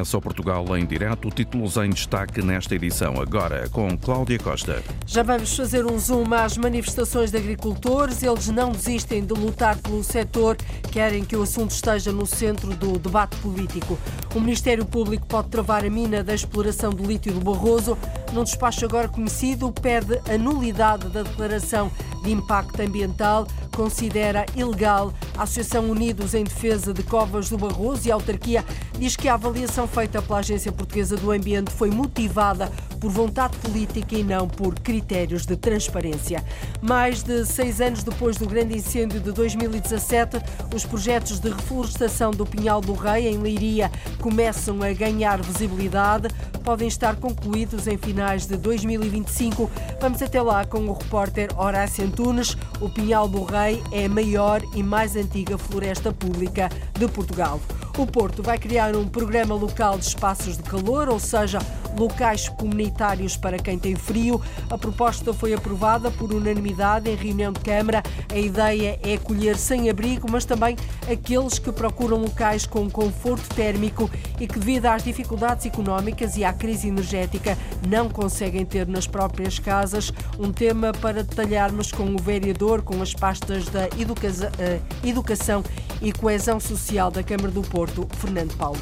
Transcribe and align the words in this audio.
começa 0.00 0.16
o 0.16 0.20
Portugal 0.20 0.78
em 0.78 0.86
direto. 0.86 1.30
Títulos 1.30 1.76
em 1.76 1.90
destaque 1.90 2.42
nesta 2.42 2.74
edição. 2.74 3.20
Agora 3.20 3.68
com 3.68 3.98
Cláudia 3.98 4.38
Costa. 4.38 4.82
Já 5.06 5.22
vamos 5.22 5.54
fazer 5.54 5.84
um 5.84 5.98
zoom 5.98 6.32
às 6.32 6.56
manifestações 6.56 7.30
de 7.30 7.36
agricultores. 7.36 8.22
Eles 8.22 8.48
não 8.48 8.72
desistem 8.72 9.22
de 9.22 9.34
lutar 9.34 9.76
pelo 9.76 10.02
setor, 10.02 10.56
querem 10.90 11.22
que 11.22 11.36
o 11.36 11.42
assunto 11.42 11.72
esteja 11.72 12.12
no 12.12 12.24
centro 12.24 12.74
do 12.74 12.98
debate 12.98 13.36
político. 13.38 13.98
O 14.32 14.38
Ministério 14.38 14.84
Público 14.84 15.26
pode 15.26 15.48
travar 15.48 15.84
a 15.84 15.90
mina 15.90 16.22
da 16.22 16.32
exploração 16.32 16.90
do 16.90 17.04
lítio 17.04 17.32
do 17.32 17.40
Barroso. 17.40 17.98
Num 18.32 18.44
despacho 18.44 18.84
agora 18.84 19.08
conhecido, 19.08 19.72
pede 19.72 20.20
a 20.32 20.38
nulidade 20.38 21.08
da 21.08 21.24
declaração 21.24 21.90
de 22.22 22.30
impacto 22.30 22.80
ambiental, 22.80 23.46
considera 23.74 24.46
ilegal 24.54 25.12
a 25.36 25.42
Associação 25.42 25.90
Unidos 25.90 26.34
em 26.34 26.44
Defesa 26.44 26.92
de 26.92 27.02
Covas 27.02 27.48
do 27.48 27.58
Barroso 27.58 28.06
e 28.06 28.12
a 28.12 28.14
autarquia 28.14 28.64
diz 28.98 29.16
que 29.16 29.28
a 29.28 29.34
avaliação 29.34 29.88
feita 29.88 30.20
pela 30.20 30.40
Agência 30.40 30.70
Portuguesa 30.70 31.16
do 31.16 31.30
Ambiente 31.32 31.70
foi 31.70 31.90
motivada 31.90 32.70
por 33.00 33.10
vontade 33.10 33.56
política 33.56 34.14
e 34.14 34.22
não 34.22 34.46
por 34.46 34.78
critérios 34.78 35.46
de 35.46 35.56
transparência. 35.56 36.44
Mais 36.82 37.22
de 37.22 37.46
seis 37.46 37.80
anos 37.80 38.02
depois 38.02 38.36
do 38.36 38.46
grande 38.46 38.76
incêndio 38.76 39.18
de 39.18 39.32
2017, 39.32 40.36
os 40.74 40.84
projetos 40.84 41.40
de 41.40 41.48
reflorestação 41.48 42.30
do 42.30 42.44
Pinhal 42.44 42.82
do 42.82 42.92
Rei, 42.92 43.28
em 43.28 43.38
Leiria, 43.38 43.90
começam 44.20 44.82
a 44.82 44.92
ganhar 44.92 45.40
visibilidade. 45.42 46.28
Podem 46.62 46.86
estar 46.86 47.16
concluídos 47.16 47.86
em 47.86 47.96
finais 47.96 48.46
de 48.46 48.56
2025. 48.56 49.70
Vamos 50.00 50.22
até 50.22 50.40
lá 50.40 50.64
com 50.64 50.86
o 50.86 50.92
repórter 50.92 51.48
Horácio 51.58 52.04
Antunes. 52.04 52.56
O 52.80 52.88
Pinhal 52.88 53.26
do 53.26 53.42
Rei 53.42 53.82
é 53.90 54.04
a 54.04 54.08
maior 54.08 54.62
e 54.74 54.82
mais 54.82 55.16
antiga 55.16 55.56
floresta 55.56 56.12
pública 56.12 56.68
de 56.98 57.08
Portugal. 57.08 57.60
O 57.98 58.06
Porto 58.06 58.42
vai 58.42 58.58
criar 58.58 58.94
um 58.94 59.08
programa 59.08 59.54
local 59.54 59.98
de 59.98 60.06
espaços 60.06 60.56
de 60.56 60.62
calor, 60.62 61.08
ou 61.08 61.18
seja, 61.18 61.58
locais 61.98 62.48
comunitários 62.48 63.36
para 63.36 63.58
quem 63.58 63.78
tem 63.78 63.94
frio. 63.94 64.40
A 64.70 64.78
proposta 64.78 65.32
foi 65.32 65.52
aprovada 65.52 66.10
por 66.10 66.32
unanimidade 66.32 67.10
em 67.10 67.14
reunião 67.14 67.52
de 67.52 67.60
Câmara. 67.60 68.02
A 68.32 68.38
ideia 68.38 68.98
é 69.02 69.14
acolher 69.14 69.56
sem 69.56 69.90
abrigo, 69.90 70.30
mas 70.30 70.44
também 70.44 70.76
aqueles 71.10 71.58
que 71.58 71.72
procuram 71.72 72.18
locais 72.18 72.66
com 72.66 72.88
conforto 72.88 73.54
térmico 73.54 74.09
e 74.38 74.46
que, 74.46 74.58
devido 74.58 74.86
às 74.86 75.02
dificuldades 75.02 75.66
económicas 75.66 76.36
e 76.36 76.44
à 76.44 76.52
crise 76.52 76.88
energética, 76.88 77.56
não 77.88 78.08
conseguem 78.08 78.64
ter 78.64 78.86
nas 78.86 79.06
próprias 79.06 79.58
casas. 79.58 80.12
Um 80.38 80.52
tema 80.52 80.92
para 80.92 81.22
detalharmos 81.22 81.92
com 81.92 82.14
o 82.14 82.18
vereador, 82.18 82.82
com 82.82 83.00
as 83.02 83.14
pastas 83.14 83.66
da 83.66 83.84
eh, 83.84 84.80
Educação 85.04 85.62
e 86.00 86.12
Coesão 86.12 86.58
Social 86.60 87.10
da 87.10 87.22
Câmara 87.22 87.50
do 87.50 87.62
Porto, 87.62 88.06
Fernando 88.16 88.56
Paulo. 88.56 88.80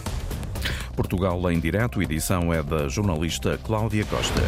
Portugal 0.94 1.50
em 1.50 1.60
direto, 1.60 2.02
edição 2.02 2.52
é 2.52 2.62
da 2.62 2.88
jornalista 2.88 3.58
Cláudia 3.62 4.04
Costa. 4.04 4.42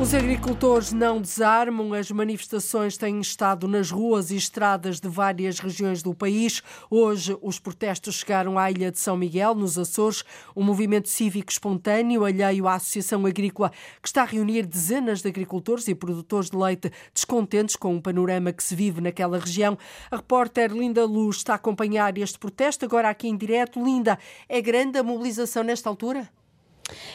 Os 0.00 0.14
agricultores 0.14 0.94
não 0.94 1.20
desarmam, 1.20 1.92
as 1.92 2.10
manifestações 2.10 2.96
têm 2.96 3.20
estado 3.20 3.68
nas 3.68 3.90
ruas 3.90 4.30
e 4.30 4.36
estradas 4.36 4.98
de 4.98 5.06
várias 5.06 5.58
regiões 5.58 6.02
do 6.02 6.14
país. 6.14 6.62
Hoje, 6.90 7.36
os 7.42 7.58
protestos 7.58 8.14
chegaram 8.14 8.58
à 8.58 8.70
Ilha 8.70 8.90
de 8.90 8.98
São 8.98 9.14
Miguel, 9.14 9.54
nos 9.54 9.78
Açores, 9.78 10.24
um 10.56 10.64
movimento 10.64 11.06
cívico 11.06 11.52
espontâneo 11.52 12.24
alheio 12.24 12.66
à 12.66 12.76
Associação 12.76 13.26
Agrícola, 13.26 13.70
que 14.00 14.08
está 14.08 14.22
a 14.22 14.24
reunir 14.24 14.64
dezenas 14.64 15.20
de 15.20 15.28
agricultores 15.28 15.86
e 15.86 15.94
produtores 15.94 16.48
de 16.48 16.56
leite 16.56 16.90
descontentes 17.12 17.76
com 17.76 17.94
o 17.94 18.00
panorama 18.00 18.54
que 18.54 18.64
se 18.64 18.74
vive 18.74 19.02
naquela 19.02 19.38
região. 19.38 19.76
A 20.10 20.16
repórter 20.16 20.72
Linda 20.72 21.04
Luz 21.04 21.36
está 21.36 21.52
a 21.52 21.56
acompanhar 21.56 22.16
este 22.16 22.38
protesto, 22.38 22.86
agora 22.86 23.10
aqui 23.10 23.28
em 23.28 23.36
direto. 23.36 23.84
Linda, 23.84 24.18
é 24.48 24.62
grande 24.62 24.96
a 24.96 25.02
mobilização 25.02 25.62
nesta 25.62 25.90
altura? 25.90 26.26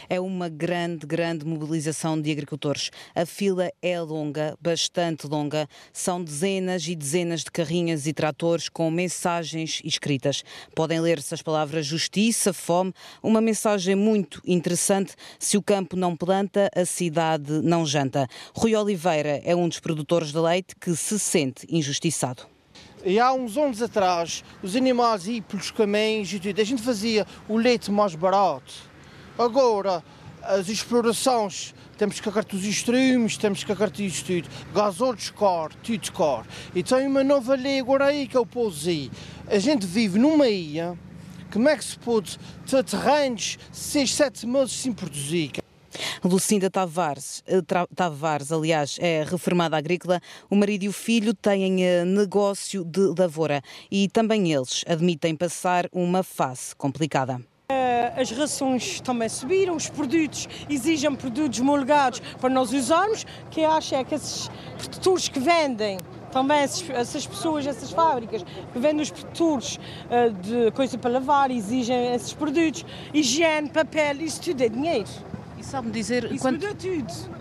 É 0.09 0.19
uma 0.19 0.50
grande, 0.50 1.06
grande 1.06 1.46
mobilização 1.46 2.19
de 2.19 2.31
agricultores. 2.31 2.91
A 3.13 3.25
fila 3.25 3.72
é 3.81 4.00
longa, 4.00 4.58
bastante 4.62 5.28
longa. 5.28 5.68
São 5.91 6.24
dezenas 6.24 6.88
e 6.88 6.96
dezenas 6.96 7.44
de 7.44 7.52
carrinhas 7.52 8.08
e 8.08 8.13
tratores 8.13 8.69
com 8.69 8.90
mensagens 8.90 9.81
escritas. 9.84 10.44
Podem 10.74 11.00
ler-se 11.00 11.34
as 11.34 11.41
palavras 11.41 11.86
justiça, 11.86 12.53
fome, 12.53 12.94
uma 13.22 13.41
mensagem 13.41 13.96
muito 13.96 14.41
interessante. 14.46 15.16
Se 15.40 15.58
o 15.58 15.62
campo 15.62 15.96
não 15.96 16.16
planta, 16.16 16.69
a 16.75 16.86
cidade 16.86 17.52
não 17.63 17.86
janta. 17.86 18.28
Rui 18.56 18.75
Oliveira 18.75 19.42
é 19.44 19.56
um 19.56 19.68
dos 19.68 19.80
produtores 19.80 20.31
de 20.31 20.40
leite 20.40 20.75
que 20.75 20.96
se 20.96 21.19
sente 21.19 21.66
injustiçado. 21.69 22.44
E 23.03 23.19
há 23.19 23.31
uns 23.34 23.56
anos 23.56 23.81
atrás, 23.84 24.44
os 24.63 24.75
animais 24.75 25.28
iam 25.28 25.42
pelos 25.44 25.69
caminhos 25.69 26.34
e 26.34 26.40
tudo. 26.40 26.59
A 26.59 26.63
gente 26.63 26.81
fazia 26.81 27.25
o 27.47 27.56
leite 27.56 27.92
mais 27.92 28.16
barato 28.16 28.94
Agora, 29.38 30.01
as 30.41 30.69
explorações, 30.69 31.73
temos 31.97 32.19
que 32.19 32.29
acartar 32.29 32.56
os 32.56 32.63
extremos, 32.63 33.38
temos 33.38 33.63
que 33.63 33.72
acartar 33.72 34.01
isto 34.01 34.28
tudo. 34.28 34.50
Gasóleo 34.73 35.34
caro, 35.38 35.73
tudo 35.84 36.12
caro. 36.13 36.46
E 36.73 36.81
tem 36.81 37.07
uma 37.07 37.23
nova 37.23 37.56
lei 37.56 37.79
agora 37.79 38.06
aí 38.06 38.28
que 38.28 38.38
eu 38.38 38.45
pus 38.45 38.88
aí. 38.88 39.12
A 39.47 39.59
gente 39.59 39.85
vive 39.85 40.18
numa 40.19 40.47
ilha, 40.47 40.97
como 41.51 41.68
é 41.68 41.75
que 41.75 41.84
se 41.84 41.97
pode 42.00 42.38
ter 42.66 42.84
terrenos 42.84 43.57
6, 43.72 44.13
7 44.13 44.47
meses 44.47 44.74
sem 44.74 44.94
produzir? 44.94 45.51
Lucinda 46.24 46.69
Tavares, 46.69 47.44
eh, 47.45 47.62
Tavares, 47.94 48.51
aliás, 48.51 48.97
é 49.00 49.24
reformada 49.24 49.78
agrícola. 49.78 50.22
O 50.50 50.56
marido 50.56 50.84
e 50.84 50.90
o 50.90 50.94
filho 50.94 51.34
têm 51.34 51.85
eh, 51.85 52.03
negócio 52.03 52.84
de 52.84 53.13
lavoura 53.18 53.62
e 53.90 54.09
também 54.09 54.51
eles 54.51 54.84
admitem 54.88 55.35
passar 55.35 55.88
uma 55.91 56.24
fase 56.24 56.75
complicada. 56.75 57.41
Eh, 58.05 58.21
as 58.21 58.31
rações 58.31 58.99
também 59.01 59.29
subiram, 59.29 59.75
os 59.75 59.89
produtos 59.89 60.47
exigem 60.69 61.13
produtos 61.16 61.59
homologados 61.59 62.21
para 62.39 62.49
nós 62.49 62.71
usarmos, 62.71 63.25
que 63.49 63.63
acho 63.63 63.95
é 63.95 64.03
que 64.03 64.16
esses 64.16 64.49
produtores 64.77 65.27
que 65.27 65.39
vendem 65.39 65.97
também 66.31 66.57
essas 66.57 67.25
pessoas, 67.25 67.65
essas 67.65 67.91
fábricas 67.91 68.44
que 68.73 68.77
vendem 68.77 69.01
os 69.01 69.09
produtos 69.09 69.79
uh, 70.09 70.33
de 70.33 70.69
coisa 70.71 70.97
para 70.97 71.11
lavar, 71.11 71.49
exigem 71.49 72.13
esses 72.13 72.33
produtos, 72.33 72.85
higiene, 73.13 73.69
papel, 73.69 74.17
isso 74.17 74.41
tudo 74.41 74.61
é 74.61 74.67
dinheiro. 74.67 75.07
Sabe-me 75.65 75.91
dizer 75.91 76.29
quanto, 76.39 76.63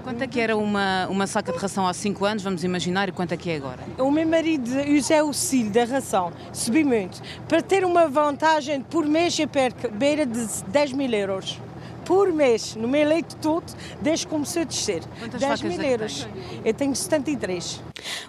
quanto 0.02 0.22
é 0.22 0.26
que 0.26 0.40
era 0.40 0.56
uma, 0.56 1.06
uma 1.08 1.26
saca 1.26 1.52
de 1.52 1.58
ração 1.58 1.86
há 1.86 1.92
5 1.92 2.24
anos, 2.24 2.42
vamos 2.42 2.64
imaginar, 2.64 3.06
e 3.08 3.12
quanto 3.12 3.32
é 3.32 3.36
que 3.36 3.50
é 3.50 3.56
agora? 3.56 3.80
O 3.98 4.10
meu 4.10 4.26
marido 4.26 4.70
usa 4.88 5.22
o 5.22 5.26
auxílio 5.28 5.70
da 5.70 5.84
ração, 5.84 6.32
subi 6.50 6.84
muito. 6.84 7.20
Para 7.46 7.60
ter 7.60 7.84
uma 7.84 8.08
vantagem, 8.08 8.80
por 8.80 9.04
mês 9.04 9.38
eu 9.38 9.46
perco 9.46 9.90
beira 9.90 10.24
de 10.24 10.46
10 10.68 10.92
mil 10.94 11.12
euros 11.12 11.60
por 12.04 12.32
mês, 12.32 12.76
no 12.76 12.86
meu 12.86 13.06
leite 13.06 13.34
todo, 13.36 13.64
desde 14.00 14.26
que 14.26 14.32
começou 14.32 14.62
a 14.62 14.64
descer. 14.64 15.02
Quantas 15.18 15.40
10 15.40 15.62
mil 15.62 15.80
é 15.80 15.92
euros. 15.92 16.28
Eu 16.64 16.74
tenho 16.74 16.94
73. 16.94 17.82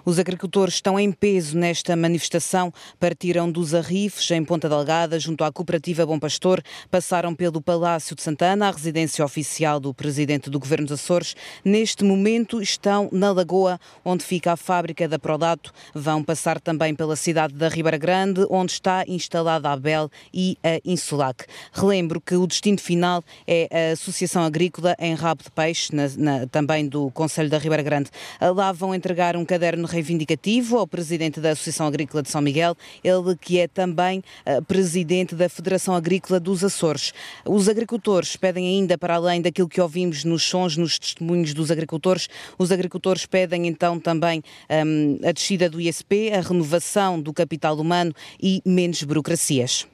Os 0.04 0.18
agricultores 0.18 0.74
estão 0.74 0.98
em 0.98 1.12
peso 1.12 1.56
nesta 1.56 1.94
manifestação. 1.94 2.72
Partiram 2.98 3.50
dos 3.50 3.74
Arrifes, 3.74 4.30
em 4.30 4.44
Ponta 4.44 4.68
Delgada, 4.68 5.18
junto 5.18 5.44
à 5.44 5.52
cooperativa 5.52 6.06
Bom 6.06 6.18
Pastor, 6.18 6.62
passaram 6.90 7.34
pelo 7.34 7.60
Palácio 7.60 8.16
de 8.16 8.22
Santana, 8.22 8.68
a 8.68 8.70
residência 8.70 9.24
oficial 9.24 9.78
do 9.78 9.92
presidente 9.92 10.48
do 10.48 10.58
Governo 10.58 10.86
dos 10.86 11.00
Açores. 11.00 11.36
Neste 11.64 12.04
momento 12.04 12.62
estão 12.62 13.08
na 13.12 13.32
Lagoa, 13.32 13.78
onde 14.04 14.24
fica 14.24 14.52
a 14.52 14.56
fábrica 14.56 15.08
da 15.08 15.18
Prodato. 15.18 15.72
Vão 15.94 16.22
passar 16.22 16.60
também 16.60 16.94
pela 16.94 17.16
cidade 17.16 17.54
da 17.54 17.68
Ribeira 17.68 17.98
Grande, 17.98 18.46
onde 18.48 18.72
está 18.72 19.04
instalada 19.06 19.70
a 19.70 19.76
Bel 19.76 20.10
e 20.32 20.56
a 20.62 20.80
Insulac. 20.84 21.44
Relembro 21.72 22.20
que 22.20 22.36
o 22.36 22.46
destino 22.46 22.78
final 22.78 23.22
é 23.46 23.65
a 23.70 23.92
Associação 23.92 24.42
Agrícola 24.42 24.96
em 24.98 25.14
Rabo 25.14 25.42
de 25.42 25.50
Peixe, 25.50 25.94
na, 25.94 26.08
na, 26.16 26.46
também 26.46 26.86
do 26.86 27.10
Conselho 27.10 27.48
da 27.48 27.58
Ribeira 27.58 27.82
Grande. 27.82 28.10
Lá 28.40 28.72
vão 28.72 28.94
entregar 28.94 29.36
um 29.36 29.44
caderno 29.44 29.86
reivindicativo 29.86 30.78
ao 30.78 30.86
presidente 30.86 31.40
da 31.40 31.50
Associação 31.50 31.86
Agrícola 31.86 32.22
de 32.22 32.30
São 32.30 32.40
Miguel, 32.40 32.76
ele 33.02 33.36
que 33.40 33.58
é 33.58 33.68
também 33.68 34.22
uh, 34.46 34.62
presidente 34.64 35.34
da 35.34 35.48
Federação 35.48 35.94
Agrícola 35.94 36.38
dos 36.38 36.64
Açores. 36.64 37.12
Os 37.44 37.68
agricultores 37.68 38.36
pedem 38.36 38.66
ainda, 38.66 38.96
para 38.98 39.14
além 39.14 39.40
daquilo 39.40 39.68
que 39.68 39.80
ouvimos 39.80 40.24
nos 40.24 40.42
sons, 40.42 40.76
nos 40.76 40.98
testemunhos 40.98 41.54
dos 41.54 41.70
agricultores, 41.70 42.28
os 42.58 42.72
agricultores 42.72 43.26
pedem 43.26 43.66
então 43.66 43.98
também 43.98 44.42
um, 44.70 45.18
a 45.26 45.32
descida 45.32 45.68
do 45.68 45.80
ISP, 45.80 46.32
a 46.32 46.40
renovação 46.40 47.20
do 47.20 47.32
capital 47.32 47.76
humano 47.78 48.12
e 48.40 48.62
menos 48.64 49.02
burocracias. 49.02 49.86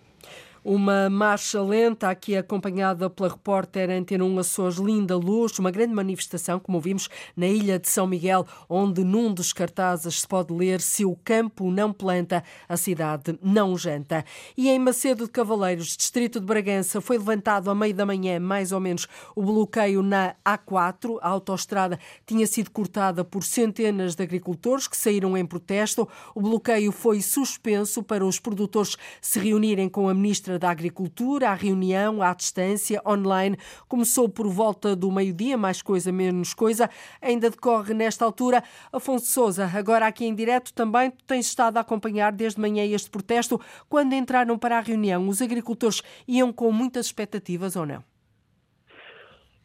Uma 0.64 1.10
marcha 1.10 1.60
lenta, 1.60 2.08
aqui 2.08 2.36
acompanhada 2.36 3.10
pela 3.10 3.30
repórter 3.30 3.90
Antena 3.90 4.22
1 4.22 4.38
Açores 4.38 4.76
Linda 4.76 5.16
Luz, 5.16 5.58
uma 5.58 5.72
grande 5.72 5.92
manifestação, 5.92 6.60
como 6.60 6.78
vimos, 6.78 7.08
na 7.36 7.48
ilha 7.48 7.80
de 7.80 7.88
São 7.88 8.06
Miguel, 8.06 8.46
onde 8.68 9.02
num 9.02 9.34
dos 9.34 9.52
cartazes 9.52 10.20
se 10.20 10.28
pode 10.28 10.54
ler 10.54 10.80
se 10.80 11.04
o 11.04 11.16
campo 11.24 11.68
não 11.68 11.92
planta, 11.92 12.44
a 12.68 12.76
cidade 12.76 13.36
não 13.42 13.76
janta. 13.76 14.24
E 14.56 14.68
em 14.68 14.78
Macedo 14.78 15.24
de 15.24 15.32
Cavaleiros, 15.32 15.96
distrito 15.96 16.38
de 16.38 16.46
Bragança, 16.46 17.00
foi 17.00 17.18
levantado 17.18 17.68
à 17.68 17.74
meia 17.74 17.92
da 17.92 18.06
manhã, 18.06 18.38
mais 18.38 18.70
ou 18.70 18.78
menos, 18.78 19.08
o 19.34 19.42
bloqueio 19.42 20.00
na 20.00 20.36
A4. 20.44 21.18
A 21.22 21.28
autoestrada 21.30 21.98
tinha 22.24 22.46
sido 22.46 22.70
cortada 22.70 23.24
por 23.24 23.42
centenas 23.42 24.14
de 24.14 24.22
agricultores 24.22 24.86
que 24.86 24.96
saíram 24.96 25.36
em 25.36 25.44
protesto. 25.44 26.08
O 26.36 26.40
bloqueio 26.40 26.92
foi 26.92 27.20
suspenso 27.20 28.00
para 28.00 28.24
os 28.24 28.38
produtores 28.38 28.96
se 29.20 29.40
reunirem 29.40 29.88
com 29.88 30.08
a 30.08 30.14
ministra 30.14 30.51
Ministra 30.52 30.58
da 30.58 30.70
Agricultura. 30.70 31.50
A 31.50 31.54
reunião 31.54 32.22
à 32.22 32.34
distância, 32.34 33.00
online, 33.06 33.56
começou 33.88 34.28
por 34.28 34.46
volta 34.48 34.94
do 34.94 35.10
meio-dia, 35.10 35.56
mais 35.56 35.80
coisa, 35.80 36.12
menos 36.12 36.54
coisa. 36.54 36.88
Ainda 37.20 37.50
decorre 37.50 37.94
nesta 37.94 38.24
altura. 38.24 38.62
Afonso 38.92 39.26
Souza, 39.26 39.66
agora 39.74 40.06
aqui 40.06 40.24
em 40.24 40.34
direto, 40.34 40.72
também 40.74 41.10
tens 41.26 41.46
estado 41.46 41.78
a 41.78 41.80
acompanhar 41.80 42.32
desde 42.32 42.60
manhã 42.60 42.84
este 42.84 43.10
protesto. 43.10 43.60
Quando 43.88 44.14
entraram 44.14 44.58
para 44.58 44.78
a 44.78 44.80
reunião, 44.80 45.28
os 45.28 45.40
agricultores 45.40 46.02
iam 46.26 46.52
com 46.52 46.70
muitas 46.72 47.06
expectativas 47.06 47.76
ou 47.76 47.86
não? 47.86 48.02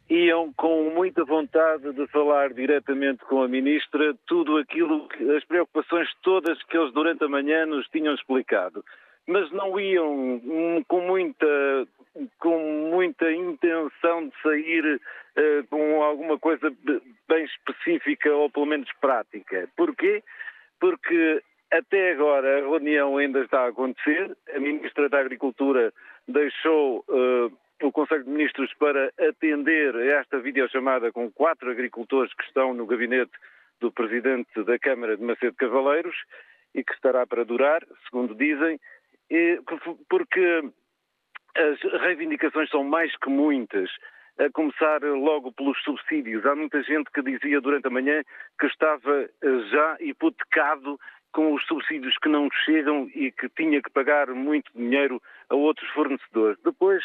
iam 0.10 0.54
com 0.54 0.90
muita 0.92 1.26
vontade 1.26 1.92
de 1.92 2.08
falar 2.08 2.54
diretamente 2.54 3.26
com 3.26 3.44
a 3.44 3.48
ministra 3.50 4.16
tudo 4.26 4.56
aquilo, 4.56 5.06
as 5.36 5.44
preocupações 5.44 6.08
todas 6.24 6.64
que 6.64 6.78
eles 6.78 6.94
durante 6.94 7.26
a 7.26 7.28
manhã 7.28 7.66
nos 7.66 7.86
tinham 7.90 8.16
explicado 8.16 8.86
mas 9.28 9.52
não 9.52 9.80
iam 9.80 10.10
hum, 10.14 10.84
com 10.88 11.02
muita, 11.02 11.88
com 12.40 12.90
muita 12.92 13.32
intenção 13.32 14.30
de 14.30 14.42
sair 14.42 14.96
uh, 14.96 15.68
com 15.70 16.02
alguma 16.02 16.40
coisa 16.40 16.74
bem 17.28 17.46
específica 17.46 18.34
ou 18.34 18.50
pelo 18.50 18.66
menos 18.66 18.90
prática. 19.02 19.70
Porquê? 19.76 20.24
Porque 20.80 21.44
até 21.72 22.12
agora 22.12 22.58
a 22.58 22.62
reunião 22.62 23.18
ainda 23.18 23.42
está 23.42 23.66
a 23.66 23.68
acontecer. 23.68 24.36
A 24.56 24.60
Ministra 24.60 25.10
da 25.10 25.20
Agricultura 25.20 25.94
deixou 26.28 27.04
uh, 27.10 27.52
o 27.84 27.92
Conselho 27.92 28.24
de 28.24 28.30
Ministros 28.30 28.74
para 28.76 29.12
atender 29.20 29.96
esta 29.96 30.40
videochamada 30.40 31.12
com 31.12 31.32
quatro 31.32 31.70
agricultores 31.70 32.34
que 32.34 32.44
estão 32.44 32.74
no 32.74 32.86
gabinete 32.86 33.32
do 33.80 33.92
Presidente 33.92 34.64
da 34.64 34.80
Câmara 34.80 35.18
de 35.18 35.24
Macedo 35.24 35.56
Cavaleiros 35.56 36.16
e 36.74 36.84
que 36.84 36.94
estará 36.94 37.26
para 37.26 37.46
durar, 37.46 37.86
segundo 38.06 38.34
dizem 38.36 38.80
porque 40.10 40.64
as 41.56 42.02
reivindicações 42.02 42.70
são 42.70 42.84
mais 42.84 43.16
que 43.18 43.30
muitas, 43.30 43.90
a 44.40 44.50
começar 44.52 45.02
logo 45.02 45.52
pelos 45.52 45.82
subsídios. 45.84 46.46
Há 46.46 46.56
muita 46.56 46.82
gente 46.84 47.10
que 47.12 47.22
dizia 47.24 47.60
durante 47.60 47.88
a 47.88 47.92
manhã 47.92 48.24
que 48.60 48.68
estava 48.68 49.24
eh, 49.24 49.60
já 49.72 49.98
hipotecado 50.00 51.00
com 51.32 51.54
os 51.54 51.66
subsídios 51.66 52.16
que 52.20 52.30
não 52.30 52.48
chegam 52.66 53.10
e 53.14 53.32
que 53.32 53.50
tinha 53.50 53.82
que 53.82 53.90
pagar 53.90 54.28
muito 54.28 54.72
dinheiro 54.76 55.22
a 55.50 55.56
outros 55.56 55.90
fornecedores. 55.90 56.58
Depois 56.64 57.04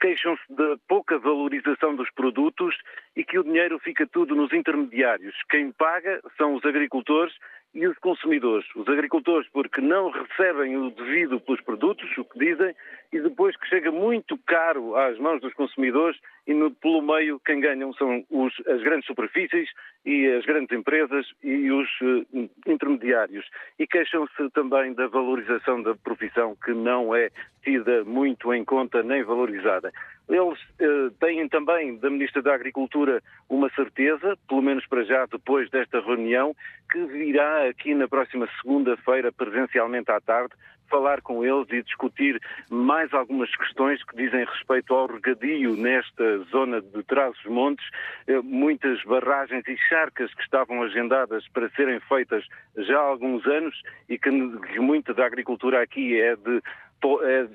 queixam-se 0.00 0.42
da 0.52 0.76
pouca 0.88 1.18
valorização 1.18 1.94
dos 1.94 2.10
produtos 2.10 2.74
e 3.14 3.24
que 3.24 3.38
o 3.38 3.44
dinheiro 3.44 3.78
fica 3.78 4.06
tudo 4.06 4.34
nos 4.34 4.52
intermediários. 4.52 5.34
Quem 5.48 5.70
paga 5.70 6.20
são 6.36 6.54
os 6.54 6.64
agricultores 6.64 7.34
e 7.74 7.86
os 7.86 7.96
consumidores. 7.98 8.66
Os 8.76 8.86
agricultores, 8.88 9.48
porque 9.50 9.80
não 9.80 10.10
recebem 10.10 10.76
o 10.76 10.90
devido 10.90 11.40
pelos 11.40 11.60
produtos, 11.62 12.06
o 12.18 12.24
que 12.24 12.38
dizem, 12.38 12.74
e 13.12 13.20
depois 13.20 13.56
que 13.56 13.68
chega 13.68 13.90
muito 13.90 14.36
caro 14.46 14.96
às 14.96 15.18
mãos 15.18 15.40
dos 15.40 15.52
consumidores 15.54 16.18
e 16.46 16.54
no, 16.54 16.70
pelo 16.70 17.00
meio 17.00 17.40
quem 17.40 17.60
ganham 17.60 17.92
são 17.94 18.24
os, 18.30 18.52
as 18.66 18.82
grandes 18.82 19.06
superfícies 19.06 19.68
e 20.04 20.26
as 20.32 20.44
grandes 20.44 20.76
empresas 20.76 21.26
e 21.42 21.70
os 21.70 21.88
uh, 22.00 22.50
intermediários. 22.66 23.48
E 23.78 23.86
queixam-se 23.86 24.50
também 24.50 24.92
da 24.94 25.06
valorização 25.06 25.82
da 25.82 25.94
profissão 25.94 26.56
que 26.64 26.72
não 26.72 27.14
é 27.14 27.30
tida 27.62 28.04
muito 28.04 28.52
em 28.52 28.64
conta 28.64 29.02
nem 29.02 29.22
valorizada. 29.22 29.92
Eles 30.28 30.58
uh, 30.80 31.10
têm 31.20 31.48
também 31.48 31.96
da 31.98 32.08
Ministra 32.08 32.42
da 32.42 32.54
Agricultura 32.54 33.22
uma 33.48 33.68
certeza, 33.70 34.36
pelo 34.48 34.62
menos 34.62 34.86
para 34.86 35.04
já 35.04 35.26
depois 35.26 35.68
desta 35.70 36.00
reunião, 36.00 36.54
que 36.90 37.04
virá 37.06 37.68
aqui 37.68 37.94
na 37.94 38.08
próxima 38.08 38.48
segunda-feira, 38.60 39.32
presencialmente 39.32 40.10
à 40.10 40.20
tarde, 40.20 40.54
falar 40.92 41.22
com 41.22 41.42
eles 41.42 41.66
e 41.70 41.82
discutir 41.82 42.38
mais 42.70 43.12
algumas 43.14 43.50
questões 43.56 44.04
que 44.04 44.14
dizem 44.14 44.44
respeito 44.44 44.92
ao 44.92 45.06
regadio 45.06 45.74
nesta 45.74 46.38
zona 46.50 46.82
de 46.82 47.02
Trás-os-Montes. 47.04 47.84
Eh, 48.26 48.42
muitas 48.42 49.02
barragens 49.04 49.66
e 49.66 49.76
charcas 49.88 50.32
que 50.34 50.42
estavam 50.42 50.82
agendadas 50.82 51.48
para 51.48 51.70
serem 51.70 51.98
feitas 52.00 52.44
já 52.76 52.98
há 52.98 53.04
alguns 53.04 53.46
anos 53.46 53.74
e 54.06 54.18
que 54.18 54.30
muita 54.78 55.14
da 55.14 55.24
agricultura 55.24 55.82
aqui 55.82 56.20
é 56.20 56.36
de 56.36 56.62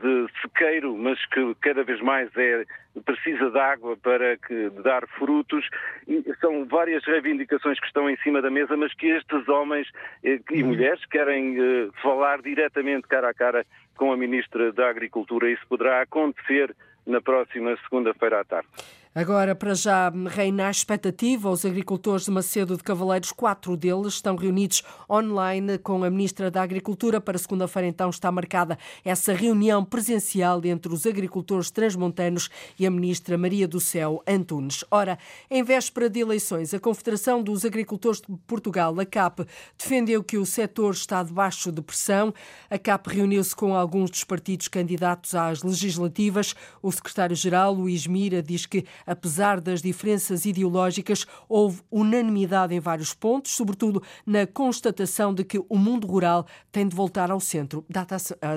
de 0.01 0.27
sequeiro, 0.41 0.95
mas 0.97 1.23
que 1.27 1.55
cada 1.61 1.83
vez 1.83 2.01
mais 2.01 2.29
é, 2.35 2.65
precisa 3.05 3.49
de 3.49 3.59
água 3.59 3.95
para 3.97 4.37
que, 4.37 4.69
dar 4.83 5.07
frutos. 5.07 5.67
E 6.07 6.23
são 6.41 6.65
várias 6.65 7.03
reivindicações 7.05 7.79
que 7.79 7.87
estão 7.87 8.09
em 8.09 8.17
cima 8.17 8.41
da 8.41 8.49
mesa, 8.49 8.75
mas 8.75 8.93
que 8.93 9.07
estes 9.07 9.47
homens 9.47 9.87
eh, 10.23 10.39
e 10.51 10.61
uhum. 10.61 10.69
mulheres 10.69 11.03
querem 11.05 11.59
uh, 11.59 11.91
falar 12.01 12.41
diretamente 12.41 13.07
cara 13.07 13.29
a 13.29 13.33
cara 13.33 13.65
com 13.95 14.11
a 14.11 14.17
Ministra 14.17 14.71
da 14.71 14.89
Agricultura. 14.89 15.49
Isso 15.49 15.65
poderá 15.67 16.01
acontecer 16.01 16.75
na 17.05 17.21
próxima 17.21 17.77
segunda-feira 17.83 18.41
à 18.41 18.43
tarde. 18.43 18.67
Agora, 19.15 19.55
para 19.55 19.73
já, 19.73 20.11
reina 20.29 20.67
a 20.67 20.71
expectativa. 20.71 21.49
Os 21.49 21.65
agricultores 21.65 22.25
de 22.25 22.31
Macedo 22.31 22.77
de 22.77 22.83
Cavaleiros, 22.83 23.31
quatro 23.31 23.75
deles, 23.75 24.15
estão 24.15 24.35
reunidos 24.35 24.83
online 25.09 25.77
com 25.79 26.03
a 26.03 26.09
Ministra 26.09 26.51
da 26.51 26.61
Agricultura. 26.61 27.19
Para 27.19 27.37
segunda-feira, 27.37 27.87
então, 27.87 28.09
está 28.09 28.31
marcada 28.31 28.77
essa 29.03 29.33
reunião 29.33 29.83
presencial 29.83 30.63
entre 30.65 30.93
os 30.93 31.05
agricultores 31.05 31.71
transmontanos 31.71 32.49
e 32.77 32.85
a 32.85 32.91
Ministra 32.91 33.37
Maria 33.37 33.67
do 33.67 33.79
Céu 33.79 34.21
Antunes. 34.27 34.83
Ora, 34.91 35.17
em 35.49 35.63
véspera 35.63 36.09
de 36.09 36.19
eleições, 36.19 36.73
a 36.73 36.79
Confederação 36.79 37.41
dos 37.41 37.65
Agricultores 37.65 38.21
de 38.21 38.37
Portugal, 38.45 38.99
a 38.99 39.05
CAP, 39.05 39.47
defendeu 39.77 40.23
que 40.23 40.37
o 40.37 40.45
setor 40.45 40.93
está 40.93 41.23
debaixo 41.23 41.71
de 41.71 41.81
pressão. 41.81 42.33
A 42.69 42.77
CAP 42.77 43.07
reuniu-se 43.07 43.55
com 43.55 43.73
alguns 43.73 44.11
dos 44.11 44.23
partidos 44.23 44.67
candidatos 44.67 45.33
às 45.33 45.63
legislativas. 45.63 46.53
O 46.81 46.91
secretário-geral, 46.91 47.73
Luís 47.73 48.05
Mira, 48.05 48.43
diz 48.43 48.65
que 48.65 48.85
Apesar 49.07 49.61
das 49.61 49.81
diferenças 49.81 50.45
ideológicas, 50.45 51.25
houve 51.47 51.81
unanimidade 51.89 52.75
em 52.75 52.79
vários 52.81 53.13
pontos, 53.13 53.53
sobretudo 53.53 54.03
na 54.25 54.45
constatação 54.45 55.33
de 55.33 55.45
que 55.45 55.57
o 55.57 55.77
mundo 55.77 56.05
rural 56.05 56.45
tem 56.71 56.85
de 56.85 56.93
voltar 56.93 57.31
ao 57.31 57.39
centro 57.39 57.85
da, 57.89 58.05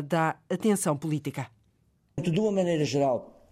da 0.02 0.36
atenção 0.50 0.96
política. 0.96 1.46
De 2.20 2.38
uma 2.40 2.50
maneira 2.50 2.84
geral, 2.84 3.48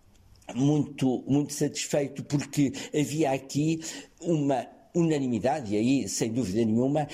muito, 0.55 1.25
muito 1.29 1.53
satisfeito 1.53 2.25
porque 2.25 2.73
havia 2.93 3.31
aqui 3.31 3.81
uma 4.21 4.67
unanimidade, 4.93 5.75
e 5.75 5.76
aí 5.76 6.09
sem 6.09 6.33
dúvida 6.33 6.64
nenhuma, 6.64 7.07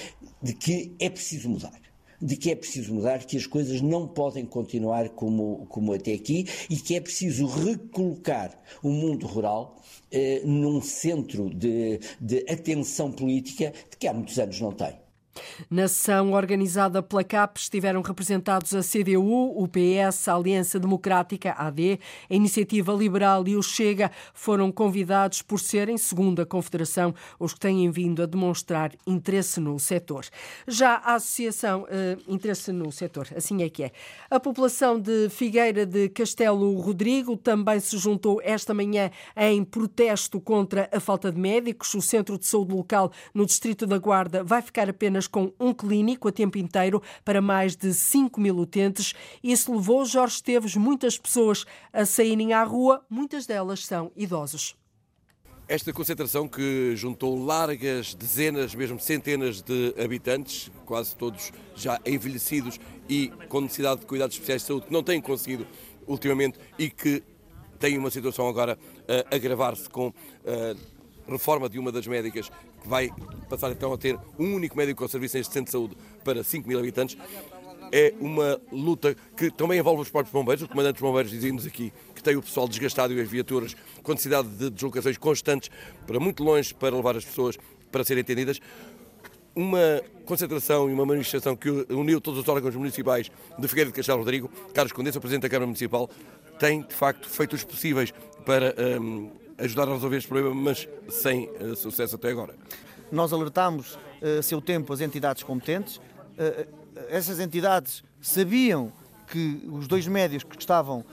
de 0.43 0.55
que 0.55 0.97
é 0.99 1.11
preciso 1.11 1.51
mudar 1.51 1.84
de 2.25 2.37
que 2.37 2.51
é 2.51 2.57
preciso 2.57 2.95
mudar, 2.95 3.27
que 3.27 3.37
as 3.37 3.47
coisas 3.47 3.83
não 3.83 4.09
podem 4.09 4.47
continuar 4.47 5.11
como, 5.11 5.67
como 5.69 5.93
até 5.93 6.15
aqui 6.15 6.47
e 6.71 6.77
que 6.77 6.97
é 6.97 7.01
preciso 7.01 7.47
recolocar 7.47 8.59
o 8.83 8.89
mundo 8.89 9.27
rural 9.27 9.83
eh, 10.11 10.41
num 10.43 10.81
centro 10.81 11.51
de, 11.51 12.01
de 12.19 12.39
atenção 12.51 13.13
política 13.13 13.75
que 13.99 14.09
há 14.09 14.15
muitos 14.15 14.39
anos 14.39 14.59
não 14.59 14.73
tem. 14.73 15.04
Na 15.71 15.89
sessão 15.89 16.33
organizada 16.33 17.03
pela 17.03 17.25
CAP 17.25 17.59
estiveram 17.59 18.03
representados 18.03 18.75
a 18.75 18.81
CDU, 18.81 19.53
o 19.57 19.69
PS, 19.69 20.29
a 20.29 20.35
Aliança 20.35 20.79
Democrática, 20.79 21.53
a 21.53 21.67
AD, 21.69 21.99
a 22.31 22.35
Iniciativa 22.35 22.93
Liberal 22.93 23.47
e 23.47 23.57
o 23.57 23.63
Chega. 23.63 24.11
Foram 24.33 24.71
convidados 24.71 25.43
por 25.43 25.61
serem, 25.61 25.97
segundo 25.97 26.43
a 26.43 26.47
Confederação, 26.47 27.15
os 27.39 27.55
que 27.55 27.61
têm 27.61 27.91
vindo 27.91 28.23
a 28.23 28.27
demonstrar 28.27 28.93
interesse 29.07 29.61
no 29.61 29.79
setor. 29.79 30.25
Já 30.67 30.95
a 30.97 31.15
Associação 31.15 31.87
eh, 31.89 32.17
Interesse 32.29 32.73
no 32.73 32.91
Setor, 32.91 33.29
assim 33.37 33.63
é 33.63 33.69
que 33.69 33.85
é. 33.85 33.93
A 34.31 34.39
população 34.39 34.99
de 34.99 35.29
Figueira 35.29 35.87
de 35.87 36.09
Castelo 36.09 36.79
Rodrigo 36.79 37.37
também 37.37 37.81
se 37.81 37.97
juntou 37.99 38.41
esta 38.43 38.75
manhã 38.75 39.11
em 39.37 39.65
protesto 39.65 40.41
contra 40.41 40.89
a 40.93 41.01
falta 41.01 41.31
de 41.31 41.41
médicos. 41.41 41.95
O 41.95 42.03
Centro 42.03 42.39
de 42.39 42.47
Saúde 42.47 42.75
Local 42.75 43.13
no 43.33 43.47
Distrito 43.47 43.87
da 43.87 43.99
Guarda 43.99 44.43
vai 44.43 44.63
ficar 44.63 44.89
apenas 44.89 45.24
com 45.27 45.53
um 45.59 45.73
clínico 45.73 46.29
a 46.29 46.33
tempo 46.33 46.59
inteiro 46.59 47.03
para 47.25 47.41
mais 47.41 47.77
de 47.77 47.93
5 47.93 48.41
mil 48.41 48.57
utentes. 48.59 49.15
Isso 49.43 49.75
levou 49.75 50.05
Jorge 50.05 50.37
Esteves 50.37 50.77
muitas 50.77 51.19
pessoas 51.19 51.65
a 51.93 52.05
saírem 52.05 52.53
à 52.53 52.63
rua, 52.63 53.05
muitas 53.09 53.47
delas 53.47 53.85
são 53.85 54.11
idosos. 54.17 54.77
Esta 55.67 55.95
concentração 55.95 56.47
que 56.47 56.95
juntou 56.95 57.43
largas 57.43 58.15
dezenas, 58.15 58.75
mesmo 58.75 59.01
centenas 59.01 59.63
de 59.63 59.95
habitantes, 59.99 60.71
quase 60.85 61.17
todos 61.17 61.53
já 61.75 61.99
envelhecidos 62.05 62.79
e 63.09 63.29
com 63.49 63.63
necessidade 63.63 64.01
de 64.01 64.07
cuidados 64.07 64.37
especiais 64.37 64.61
de 64.61 64.69
saúde, 64.69 64.87
que 64.87 64.93
não 64.93 65.03
têm 65.03 65.23
conseguido 65.23 65.67
ultimamente 66.07 66.59
e 66.79 66.91
que 66.91 67.23
tem 67.79 67.97
uma 67.97 68.11
situação 68.11 68.47
agora 68.47 68.79
a 69.09 69.35
agravar-se 69.35 69.89
com 69.89 70.13
a 71.27 71.31
reforma 71.31 71.67
de 71.69 71.79
uma 71.79 71.91
das 71.91 72.07
médicas 72.07 72.51
vai 72.85 73.11
passar 73.49 73.71
então 73.71 73.93
a 73.93 73.99
ter 73.99 74.19
um 74.39 74.55
único 74.55 74.77
médico 74.77 75.03
com 75.03 75.09
serviço 75.09 75.37
neste 75.37 75.53
centro 75.53 75.67
de 75.67 75.73
saúde 75.73 75.97
para 76.25 76.43
5 76.43 76.69
mil 76.69 76.79
habitantes. 76.79 77.17
É 77.93 78.13
uma 78.19 78.61
luta 78.73 79.15
que 79.37 79.51
também 79.51 79.79
envolve 79.79 80.03
os 80.03 80.11
próprios 80.11 80.33
bombeiros. 80.33 80.65
O 80.65 80.69
comandante 80.69 80.95
dos 80.95 81.03
bombeiros 81.03 81.31
dizia-nos 81.31 81.67
aqui 81.67 81.93
que 82.15 82.23
tem 82.23 82.37
o 82.37 82.43
pessoal 82.43 82.67
desgastado 82.67 83.13
e 83.13 83.21
as 83.21 83.29
viaturas 83.29 83.77
com 84.03 84.13
necessidade 84.13 84.49
de 84.49 84.71
deslocações 84.71 85.17
constantes 85.17 85.71
para 86.07 86.19
muito 86.19 86.43
longe 86.43 86.75
para 86.75 86.97
levar 86.97 87.17
as 87.17 87.25
pessoas 87.25 87.57
para 87.93 88.03
serem 88.03 88.23
atendidas 88.23 88.61
uma 89.55 90.03
concentração 90.25 90.91
e 90.91 90.93
uma 90.93 91.07
manifestação 91.07 91.55
que 91.55 91.69
uniu 91.91 92.21
todos 92.21 92.41
os 92.41 92.49
órgãos 92.49 92.75
municipais 92.75 93.31
de 93.59 93.69
Figueira 93.69 93.91
de 93.91 93.97
Castelo 93.97 94.19
Rodrigo. 94.19 94.51
Carlos 94.73 94.93
Condessa, 94.93 95.21
Presidente 95.21 95.43
da 95.43 95.49
Câmara 95.49 95.67
Municipal, 95.67 96.11
tem 96.59 96.83
de 96.83 96.95
facto 96.95 97.29
feito 97.29 97.55
os 97.55 97.63
possíveis 97.63 98.13
para 98.45 98.75
um, 99.01 99.31
ajudar 99.59 99.89
a 99.89 99.93
resolver 99.95 100.17
este 100.17 100.29
problema, 100.29 100.55
mas 100.55 100.89
sem 101.09 101.49
uh, 101.49 101.77
sucesso 101.77 102.17
até 102.17 102.31
agora. 102.31 102.55
Nós 103.11 103.33
alertámos 103.33 103.95
uh, 103.95 104.39
a 104.39 104.43
seu 104.43 104.61
tempo 104.61 104.93
as 104.93 105.01
entidades 105.01 105.43
competentes. 105.43 105.97
Uh, 105.97 106.67
essas 107.09 107.41
entidades 107.41 108.03
sabiam 108.21 108.93
que 109.27 109.63
os 109.71 109.87
dois 109.89 110.07
médios 110.07 110.45
que 110.45 110.57
estavam 110.59 111.05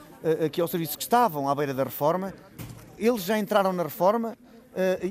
aqui 0.44 0.60
ao 0.60 0.68
serviço, 0.68 0.96
que 0.96 1.02
estavam 1.02 1.48
à 1.48 1.54
beira 1.54 1.74
da 1.74 1.82
reforma, 1.82 2.32
eles 2.96 3.24
já 3.24 3.38
entraram 3.38 3.72
na 3.72 3.82
reforma 3.82 4.38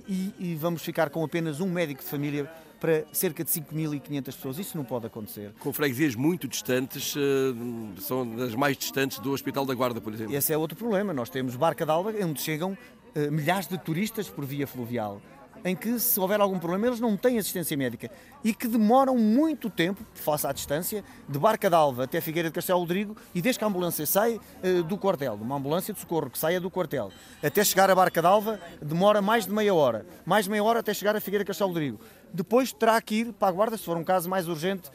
e, 0.07 0.33
e 0.39 0.55
vamos 0.55 0.81
ficar 0.81 1.09
com 1.09 1.21
apenas 1.23 1.59
um 1.59 1.69
médico 1.69 2.01
de 2.01 2.07
família 2.07 2.50
para 2.81 3.05
cerca 3.13 3.43
de 3.43 3.51
5.500 3.51 4.25
pessoas. 4.25 4.57
Isso 4.57 4.75
não 4.75 4.83
pode 4.83 5.05
acontecer. 5.05 5.53
Com 5.59 5.71
freguesias 5.71 6.15
muito 6.15 6.47
distantes, 6.47 7.13
eh, 7.15 8.01
são 8.01 8.27
das 8.35 8.55
mais 8.55 8.75
distantes 8.75 9.19
do 9.19 9.31
Hospital 9.31 9.67
da 9.67 9.75
Guarda, 9.75 10.01
por 10.01 10.11
exemplo. 10.11 10.35
Esse 10.35 10.51
é 10.51 10.57
outro 10.57 10.75
problema. 10.75 11.13
Nós 11.13 11.29
temos 11.29 11.55
Barca 11.55 11.85
d'Alba, 11.85 12.11
onde 12.23 12.41
chegam 12.41 12.75
eh, 12.75 13.00
milhares 13.32 13.68
de 13.68 13.77
turistas 13.77 14.30
por 14.30 14.46
via 14.46 14.65
fluvial 14.65 15.22
em 15.63 15.75
que, 15.75 16.00
se 16.00 16.20
houver 16.20 16.39
algum 16.41 16.60
problema, 16.60 16.88
eles 16.88 17.00
não 17.00 17.15
têm 17.15 17.38
assistência 17.38 17.75
médica 17.77 18.10
e 18.44 18.53
que 18.53 18.68
demoram 18.68 19.18
muito 19.18 19.70
tempo, 19.70 20.03
face 20.13 20.46
à 20.46 20.51
distância, 20.51 21.03
de 21.27 21.39
Barca 21.39 21.70
d'Alva 21.70 22.03
até 22.06 22.20
Figueira 22.20 22.50
de 22.50 22.53
Castelo 22.53 22.80
Rodrigo 22.80 23.15
e 23.34 23.41
desde 23.41 23.60
que 23.60 23.65
a 23.65 23.68
ambulância 23.68 24.06
sai 24.06 24.39
uh, 24.63 24.84
do 24.84 24.98
quartel, 24.98 25.38
de 25.38 25.44
uma 25.44 25.56
ambulância 25.56 25.94
de 25.94 26.00
socorro 26.00 26.30
que 26.30 26.38
saia 26.38 26.60
do 26.60 26.70
quartel, 26.70 27.12
até 27.44 27.63
chegar 27.63 27.89
a 27.89 27.96
Barca 27.96 28.22
d'Alva, 28.22 28.60
demora 28.82 29.22
mais 29.22 29.46
de 29.46 29.51
meia 29.51 29.74
hora. 29.74 30.06
Mais 30.25 30.46
de 30.46 30.51
meia 30.51 30.63
hora 30.63 30.80
até 30.80 30.94
chegar 30.94 31.15
a 31.15 31.22
Figueira 31.22 31.44
de 31.44 31.48
Castelo 31.48 31.70
Rodrigo. 31.70 32.00
Depois 32.34 32.72
terá 32.72 33.00
que 33.01 33.15
ir 33.15 33.34
para 33.34 33.50
a 33.50 33.51
guarda, 33.51 33.77
se 33.77 33.84
for 33.84 33.98
um 33.98 34.03
caso 34.03 34.30
mais 34.30 34.48
urgente, 34.48 34.89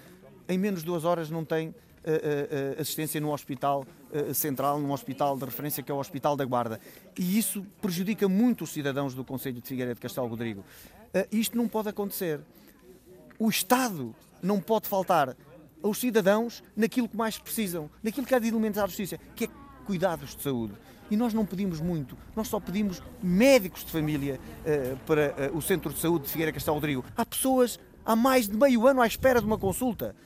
em 0.48 0.58
menos 0.58 0.80
de 0.80 0.86
duas 0.86 1.04
horas 1.04 1.30
não 1.30 1.44
tem 1.44 1.74
assistência 2.78 3.20
no 3.20 3.32
hospital 3.32 3.84
central, 4.34 4.80
num 4.80 4.92
hospital 4.92 5.36
de 5.36 5.44
referência 5.44 5.82
que 5.82 5.90
é 5.90 5.94
o 5.94 5.98
Hospital 5.98 6.36
da 6.36 6.44
Guarda. 6.44 6.80
E 7.18 7.38
isso 7.38 7.66
prejudica 7.80 8.28
muito 8.28 8.64
os 8.64 8.70
cidadãos 8.70 9.14
do 9.14 9.24
Conselho 9.24 9.60
de 9.60 9.68
Figueira 9.68 9.94
de 9.94 10.00
Castelo 10.00 10.26
Rodrigo. 10.26 10.64
isto 11.32 11.56
não 11.56 11.68
pode 11.68 11.88
acontecer. 11.88 12.40
O 13.38 13.48
Estado 13.48 14.14
não 14.42 14.60
pode 14.60 14.88
faltar 14.88 15.36
aos 15.82 15.98
cidadãos 15.98 16.62
naquilo 16.76 17.08
que 17.08 17.16
mais 17.16 17.38
precisam, 17.38 17.90
naquilo 18.02 18.26
que 18.26 18.34
há 18.34 18.38
de 18.38 18.48
alimentar 18.48 18.84
a 18.84 18.86
justiça, 18.86 19.18
que 19.34 19.44
é 19.44 19.48
cuidados 19.84 20.34
de 20.34 20.42
saúde. 20.42 20.74
E 21.10 21.16
nós 21.16 21.32
não 21.32 21.46
pedimos 21.46 21.80
muito, 21.80 22.18
nós 22.34 22.48
só 22.48 22.58
pedimos 22.58 23.00
médicos 23.22 23.84
de 23.84 23.92
família 23.92 24.40
uh, 24.40 24.96
para 25.06 25.52
uh, 25.52 25.56
o 25.56 25.62
Centro 25.62 25.92
de 25.92 26.00
Saúde 26.00 26.24
de 26.24 26.32
Figueira 26.32 26.52
Castelo 26.52 26.74
Rodrigo. 26.74 27.04
Há 27.16 27.24
pessoas 27.24 27.78
há 28.04 28.16
mais 28.16 28.48
de 28.48 28.56
meio 28.56 28.86
ano 28.86 29.00
à 29.00 29.06
espera 29.06 29.40
de 29.40 29.46
uma 29.46 29.58
consulta. 29.58 30.16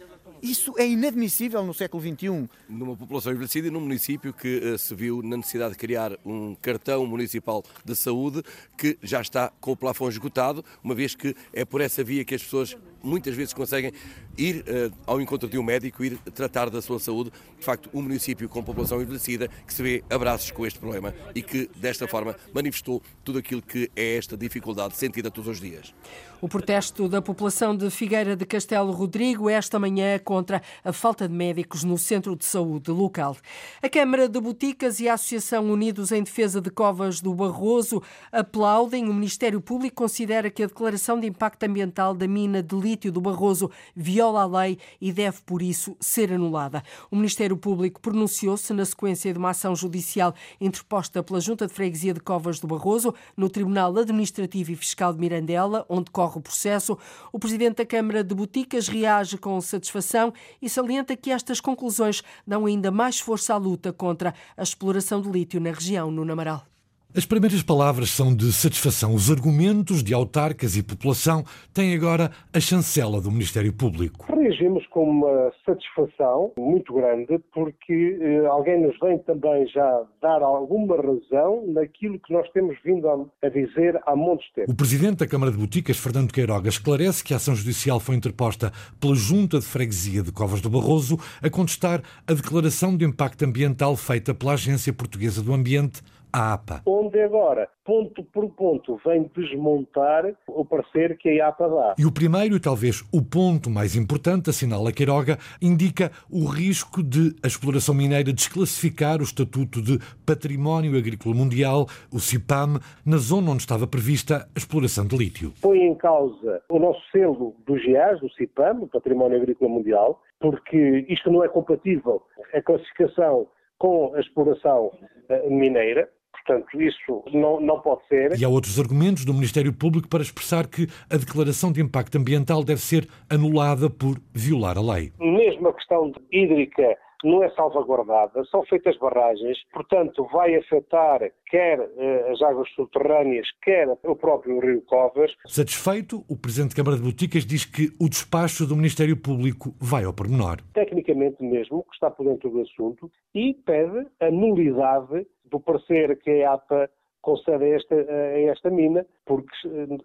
Isso 0.43 0.75
é 0.79 0.89
inadmissível 0.89 1.63
no 1.65 1.75
século 1.75 2.03
XXI. 2.03 2.49
Numa 2.69 2.97
população 2.97 3.33
envelhecida 3.33 3.69
e 3.69 3.71
num 3.71 3.81
município 3.81 4.33
que 4.33 4.59
uh, 4.59 4.79
se 4.79 4.95
viu 4.95 5.23
na 5.23 5.37
necessidade 5.37 5.73
de 5.73 5.79
criar 5.79 6.19
um 6.25 6.55
cartão 6.55 7.07
municipal 7.07 7.63
de 7.85 7.95
saúde 7.95 8.43
que 8.77 8.99
já 9.03 9.21
está 9.21 9.53
com 9.61 9.73
o 9.73 9.77
plafond 9.77 10.13
esgotado, 10.13 10.65
uma 10.83 10.95
vez 10.95 11.15
que 11.15 11.35
é 11.53 11.65
por 11.65 11.81
essa 11.81 12.03
via 12.03 12.25
que 12.25 12.35
as 12.35 12.43
pessoas 12.43 12.77
muitas 13.03 13.35
vezes 13.35 13.53
conseguem 13.53 13.93
ir 14.37 14.65
uh, 14.69 14.93
ao 15.07 15.21
encontro 15.21 15.49
de 15.49 15.59
um 15.59 15.63
médico, 15.63 16.05
ir 16.05 16.19
tratar 16.35 16.71
da 16.71 16.81
sua 16.81 16.99
saúde. 16.99 17.31
De 17.59 17.65
facto, 17.65 17.91
um 17.93 18.03
município 18.03 18.49
com 18.49 18.63
população 18.63 19.01
envelhecida 19.01 19.49
que 19.67 19.73
se 19.73 19.83
vê 19.83 20.05
abraços 20.11 20.51
com 20.51 20.67
este 20.67 20.79
problema 20.79 21.15
e 21.35 21.43
que, 21.43 21.71
desta 21.77 22.09
forma, 22.09 22.37
manifestou 22.53 23.03
tudo 23.25 23.39
aquilo 23.39 23.63
que 23.63 23.91
é 23.95 24.17
esta 24.17 24.37
dificuldade 24.37 24.97
sentida 24.97 25.31
todos 25.31 25.51
os 25.51 25.61
dias. 25.61 25.95
O 26.41 26.49
protesto 26.49 27.07
da 27.07 27.21
população 27.21 27.77
de 27.77 27.91
Figueira 27.91 28.35
de 28.35 28.47
Castelo 28.47 28.93
Rodrigo 28.93 29.51
esta 29.51 29.79
manhã 29.79 30.19
contra 30.19 30.63
a 30.83 30.91
falta 30.91 31.29
de 31.29 31.35
médicos 31.35 31.85
no 31.85 31.99
centro 31.99 32.35
de 32.35 32.47
saúde 32.47 32.91
local. 32.91 33.37
A 33.83 33.89
Câmara 33.91 34.27
de 34.27 34.41
Boticas 34.41 35.01
e 35.01 35.09
a 35.09 35.15
Associação 35.15 35.71
Unidos 35.71 36.13
em 36.13 36.23
Defesa 36.23 36.61
de 36.61 36.71
Covas 36.71 37.21
do 37.21 37.35
Barroso 37.35 38.03
aplaudem. 38.33 39.07
O 39.07 39.13
Ministério 39.13 39.61
Público 39.61 39.97
considera 39.97 40.51
que 40.51 40.63
a 40.63 40.67
declaração 40.67 41.21
de 41.21 41.27
impacto 41.27 41.65
ambiental 41.65 42.15
da 42.15 42.27
mina 42.27 42.63
de 42.63 42.75
lítio 42.91 43.13
do 43.13 43.21
Barroso 43.21 43.71
viola 43.95 44.43
a 44.43 44.47
lei 44.47 44.79
e 45.01 45.13
deve, 45.13 45.39
por 45.47 45.63
isso, 45.63 45.97
ser 46.01 46.33
anulada. 46.33 46.83
O 47.11 47.17
Ministério 47.17 47.57
Público 47.57 48.01
pronunciou-se 48.01 48.73
na 48.73 48.85
sequência 48.85 49.33
de 49.33 49.39
uma 49.39 49.51
ação 49.51 49.77
judicial 49.77 50.35
interposta 50.61 51.23
pela 51.23 51.41
Junta 51.41 51.67
de 51.67 51.73
Freguesia 51.73 52.13
de 52.13 52.21
Covas 52.21 52.59
do 52.59 52.67
Barroso 52.67 53.15
no 53.37 53.49
Tribunal 53.49 53.97
Administrativo 53.97 54.73
e 54.73 54.77
Fiscal 54.77 55.13
de 55.13 55.21
Mirandela, 55.21 55.87
onde 55.89 56.11
corre 56.11 56.39
o 56.39 56.43
processo. 56.43 56.99
O 57.33 57.39
Presidente 57.39 57.77
da 57.77 57.87
Câmara 57.87 58.25
de 58.25 58.35
Boticas 58.35 58.89
reage 58.89 59.39
com 59.39 59.61
satisfação 59.61 60.33
e 60.61 60.69
salienta 60.69 61.17
que 61.17 61.31
estas 61.31 61.61
conclusões 61.61 62.23
dão 62.47 62.67
ainda 62.67 62.91
mais 62.91 63.21
força 63.21 63.55
à 63.55 63.57
luta 63.57 63.93
contra 63.93 64.35
a 64.57 64.63
exploração 64.63 65.21
de 65.21 65.31
lítio 65.31 65.61
na 65.61 65.71
região, 65.71 66.11
no 66.11 66.25
Namaral. 66.25 66.67
As 67.13 67.27
primeiras 67.27 67.61
palavras 67.61 68.11
são 68.11 68.33
de 68.33 68.53
satisfação. 68.53 69.13
Os 69.13 69.33
argumentos 69.33 70.01
de 70.01 70.15
autarcas 70.15 70.77
e 70.77 70.83
população 70.83 71.43
têm 71.75 71.93
agora 71.93 72.31
a 72.53 72.61
chancela 72.61 73.21
do 73.21 73.33
Ministério 73.33 73.73
Público. 73.73 74.33
Reagimos 74.33 74.87
com 74.87 75.11
uma 75.11 75.51
satisfação 75.67 76.53
muito 76.57 76.95
grande 76.95 77.41
porque 77.53 78.17
eh, 78.21 78.47
alguém 78.47 78.81
nos 78.81 78.97
vem 79.01 79.19
também 79.19 79.67
já 79.67 80.03
dar 80.23 80.41
alguma 80.41 80.95
razão 80.99 81.65
naquilo 81.67 82.17
que 82.21 82.33
nós 82.33 82.49
temos 82.51 82.77
vindo 82.85 83.09
a, 83.09 83.27
a 83.45 83.49
dizer 83.49 84.01
há 84.07 84.15
muitos 84.15 84.49
tempos. 84.53 84.73
O 84.73 84.77
Presidente 84.77 85.17
da 85.17 85.27
Câmara 85.27 85.51
de 85.51 85.59
Boticas, 85.59 85.97
Fernando 85.97 86.33
Queiroga, 86.33 86.69
esclarece 86.69 87.25
que 87.25 87.35
a 87.35 87.39
ação 87.39 87.57
judicial 87.57 87.99
foi 87.99 88.15
interposta 88.15 88.73
pela 89.01 89.17
Junta 89.17 89.59
de 89.59 89.67
Freguesia 89.67 90.23
de 90.23 90.31
Covas 90.31 90.61
do 90.61 90.71
Barroso 90.71 91.19
a 91.43 91.51
contestar 91.51 92.03
a 92.25 92.33
declaração 92.33 92.97
de 92.97 93.05
impacto 93.05 93.45
ambiental 93.45 93.97
feita 93.97 94.33
pela 94.33 94.53
Agência 94.53 94.93
Portuguesa 94.93 95.43
do 95.43 95.53
Ambiente 95.53 96.03
a 96.33 96.53
APA. 96.53 96.83
Onde 96.87 97.21
agora, 97.21 97.69
ponto 97.85 98.23
por 98.25 98.49
ponto, 98.51 99.01
vem 99.05 99.31
desmontar 99.35 100.25
o 100.47 100.65
parecer 100.65 101.17
que 101.19 101.41
a 101.41 101.49
APA 101.49 101.69
dá. 101.69 101.95
E 101.99 102.07
o 102.07 102.13
primeiro, 102.13 102.57
e 102.57 102.61
talvez 102.61 103.03
o 103.13 103.23
ponto 103.23 103.71
mais 103.71 103.97
importante, 103.97 104.51
assinala 104.51 104.93
Queiroga, 104.93 105.39
indica 105.61 106.11
o 106.31 106.47
risco 106.47 107.03
de 107.03 107.35
a 107.43 107.47
exploração 107.47 107.95
mineira 107.95 108.33
desclassificar 108.33 109.21
o 109.21 109.25
Estatuto 109.25 109.83
de 109.83 109.99
Património 110.25 110.97
Agrícola 110.97 111.35
Mundial, 111.35 111.87
o 112.13 112.19
CIPAM, 112.19 112.79
na 113.05 113.17
zona 113.17 113.51
onde 113.51 113.63
estava 113.63 113.87
prevista 113.87 114.49
a 114.55 114.59
exploração 114.59 115.07
de 115.07 115.17
lítio. 115.17 115.53
Põe 115.61 115.81
em 115.81 115.95
causa 115.95 116.63
o 116.69 116.79
nosso 116.79 117.01
selo 117.11 117.55
do 117.67 117.79
GIAS, 117.79 118.21
do 118.21 118.31
CIPAM, 118.33 118.81
o 118.83 118.89
Património 118.89 119.37
Agrícola 119.37 119.71
Mundial, 119.71 120.23
porque 120.39 121.05
isto 121.09 121.31
não 121.31 121.45
é 121.45 121.49
compatível 121.49 122.23
a 122.55 122.63
classificação 122.63 123.47
com 123.79 124.15
a 124.15 124.21
exploração 124.21 124.93
eh, 125.29 125.49
mineira. 125.49 126.09
Portanto, 126.47 126.81
isso 126.81 127.25
não, 127.33 127.61
não 127.61 127.81
pode 127.81 128.07
ser. 128.09 128.39
E 128.39 128.45
há 128.45 128.49
outros 128.49 128.79
argumentos 128.79 129.25
do 129.25 129.35
Ministério 129.35 129.73
Público 129.73 130.09
para 130.09 130.23
expressar 130.23 130.67
que 130.67 130.87
a 131.11 131.17
declaração 131.17 131.73
de 131.73 131.81
impacto 131.81 132.17
ambiental 132.19 132.65
deve 132.65 132.81
ser 132.81 133.09
anulada 133.29 133.89
por 133.91 134.17
violar 134.33 134.77
a 134.79 134.83
lei. 134.83 135.13
Mesmo 135.19 135.69
a 135.69 135.75
questão 135.75 136.13
hídrica 136.33 136.97
não 137.25 137.43
é 137.43 137.51
salvaguardada, 137.51 138.45
são 138.47 138.65
feitas 138.65 138.97
barragens, 138.99 139.59
portanto 139.73 140.27
vai 140.33 140.57
afetar 140.57 141.21
quer 141.51 141.79
eh, 141.81 142.31
as 142.33 142.41
águas 142.43 142.69
subterrâneas, 142.71 143.47
quer 143.63 143.89
o 143.89 144.17
próprio 144.17 144.61
rio 144.61 144.83
Covas. 144.83 145.33
Satisfeito, 145.47 146.25
o 146.29 146.37
Presidente 146.37 146.71
da 146.71 146.77
Câmara 146.77 146.97
de 146.97 147.03
Boticas 147.03 147.45
diz 147.45 147.65
que 147.65 147.93
o 148.01 148.09
despacho 148.09 148.67
do 148.67 148.77
Ministério 148.77 149.17
Público 149.17 149.75
vai 149.81 150.05
ao 150.05 150.15
pormenor. 150.15 150.59
Tecnicamente 150.73 151.43
mesmo, 151.43 151.83
que 151.83 151.95
está 151.95 152.11
por 152.11 152.25
dentro 152.25 152.51
do 152.51 152.61
assunto, 152.61 153.11
e 153.35 153.55
pede 153.67 154.07
a 154.21 154.31
nulidade 154.31 155.27
do 155.51 155.61
parecer 155.61 156.19
que 156.21 156.43
a 156.43 156.55
APA 156.55 156.91
concede 157.23 157.65
a 157.65 157.77
esta, 157.77 157.95
a 157.95 158.41
esta 158.41 158.71
mina, 158.71 159.07
porque 159.27 159.55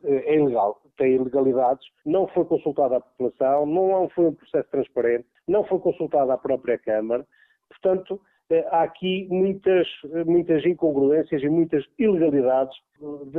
eh, 0.04 0.24
é 0.26 0.36
ilegal, 0.36 0.82
tem 0.98 1.16
ilegalidades, 1.16 1.88
não 2.06 2.28
foi 2.28 2.46
consultada 2.46 2.98
a 2.98 3.02
população, 3.02 3.66
não 3.66 4.10
foi 4.10 4.26
um 4.26 4.34
processo 4.34 4.70
transparente, 4.70 5.26
não 5.48 5.64
foi 5.64 5.80
consultada 5.80 6.34
a 6.34 6.38
própria 6.38 6.78
Câmara, 6.78 7.26
portanto, 7.70 8.20
há 8.72 8.84
aqui 8.84 9.28
muitas, 9.30 9.88
muitas 10.26 10.66
incongruências 10.66 11.42
e 11.42 11.50
muitas 11.50 11.84
ilegalidades 11.98 12.76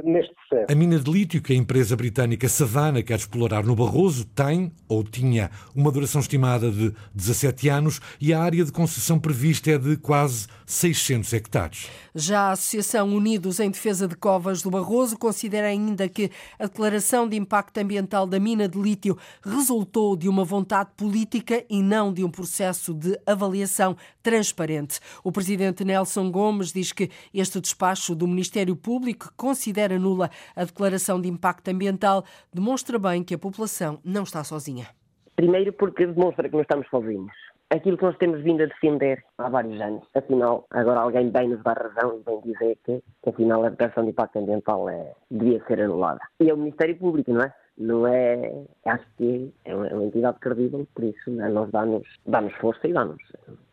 neste 0.05 0.35
processo. 0.35 0.71
A 0.71 0.75
mina 0.75 0.99
de 0.99 1.11
lítio 1.11 1.43
que 1.43 1.53
a 1.53 1.57
empresa 1.57 1.97
britânica 1.97 2.49
Savannah 2.49 3.03
quer 3.03 3.17
explorar 3.17 3.65
no 3.65 3.75
Barroso 3.75 4.27
tem, 4.27 4.71
ou 4.89 5.03
tinha, 5.03 5.51
uma 5.75 5.91
duração 5.91 6.21
estimada 6.21 6.71
de 6.71 6.93
17 7.15 7.69
anos 7.69 8.01
e 8.21 8.35
a 8.35 8.41
área 8.41 8.65
de 8.65 8.73
concessão 8.73 9.19
prevista 9.19 9.71
é 9.71 9.79
de 9.79 9.97
quase 9.97 10.47
600 10.67 11.33
hectares. 11.33 11.91
Já 12.15 12.49
a 12.49 12.53
Associação 12.53 13.09
Unidos 13.09 13.61
em 13.61 13.71
Defesa 13.71 14.07
de 14.07 14.17
Covas 14.17 14.63
do 14.63 14.71
Barroso 14.71 15.19
considera 15.19 15.69
ainda 15.69 16.09
que 16.09 16.31
a 16.59 16.65
declaração 16.65 17.29
de 17.29 17.37
impacto 17.37 17.79
ambiental 17.79 18.27
da 18.27 18.39
mina 18.39 18.69
de 18.69 18.79
lítio 18.79 19.17
resultou 19.43 20.17
de 20.17 20.29
uma 20.29 20.45
vontade 20.45 20.91
política 20.97 21.65
e 21.69 21.83
não 21.83 22.13
de 22.13 22.23
um 22.25 22.31
processo 22.31 22.93
de 22.93 23.19
avaliação 23.27 23.97
transparente. 24.23 24.96
O 25.23 25.33
presidente 25.33 25.85
Nelson 25.85 26.31
Gomes 26.31 26.73
diz 26.73 26.93
que 26.93 27.11
este 27.33 27.61
despacho 27.61 28.15
do 28.15 28.27
Ministério 28.27 28.77
Público 28.77 29.33
considera 29.37 29.99
nula 29.99 30.31
a 30.55 30.65
declaração 30.65 31.21
de 31.21 31.29
impacto 31.29 31.69
ambiental, 31.69 32.25
demonstra 32.53 32.99
bem 32.99 33.23
que 33.23 33.35
a 33.35 33.39
população 33.39 33.99
não 34.05 34.23
está 34.23 34.43
sozinha. 34.45 34.87
Primeiro 35.35 35.73
porque 35.73 36.07
demonstra 36.07 36.49
que 36.49 36.55
não 36.55 36.63
estamos 36.63 36.89
sozinhos. 36.89 37.33
Aquilo 37.69 37.99
que 37.99 38.05
nós 38.05 38.17
temos 38.17 38.43
vindo 38.43 38.63
a 38.63 38.67
defender 38.67 39.23
há 39.39 39.49
vários 39.49 39.81
anos. 39.81 40.03
Afinal, 40.15 40.67
agora 40.71 41.01
alguém 41.01 41.31
bem 41.31 41.49
nos 41.49 41.63
dá 41.65 41.73
razão 41.73 42.21
e 42.21 42.23
vem 42.23 42.41
dizer 42.41 42.79
que, 42.85 43.03
que 43.23 43.31
afinal, 43.31 43.65
a 43.65 43.71
declaração 43.71 44.05
de 44.05 44.11
impacto 44.11 44.39
ambiental 44.39 44.89
é, 44.89 45.13
devia 45.31 45.63
ser 45.67 45.81
anulada. 45.81 46.21
E 46.41 46.49
é 46.49 46.55
o 46.55 46.57
Ministério 46.57 46.97
Público, 46.97 47.33
não 47.33 47.43
é? 47.43 47.53
Não 47.79 48.07
é. 48.07 48.65
Acho 48.85 49.05
que 49.19 49.53
é 49.65 49.75
uma, 49.75 49.87
é 49.89 49.95
uma 49.95 50.05
entidade 50.05 50.39
credível, 50.39 50.87
por 50.95 51.05
isso 51.05 51.31
a 51.41 51.49
nós 51.49 51.71
dá-nos 51.71 52.07
dá 52.25 52.41
força 52.61 52.87
e 52.87 52.93
dá-nos, 52.93 53.21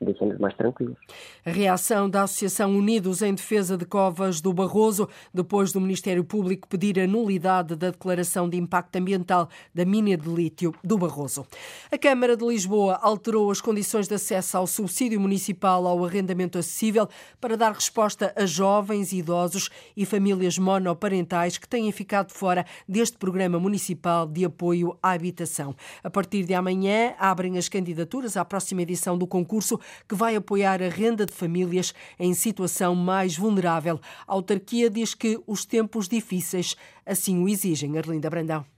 deixa-nos 0.02 0.38
mais 0.40 0.54
tranquilos. 0.56 0.98
A 1.46 1.52
reação 1.52 2.10
da 2.10 2.24
Associação 2.24 2.76
Unidos 2.76 3.22
em 3.22 3.34
Defesa 3.34 3.78
de 3.78 3.86
Covas 3.86 4.42
do 4.42 4.52
Barroso, 4.52 5.08
depois 5.34 5.72
do 5.72 5.80
Ministério 5.80 6.24
Público 6.24 6.68
pedir 6.68 7.00
a 7.00 7.08
nulidade 7.08 7.76
da 7.76 7.92
declaração 7.92 8.50
de 8.50 8.58
impacto 8.58 8.96
ambiental 8.96 9.48
da 9.74 9.86
mina 9.86 10.18
de 10.18 10.28
lítio 10.28 10.74
do 10.84 10.98
Barroso. 10.98 11.46
A 11.92 11.98
Câmara 11.98 12.36
de 12.36 12.46
Lisboa 12.46 13.00
alterou 13.02 13.52
as 13.52 13.62
condições 13.62 14.08
de 14.08 14.16
acesso 14.16 14.58
ao 14.58 14.68
subsídio 14.68 15.20
municipal 15.20 15.86
ao 15.88 16.04
arrendamento 16.04 16.58
acessível 16.58 17.08
para 17.40 17.56
dar 17.56 17.72
resposta 17.72 18.34
a 18.36 18.46
jovens, 18.46 19.14
idosos 19.14 19.70
e 19.96 20.06
famílias 20.06 20.58
monoparentais 20.58 21.58
que 21.58 21.70
têm 21.70 21.92
ficado 21.92 22.32
fora 22.32 22.66
deste 22.88 23.18
programa 23.18 23.60
municipal 23.60 23.93
Municipal 23.94 24.28
de 24.28 24.44
Apoio 24.46 24.98
à 25.02 25.12
Habitação. 25.12 25.76
A 26.04 26.10
partir 26.10 26.44
de 26.46 26.54
amanhã, 26.54 27.14
abrem 27.20 27.58
as 27.58 27.70
candidaturas 27.70 28.36
à 28.36 28.44
próxima 28.44 28.82
edição 28.82 29.18
do 29.18 29.28
concurso 29.28 29.80
que 30.08 30.16
vai 30.16 30.36
apoiar 30.36 30.82
a 30.82 30.90
renda 30.90 31.26
de 31.26 31.34
famílias 31.34 31.94
em 32.20 32.34
situação 32.34 32.96
mais 32.96 33.38
vulnerável. 33.38 34.00
A 34.28 34.34
autarquia 34.34 34.90
diz 34.90 35.14
que 35.14 35.40
os 35.46 35.66
tempos 35.66 36.08
difíceis 36.08 36.76
assim 37.06 37.42
o 37.42 37.48
exigem. 37.48 37.98
Arlinda 37.98 38.30
Brandão. 38.30 38.73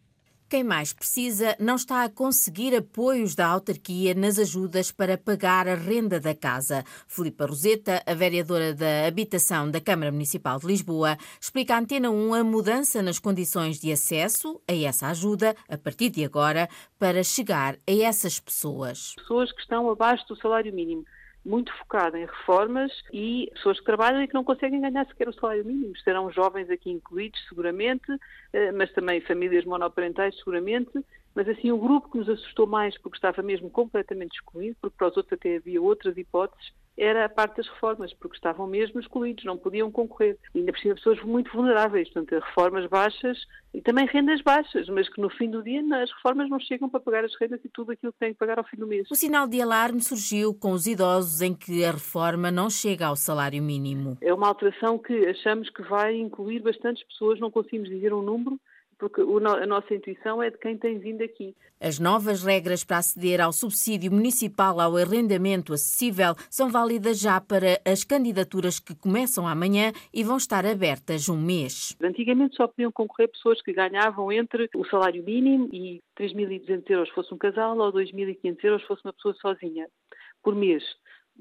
Quem 0.47 0.63
mais 0.63 0.93
precisa 0.93 1.55
não 1.59 1.75
está 1.75 2.03
a 2.03 2.09
conseguir 2.09 2.75
apoios 2.75 3.33
da 3.33 3.47
autarquia 3.47 4.13
nas 4.13 4.37
ajudas 4.37 4.91
para 4.91 5.17
pagar 5.17 5.67
a 5.67 5.73
renda 5.73 6.19
da 6.19 6.35
casa. 6.35 6.83
Filipa 7.07 7.47
Roseta, 7.47 8.03
a 8.05 8.13
vereadora 8.13 8.71
da 8.71 9.07
Habitação 9.07 9.71
da 9.71 9.81
Câmara 9.81 10.11
Municipal 10.11 10.59
de 10.59 10.67
Lisboa, 10.67 11.17
explica 11.41 11.73
à 11.73 11.79
Antena 11.79 12.11
1 12.11 12.33
a 12.35 12.43
mudança 12.43 13.01
nas 13.01 13.17
condições 13.17 13.79
de 13.79 13.91
acesso 13.91 14.61
a 14.67 14.75
essa 14.75 15.07
ajuda, 15.07 15.55
a 15.67 15.79
partir 15.79 16.11
de 16.11 16.23
agora, 16.23 16.69
para 16.99 17.23
chegar 17.23 17.75
a 17.87 17.91
essas 17.91 18.39
pessoas. 18.39 19.15
Pessoas 19.15 19.51
que 19.51 19.61
estão 19.61 19.89
abaixo 19.89 20.27
do 20.27 20.35
salário 20.35 20.71
mínimo 20.71 21.05
muito 21.45 21.71
focada 21.77 22.17
em 22.17 22.25
reformas 22.25 22.91
e 23.13 23.49
pessoas 23.53 23.79
que 23.79 23.85
trabalham 23.85 24.23
e 24.23 24.27
que 24.27 24.33
não 24.33 24.43
conseguem 24.43 24.81
ganhar 24.81 25.05
sequer 25.05 25.29
o 25.29 25.33
salário 25.33 25.63
mínimo. 25.63 25.95
Serão 25.99 26.31
jovens 26.31 26.69
aqui 26.69 26.89
incluídos, 26.89 27.39
seguramente, 27.47 28.11
eh, 28.51 28.71
mas 28.71 28.91
também 28.93 29.21
famílias 29.21 29.63
monoparentais, 29.63 30.35
seguramente. 30.37 30.91
Mas 31.35 31.47
assim, 31.47 31.69
o 31.69 31.77
grupo 31.77 32.09
que 32.09 32.17
nos 32.17 32.29
assustou 32.29 32.65
mais, 32.65 32.97
porque 32.97 33.17
estava 33.17 33.41
mesmo 33.43 33.69
completamente 33.69 34.35
excluído, 34.35 34.77
porque 34.81 34.97
para 34.97 35.09
os 35.09 35.17
outros 35.17 35.37
até 35.37 35.57
havia 35.57 35.81
outras 35.81 36.17
hipóteses, 36.17 36.73
era 36.97 37.25
a 37.25 37.29
parte 37.29 37.57
das 37.57 37.67
reformas, 37.67 38.13
porque 38.13 38.37
estavam 38.37 38.67
mesmo 38.67 38.99
excluídos, 38.99 39.43
não 39.43 39.57
podiam 39.57 39.91
concorrer. 39.91 40.37
E 40.53 40.59
ainda 40.59 40.71
precisa 40.71 40.95
pessoas 40.95 41.21
muito 41.23 41.51
vulneráveis, 41.51 42.09
portanto, 42.09 42.39
reformas 42.43 42.87
baixas 42.89 43.37
e 43.73 43.81
também 43.81 44.05
rendas 44.05 44.41
baixas, 44.41 44.87
mas 44.87 45.09
que 45.09 45.19
no 45.19 45.29
fim 45.29 45.49
do 45.49 45.61
dia 45.61 45.81
as 46.01 46.11
reformas 46.11 46.49
não 46.49 46.59
chegam 46.59 46.89
para 46.89 46.99
pagar 46.99 47.25
as 47.25 47.35
rendas 47.39 47.59
e 47.63 47.69
tudo 47.69 47.91
aquilo 47.91 48.13
que 48.13 48.19
têm 48.19 48.31
que 48.31 48.39
pagar 48.39 48.57
ao 48.57 48.63
fim 48.63 48.77
do 48.77 48.87
mês. 48.87 49.07
O 49.11 49.15
sinal 49.15 49.47
de 49.47 49.61
alarme 49.61 50.01
surgiu 50.01 50.53
com 50.53 50.71
os 50.71 50.87
idosos 50.87 51.41
em 51.41 51.53
que 51.53 51.83
a 51.83 51.91
reforma 51.91 52.49
não 52.49 52.69
chega 52.69 53.07
ao 53.07 53.15
salário 53.15 53.61
mínimo. 53.61 54.17
É 54.21 54.33
uma 54.33 54.47
alteração 54.47 54.97
que 54.97 55.27
achamos 55.27 55.69
que 55.69 55.81
vai 55.83 56.15
incluir 56.15 56.61
bastantes 56.61 57.03
pessoas, 57.03 57.39
não 57.39 57.51
conseguimos 57.51 57.89
dizer 57.89 58.13
um 58.13 58.21
número, 58.21 58.59
porque 58.97 59.21
a 59.21 59.65
nossa 59.65 59.93
intuição 59.93 60.41
é 60.41 60.49
de 60.49 60.57
quem 60.57 60.77
tem 60.77 60.97
vindo 60.97 61.23
aqui. 61.23 61.55
As 61.79 61.99
novas 61.99 62.43
regras 62.43 62.83
para 62.83 62.97
aceder 62.97 63.41
ao 63.41 63.51
subsídio 63.51 64.11
municipal 64.11 64.79
ao 64.79 64.95
arrendamento 64.95 65.73
acessível 65.73 66.33
são 66.49 66.69
válidas 66.69 67.19
já 67.19 67.39
para 67.41 67.79
as 67.85 68.03
candidaturas 68.03 68.79
que 68.79 68.95
começam 68.95 69.47
amanhã 69.47 69.91
e 70.13 70.23
vão 70.23 70.37
estar 70.37 70.65
abertas 70.65 71.27
um 71.27 71.37
mês. 71.37 71.95
Antigamente 72.01 72.55
só 72.55 72.67
podiam 72.67 72.91
concorrer 72.91 73.29
pessoas 73.29 73.61
que 73.61 73.73
ganhavam 73.73 74.31
entre 74.31 74.69
o 74.75 74.85
salário 74.85 75.23
mínimo 75.23 75.69
e 75.73 76.01
3.200 76.17 76.89
euros 76.89 77.09
fosse 77.09 77.33
um 77.33 77.37
casal 77.37 77.77
ou 77.77 77.91
2.500 77.91 78.63
euros 78.63 78.83
fosse 78.83 79.01
uma 79.05 79.13
pessoa 79.13 79.35
sozinha 79.35 79.87
por 80.41 80.55
mês. 80.55 80.83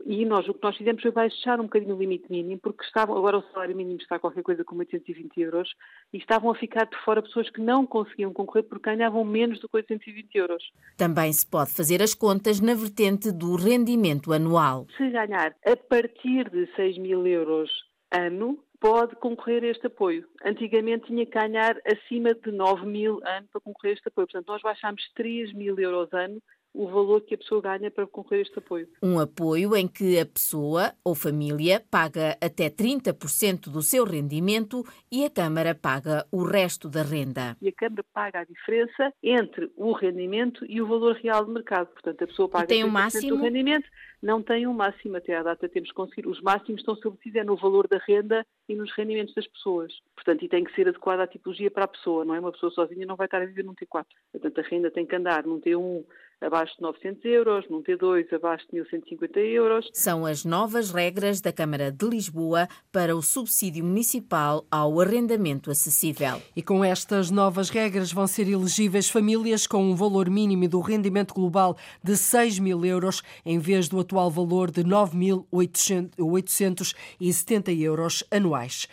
E 0.07 0.25
nós, 0.25 0.47
o 0.49 0.55
que 0.55 0.63
nós 0.63 0.77
fizemos 0.77 1.01
foi 1.01 1.11
baixar 1.11 1.61
um 1.61 1.65
bocadinho 1.65 1.95
o 1.95 1.99
limite 1.99 2.31
mínimo, 2.31 2.61
porque 2.61 2.85
estavam, 2.85 3.17
agora 3.17 3.39
o 3.39 3.43
salário 3.53 3.77
mínimo 3.77 4.01
está 4.01 4.19
qualquer 4.19 4.43
coisa 4.43 4.65
como 4.65 4.81
820 4.81 5.41
euros, 5.41 5.75
e 6.13 6.19
estavam 6.19 6.51
a 6.51 6.55
ficar 6.55 6.87
de 6.87 6.97
fora 7.05 7.23
pessoas 7.23 7.49
que 7.51 7.61
não 7.61 7.87
conseguiam 7.87 8.33
concorrer 8.33 8.65
porque 8.65 8.91
ganhavam 8.91 9.25
menos 9.25 9.61
do 9.61 9.69
que 9.69 9.77
820 9.77 10.35
euros. 10.35 10.63
Também 10.97 11.33
se 11.33 11.47
pode 11.47 11.71
fazer 11.71 12.03
as 12.03 12.15
contas 12.15 12.61
na 12.61 12.75
vertente 12.75 13.31
do 13.31 13.55
rendimento 13.57 14.33
anual. 14.33 14.87
Se 14.97 15.09
ganhar 15.11 15.55
a 15.65 15.77
partir 15.77 16.51
de 16.51 16.67
6 16.75 16.99
mil 16.99 17.27
euros 17.27 17.71
ano, 18.11 18.59
pode 18.81 19.17
concorrer 19.17 19.65
a 19.65 19.69
este 19.69 19.87
apoio. 19.87 20.29
Antigamente 20.45 21.07
tinha 21.07 21.25
que 21.25 21.33
ganhar 21.33 21.77
acima 21.87 22.35
de 22.35 22.53
9 22.53 22.85
mil 22.85 23.19
ano 23.25 23.47
para 23.51 23.61
concorrer 23.63 23.93
a 23.93 23.95
este 23.95 24.09
apoio. 24.09 24.27
Portanto, 24.27 24.47
nós 24.47 24.61
baixámos 24.61 25.03
3 25.15 25.55
mil 25.55 25.79
euros 25.79 26.13
ano 26.13 26.43
o 26.75 26.89
valor 26.89 27.21
que 27.21 27.37
a 27.37 27.39
pessoa 27.39 27.63
ganha 27.63 27.89
para 27.91 28.05
concorrer 28.07 28.41
a 28.41 28.43
este 28.43 28.59
apoio. 28.59 28.89
Um 29.01 29.21
apoio 29.21 29.77
em 29.77 29.87
que 29.87 30.19
a 30.19 30.27
pessoa 30.27 30.93
ou 31.05 31.15
família 31.15 31.81
paga 31.89 32.37
até 32.41 32.69
30% 32.69 33.71
do 33.71 33.81
seu 33.81 34.05
rendimento 34.05 34.85
e 35.11 35.25
a 35.25 35.31
Câmara 35.31 35.75
paga 35.75 36.27
o 36.33 36.43
resto 36.43 36.89
da 36.89 37.03
renda. 37.03 37.57
E 37.63 37.69
a 37.69 37.73
Câmara 37.73 38.05
paga 38.13 38.41
a 38.41 38.45
diferença 38.45 39.13
entre 39.23 39.71
o 39.77 39.93
rendimento 39.93 40.67
e 40.69 40.83
o 40.83 40.87
valor 40.87 41.15
real 41.15 41.45
de 41.45 41.53
mercado. 41.53 41.87
Portanto, 41.87 42.25
a 42.25 42.27
pessoa 42.27 42.49
paga 42.49 42.65
e 42.65 42.67
tem 42.67 42.85
um 42.85 42.91
máximo? 42.91 43.37
do 43.37 43.43
rendimento, 43.43 43.89
não 44.21 44.43
tem 44.43 44.67
um 44.67 44.73
máximo 44.73 45.17
até 45.17 45.37
à 45.37 45.43
data 45.43 45.69
temos 45.69 45.91
que 45.91 45.95
conseguir. 45.95 46.27
Os 46.27 46.41
máximos 46.41 46.81
estão 46.81 46.95
estabelecidos 46.95 47.41
é 47.41 47.45
no 47.45 47.57
valor 47.57 47.87
da 47.87 47.99
renda 47.99 48.45
e 48.69 48.75
nos 48.75 48.91
rendimentos 48.93 49.35
das 49.35 49.47
pessoas. 49.47 49.93
Portanto, 50.15 50.45
e 50.45 50.49
tem 50.49 50.65
que 50.65 50.75
ser 50.75 50.89
adequada 50.89 51.23
à 51.23 51.27
tipologia 51.27 51.71
para 51.71 51.85
a 51.85 51.89
pessoa, 51.89 52.25
não 52.25 52.35
é? 52.35 52.41
Uma 52.41 52.53
pessoa 52.53 52.73
sozinha 52.73 53.07
não 53.07 53.17
vai 53.17 53.27
estar 53.27 53.43
a 53.43 53.47
viver 53.47 53.65
num 53.65 53.75
T4. 53.75 54.05
Portanto, 54.33 54.59
a 54.59 54.63
renda 54.63 54.91
tem 54.91 55.07
que 55.07 55.15
andar 55.15 55.45
num 55.45 55.61
T1 55.61 56.05
abaixo 56.41 56.75
de 56.77 56.83
900 56.83 57.25
euros, 57.25 57.65
num 57.71 57.83
T2 57.83 58.33
abaixo 58.33 58.67
de 58.73 58.81
1.150 58.81 59.37
euros. 59.37 59.89
São 59.93 60.25
as 60.27 60.45
novas 60.45 60.91
regras 60.91 61.41
da 61.41 61.53
Câmara 61.53 61.91
de 61.91 62.07
Lisboa 62.07 62.69
para 62.93 63.17
o 63.17 63.23
subsídio 63.23 63.85
municipal 63.85 64.65
ao 64.71 65.01
arrendamento 65.01 65.71
acessível. 65.71 66.43
E 66.55 66.63
com 66.63 66.85
estas 66.85 67.31
novas 67.31 67.71
regras 67.71 68.13
vão 68.13 68.27
ser 68.27 68.47
elegíveis 68.49 69.09
famílias 69.09 69.67
com 69.67 69.83
um 69.83 69.95
valor 69.95 70.29
mínimo 70.29 70.69
do 70.69 70.81
rendimento 70.81 71.33
global 71.35 71.77
de 72.03 72.15
6 72.17 72.59
mil 72.59 72.85
euros, 72.85 73.23
em 73.45 73.59
vez 73.59 73.89
do 73.89 74.01
atual 74.01 74.31
valor 74.31 74.71
de 74.71 74.85
9.870 74.85 77.81
euros 77.81 78.23
anuais. 78.31 78.87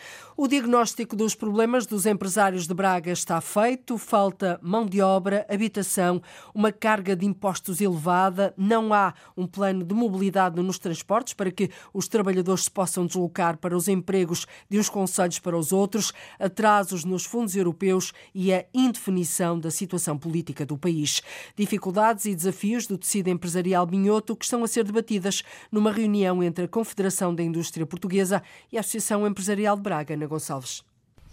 O 0.43 0.47
diagnóstico 0.47 1.15
dos 1.15 1.35
problemas 1.35 1.85
dos 1.85 2.07
empresários 2.07 2.65
de 2.65 2.73
Braga 2.73 3.11
está 3.11 3.39
feito, 3.39 3.95
falta 3.95 4.59
mão 4.63 4.87
de 4.87 4.99
obra, 4.99 5.45
habitação, 5.47 6.19
uma 6.51 6.71
carga 6.71 7.15
de 7.15 7.27
impostos 7.27 7.79
elevada, 7.79 8.51
não 8.57 8.91
há 8.91 9.13
um 9.37 9.45
plano 9.45 9.85
de 9.85 9.93
mobilidade 9.93 10.59
nos 10.59 10.79
transportes 10.79 11.35
para 11.35 11.51
que 11.51 11.69
os 11.93 12.07
trabalhadores 12.07 12.63
se 12.63 12.71
possam 12.71 13.05
deslocar 13.05 13.55
para 13.59 13.77
os 13.77 13.87
empregos 13.87 14.47
de 14.67 14.79
uns 14.79 14.89
conselhos 14.89 15.37
para 15.37 15.55
os 15.55 15.71
outros, 15.71 16.11
atrasos 16.39 17.05
nos 17.05 17.23
fundos 17.23 17.55
europeus 17.55 18.11
e 18.33 18.51
a 18.51 18.65
indefinição 18.73 19.59
da 19.59 19.69
situação 19.69 20.17
política 20.17 20.65
do 20.65 20.75
país. 20.75 21.21
Dificuldades 21.55 22.25
e 22.25 22.33
desafios 22.33 22.87
do 22.87 22.97
tecido 22.97 23.29
empresarial 23.29 23.85
minhoto 23.85 24.35
que 24.35 24.45
estão 24.45 24.63
a 24.63 24.67
ser 24.67 24.85
debatidas 24.85 25.43
numa 25.71 25.91
reunião 25.91 26.41
entre 26.41 26.65
a 26.65 26.67
Confederação 26.67 27.35
da 27.35 27.43
Indústria 27.43 27.85
Portuguesa 27.85 28.41
e 28.71 28.77
a 28.77 28.79
Associação 28.79 29.27
Empresarial 29.27 29.75
de 29.75 29.83
Braga, 29.83 30.17
na 30.17 30.30
Gonçalves. 30.31 30.81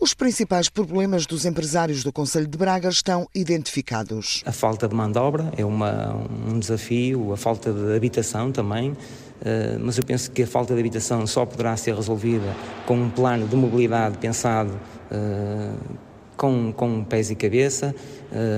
Os 0.00 0.14
principais 0.14 0.68
problemas 0.68 1.26
dos 1.26 1.44
empresários 1.44 2.04
do 2.04 2.12
Conselho 2.12 2.46
de 2.46 2.58
Braga 2.58 2.88
estão 2.88 3.26
identificados. 3.34 4.42
A 4.44 4.52
falta 4.52 4.86
de 4.86 4.94
mão 4.94 5.10
de 5.10 5.18
obra 5.18 5.52
é 5.56 5.64
uma, 5.64 6.14
um 6.46 6.58
desafio, 6.58 7.32
a 7.32 7.36
falta 7.36 7.72
de 7.72 7.96
habitação 7.96 8.52
também, 8.52 8.96
mas 9.80 9.98
eu 9.98 10.04
penso 10.04 10.30
que 10.30 10.42
a 10.42 10.46
falta 10.46 10.72
de 10.72 10.80
habitação 10.80 11.26
só 11.26 11.44
poderá 11.44 11.76
ser 11.76 11.94
resolvida 11.94 12.54
com 12.86 12.94
um 12.94 13.10
plano 13.10 13.48
de 13.48 13.56
mobilidade 13.56 14.18
pensado 14.18 14.72
com, 16.36 16.72
com 16.72 17.02
pés 17.02 17.30
e 17.32 17.34
cabeça, 17.34 17.92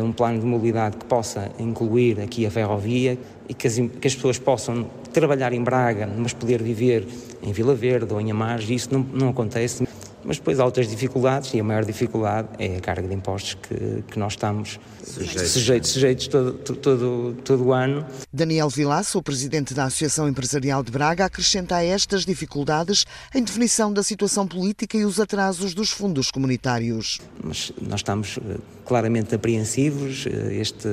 um 0.05 0.13
plano 0.13 0.41
de 0.41 0.45
mobilidade 0.45 0.99
que 0.99 1.07
possa 1.07 1.51
incluir 1.59 2.21
aqui 2.21 2.45
a 2.45 2.51
ferrovia 2.51 3.19
e 3.49 3.55
que 3.55 3.67
as, 3.67 3.77
que 3.77 4.07
as 4.07 4.15
pessoas 4.15 4.39
possam 4.39 4.87
trabalhar 5.11 5.55
em 5.55 5.65
Braga, 5.65 6.07
mas 6.07 6.35
poder 6.35 6.63
viver 6.63 7.07
em 7.43 7.51
Vila 7.51 7.75
Verde 7.75 8.13
ou 8.13 8.21
em 8.21 8.31
Amares, 8.31 8.69
isso 8.69 8.93
não, 8.93 9.01
não 9.01 9.31
acontece. 9.31 9.89
Mas 10.25 10.37
depois 10.37 10.61
há 10.61 10.65
outras 10.65 10.89
dificuldades 10.89 11.53
e 11.55 11.61
a 11.61 11.65
maior 11.65 11.85
dificuldade 11.85 12.49
é 12.59 12.77
a 12.77 12.81
carga 12.81 13.09
de 13.09 13.15
impostos 13.15 13.55
que, 13.55 14.05
que 14.11 14.19
nós 14.19 14.35
estamos 14.35 14.79
sujeitos, 15.03 15.51
sujeitos, 15.51 15.91
sujeitos 15.91 16.29
todo, 16.29 16.53
todo, 16.53 17.37
todo 17.45 17.65
o 17.65 17.73
ano. 17.73 18.05
Daniel 18.33 18.69
Vilaça, 18.69 19.19
o 19.19 19.23
presidente 19.23 19.73
da 19.73 19.85
Associação 19.85 20.29
Empresarial 20.29 20.83
de 20.83 20.93
Braga, 20.93 21.25
acrescenta 21.25 21.77
a 21.77 21.85
estas 21.85 22.25
dificuldades 22.25 23.07
a 23.35 23.39
indefinição 23.39 23.93
da 23.93 24.03
situação 24.03 24.47
política 24.47 24.97
e 24.97 25.05
os 25.05 25.19
atrasos 25.19 25.75
dos 25.75 25.91
fundos 25.91 26.31
comunitários. 26.31 27.19
Mas 27.43 27.73
nós 27.81 28.01
estamos 28.01 28.39
eh, 28.39 28.59
claramente 28.85 29.35
apreensivos, 29.35 30.27
eh, 30.27 30.55
este 30.57 30.89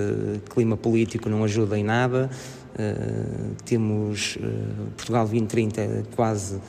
clima 0.49 0.77
político 0.77 1.29
não 1.29 1.43
ajuda 1.43 1.77
em 1.77 1.83
nada. 1.83 2.29
Uh, 2.77 3.55
temos 3.65 4.37
Portugal 4.95 5.23
2030 5.23 6.03
quase 6.15 6.55
uh, 6.55 6.61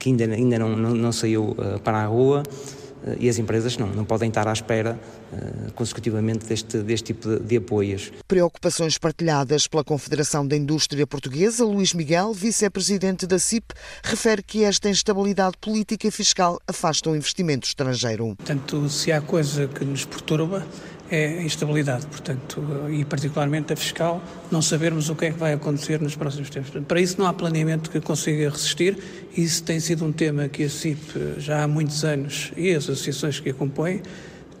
que 0.00 0.08
ainda, 0.08 0.24
ainda 0.24 0.58
não, 0.58 0.74
não, 0.74 0.94
não 0.94 1.12
saiu 1.12 1.50
uh, 1.50 1.78
para 1.84 1.98
a 1.98 2.06
rua 2.06 2.42
uh, 2.42 3.16
e 3.20 3.28
as 3.28 3.38
empresas 3.38 3.76
não, 3.76 3.86
não 3.88 4.04
podem 4.04 4.28
estar 4.28 4.48
à 4.48 4.52
espera 4.52 4.98
uh, 5.30 5.72
consecutivamente 5.74 6.46
deste, 6.46 6.78
deste 6.78 7.12
tipo 7.12 7.28
de, 7.28 7.38
de, 7.40 7.56
apoios. 7.58 8.10
Preocupações 8.26 8.96
partilhadas 8.96 9.68
pela 9.68 9.84
Confederação 9.84 10.46
da 10.46 10.56
Indústria 10.56 11.06
Portuguesa, 11.06 11.64
Luís 11.64 11.92
Miguel, 11.92 12.32
vice-presidente 12.32 13.26
da 13.26 13.38
CIP, 13.38 13.74
refere 14.02 14.42
que 14.42 14.64
esta 14.64 14.88
instabilidade 14.88 15.56
política 15.60 16.08
e 16.08 16.10
fiscal 16.10 16.58
afasta 16.66 17.10
o 17.10 17.14
investimento 17.14 17.68
estrangeiro. 17.68 18.34
Portanto, 18.36 18.88
se 18.88 19.12
há 19.12 19.20
coisa 19.20 19.68
que 19.68 19.84
nos 19.84 20.06
perturba 20.06 20.66
é 21.10 21.38
a 21.38 21.42
instabilidade, 21.42 22.06
portanto, 22.06 22.62
e 22.90 23.04
particularmente 23.04 23.72
a 23.72 23.76
fiscal, 23.76 24.22
não 24.50 24.62
sabermos 24.62 25.10
o 25.10 25.16
que 25.16 25.26
é 25.26 25.30
que 25.32 25.38
vai 25.38 25.52
acontecer 25.52 26.00
nos 26.00 26.14
próximos 26.14 26.48
tempos. 26.50 26.70
Para 26.86 27.00
isso 27.00 27.18
não 27.18 27.26
há 27.26 27.32
planeamento 27.32 27.90
que 27.90 28.00
consiga 28.00 28.48
resistir, 28.48 28.96
isso 29.36 29.62
tem 29.62 29.80
sido 29.80 30.04
um 30.04 30.12
tema 30.12 30.48
que 30.48 30.64
a 30.64 30.70
CIP 30.70 31.34
já 31.38 31.64
há 31.64 31.68
muitos 31.68 32.04
anos 32.04 32.52
e 32.56 32.70
as 32.70 32.84
associações 32.84 33.40
que 33.40 33.50
a 33.50 33.54
compõem 33.54 34.02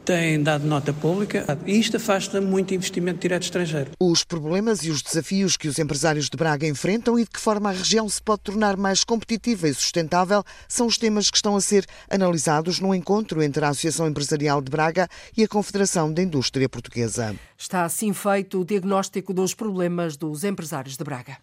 têm 0.04 0.42
dado 0.42 0.66
nota 0.66 0.92
pública 0.92 1.58
e 1.66 1.78
isto 1.78 1.96
afasta 1.96 2.40
muito 2.40 2.74
investimento 2.74 3.20
direto 3.20 3.44
estrangeiro. 3.44 3.90
Os 3.98 4.24
problemas 4.24 4.82
e 4.84 4.90
os 4.90 5.02
desafios 5.02 5.56
que 5.56 5.68
os 5.68 5.78
empresários 5.78 6.28
de 6.28 6.36
Braga 6.36 6.66
enfrentam 6.66 7.18
e 7.18 7.24
de 7.24 7.30
que 7.30 7.40
forma 7.40 7.68
a 7.70 7.72
região 7.72 8.08
se 8.08 8.22
pode 8.22 8.42
tornar 8.42 8.76
mais 8.76 9.04
competitiva 9.04 9.68
e 9.68 9.74
sustentável 9.74 10.44
são 10.68 10.86
os 10.86 10.98
temas 10.98 11.30
que 11.30 11.36
estão 11.36 11.56
a 11.56 11.60
ser 11.60 11.86
analisados 12.08 12.80
no 12.80 12.94
encontro 12.94 13.42
entre 13.42 13.64
a 13.64 13.68
Associação 13.68 14.08
Empresarial 14.08 14.60
de 14.60 14.70
Braga 14.70 15.08
e 15.36 15.44
a 15.44 15.48
Confederação 15.48 16.12
da 16.12 16.22
Indústria 16.22 16.68
Portuguesa. 16.68 17.34
Está 17.56 17.84
assim 17.84 18.12
feito 18.12 18.60
o 18.60 18.64
diagnóstico 18.64 19.32
dos 19.34 19.54
problemas 19.54 20.16
dos 20.16 20.44
empresários 20.44 20.96
de 20.96 21.04
Braga. 21.04 21.38